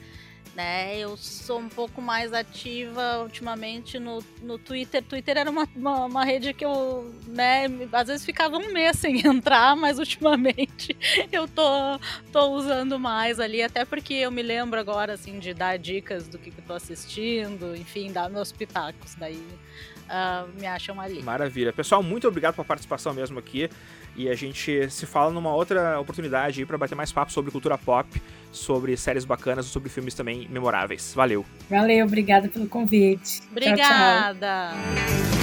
[0.57, 0.99] né?
[0.99, 5.03] Eu sou um pouco mais ativa ultimamente no, no Twitter.
[5.03, 9.21] Twitter era uma, uma, uma, rede que eu, né, às vezes ficava um mês sem
[9.29, 10.97] entrar, mas ultimamente
[11.31, 11.63] eu tô,
[12.33, 16.39] tô usando mais ali, até porque eu me lembro agora, assim, de dar dicas do
[16.39, 19.45] que, que eu tô assistindo, enfim, dar meus pitacos, daí
[20.11, 21.23] uh, me acham ali.
[21.23, 21.73] Maravilha.
[21.73, 23.71] Pessoal, muito obrigado pela participação mesmo aqui.
[24.17, 27.79] E a gente se fala numa outra oportunidade aí para bater mais papo sobre cultura
[27.79, 28.21] pop,
[28.51, 31.15] sobre séries bacanas, sobre filmes também memoráveis.
[31.15, 31.47] Valeu.
[31.69, 33.41] Valeu, obrigada pelo convite.
[33.51, 34.73] Obrigada.
[34.73, 35.41] Tchau, tchau.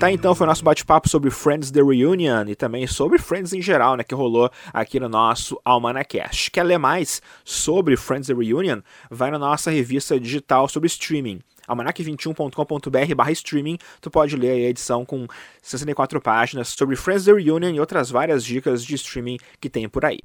[0.00, 3.60] Tá, então foi o nosso bate-papo sobre Friends The Reunion e também sobre Friends em
[3.60, 6.50] geral, né, que rolou aqui no nosso Almanacast.
[6.50, 8.80] Quer ler mais sobre Friends The Reunion?
[9.10, 11.40] Vai na nossa revista digital sobre streaming
[11.70, 15.26] almanac21.com.br barra streaming, tu pode ler a edição com
[15.62, 20.04] 64 páginas sobre Friends The Reunion e outras várias dicas de streaming que tem por
[20.04, 20.20] aí.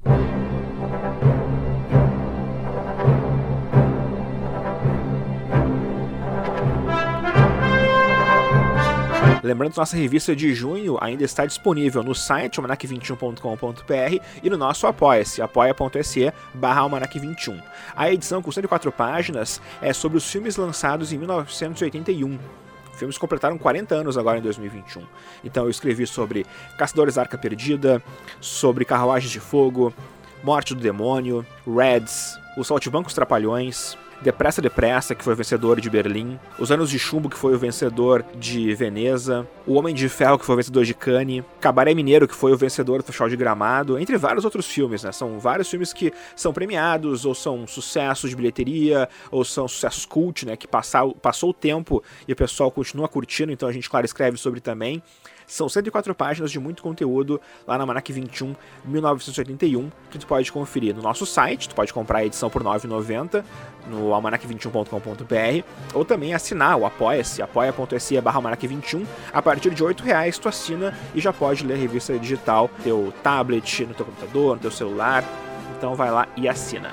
[9.45, 14.87] Lembrando que nossa revista de junho ainda está disponível no site almanac21.com.br e no nosso
[14.87, 17.61] apoia-se, apoia.se barra almanac21.
[17.95, 22.39] A edição com 104 páginas é sobre os filmes lançados em 1981.
[22.95, 25.03] Filmes completaram 40 anos agora em 2021.
[25.43, 26.43] Então eu escrevi sobre
[26.75, 28.01] Caçadores da Arca Perdida,
[28.41, 29.93] sobre Carruagens de Fogo,
[30.43, 33.95] Morte do Demônio, Reds, Os Saltibancos Trapalhões,
[34.25, 37.59] Depressa Depressa, que foi o vencedor de Berlim, Os Anos de Chumbo, que foi o
[37.59, 42.27] vencedor de Veneza, O Homem de Ferro, que foi o vencedor de Cannes, Cabaré Mineiro,
[42.27, 45.11] que foi o vencedor do Festival de Gramado, entre vários outros filmes, né?
[45.11, 50.43] São vários filmes que são premiados, ou são sucessos de bilheteria, ou são sucessos cult,
[50.43, 50.57] né?
[50.57, 54.37] Que passar, passou o tempo e o pessoal continua curtindo, então a gente, claro, escreve
[54.37, 55.03] sobre também.
[55.47, 60.95] São 104 páginas de muito conteúdo lá na Manac 21 1981 que tu pode conferir
[60.95, 63.43] no nosso site, tu pode comprar a edição por R$ 9,90
[63.87, 70.37] no almanac21.com.br ou também assinar o apoia-se, apoia.se barra almanac21 a partir de R$ reais
[70.37, 74.55] tu assina e já pode ler a revista digital no teu tablet, no teu computador,
[74.55, 75.23] no teu celular,
[75.77, 76.91] então vai lá e assina.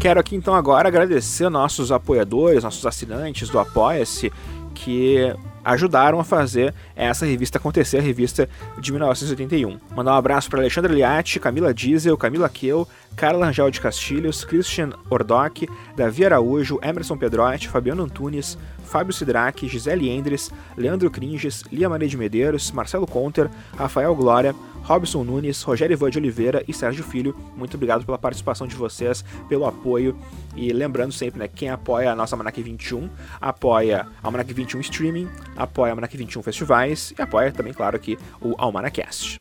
[0.00, 4.32] Quero aqui então agora agradecer nossos apoiadores, nossos assinantes do Apoia-se,
[4.74, 5.30] que
[5.62, 8.48] ajudaram a fazer essa revista acontecer, a revista
[8.78, 9.78] de 1981.
[9.94, 14.90] Mandar um abraço para Alexandre Liatti, Camila Diesel, Camila Keu, Carla Angel de Castilhos, Christian
[15.10, 22.08] Ordoc, Davi Araújo, Emerson Pedrotti, Fabiano Antunes, Fábio Sidraque, Gisele Endres, Leandro Cringes, Lia Maria
[22.08, 24.54] de Medeiros, Marcelo Conter, Rafael Glória,
[24.90, 27.32] Robson Nunes, Rogério Ivan de Oliveira e Sérgio Filho.
[27.56, 30.16] Muito obrigado pela participação de vocês, pelo apoio.
[30.56, 33.08] E lembrando sempre, né, quem apoia a nossa Manac 21,
[33.40, 38.18] apoia a Almanac 21 Streaming, apoia a Almanac 21 Festivais e apoia também, claro, aqui
[38.40, 39.38] o Almanacast.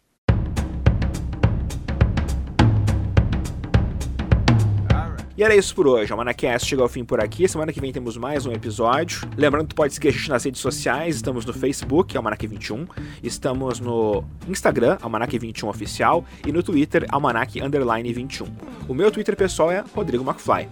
[5.39, 6.11] E era isso por hoje.
[6.11, 7.47] A Manacast chega ao fim por aqui.
[7.47, 9.21] Semana que vem temos mais um episódio.
[9.37, 11.15] Lembrando que pode seguir a gente nas redes sociais.
[11.15, 12.85] Estamos no Facebook, Almanac21.
[13.23, 16.25] Estamos no Instagram, Almanac21 Oficial.
[16.45, 18.49] E no Twitter, Almanac21.
[18.85, 20.67] O meu Twitter pessoal é Rodrigo McFly.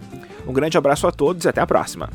[0.46, 2.10] Um grande abraço a todos e até a próxima.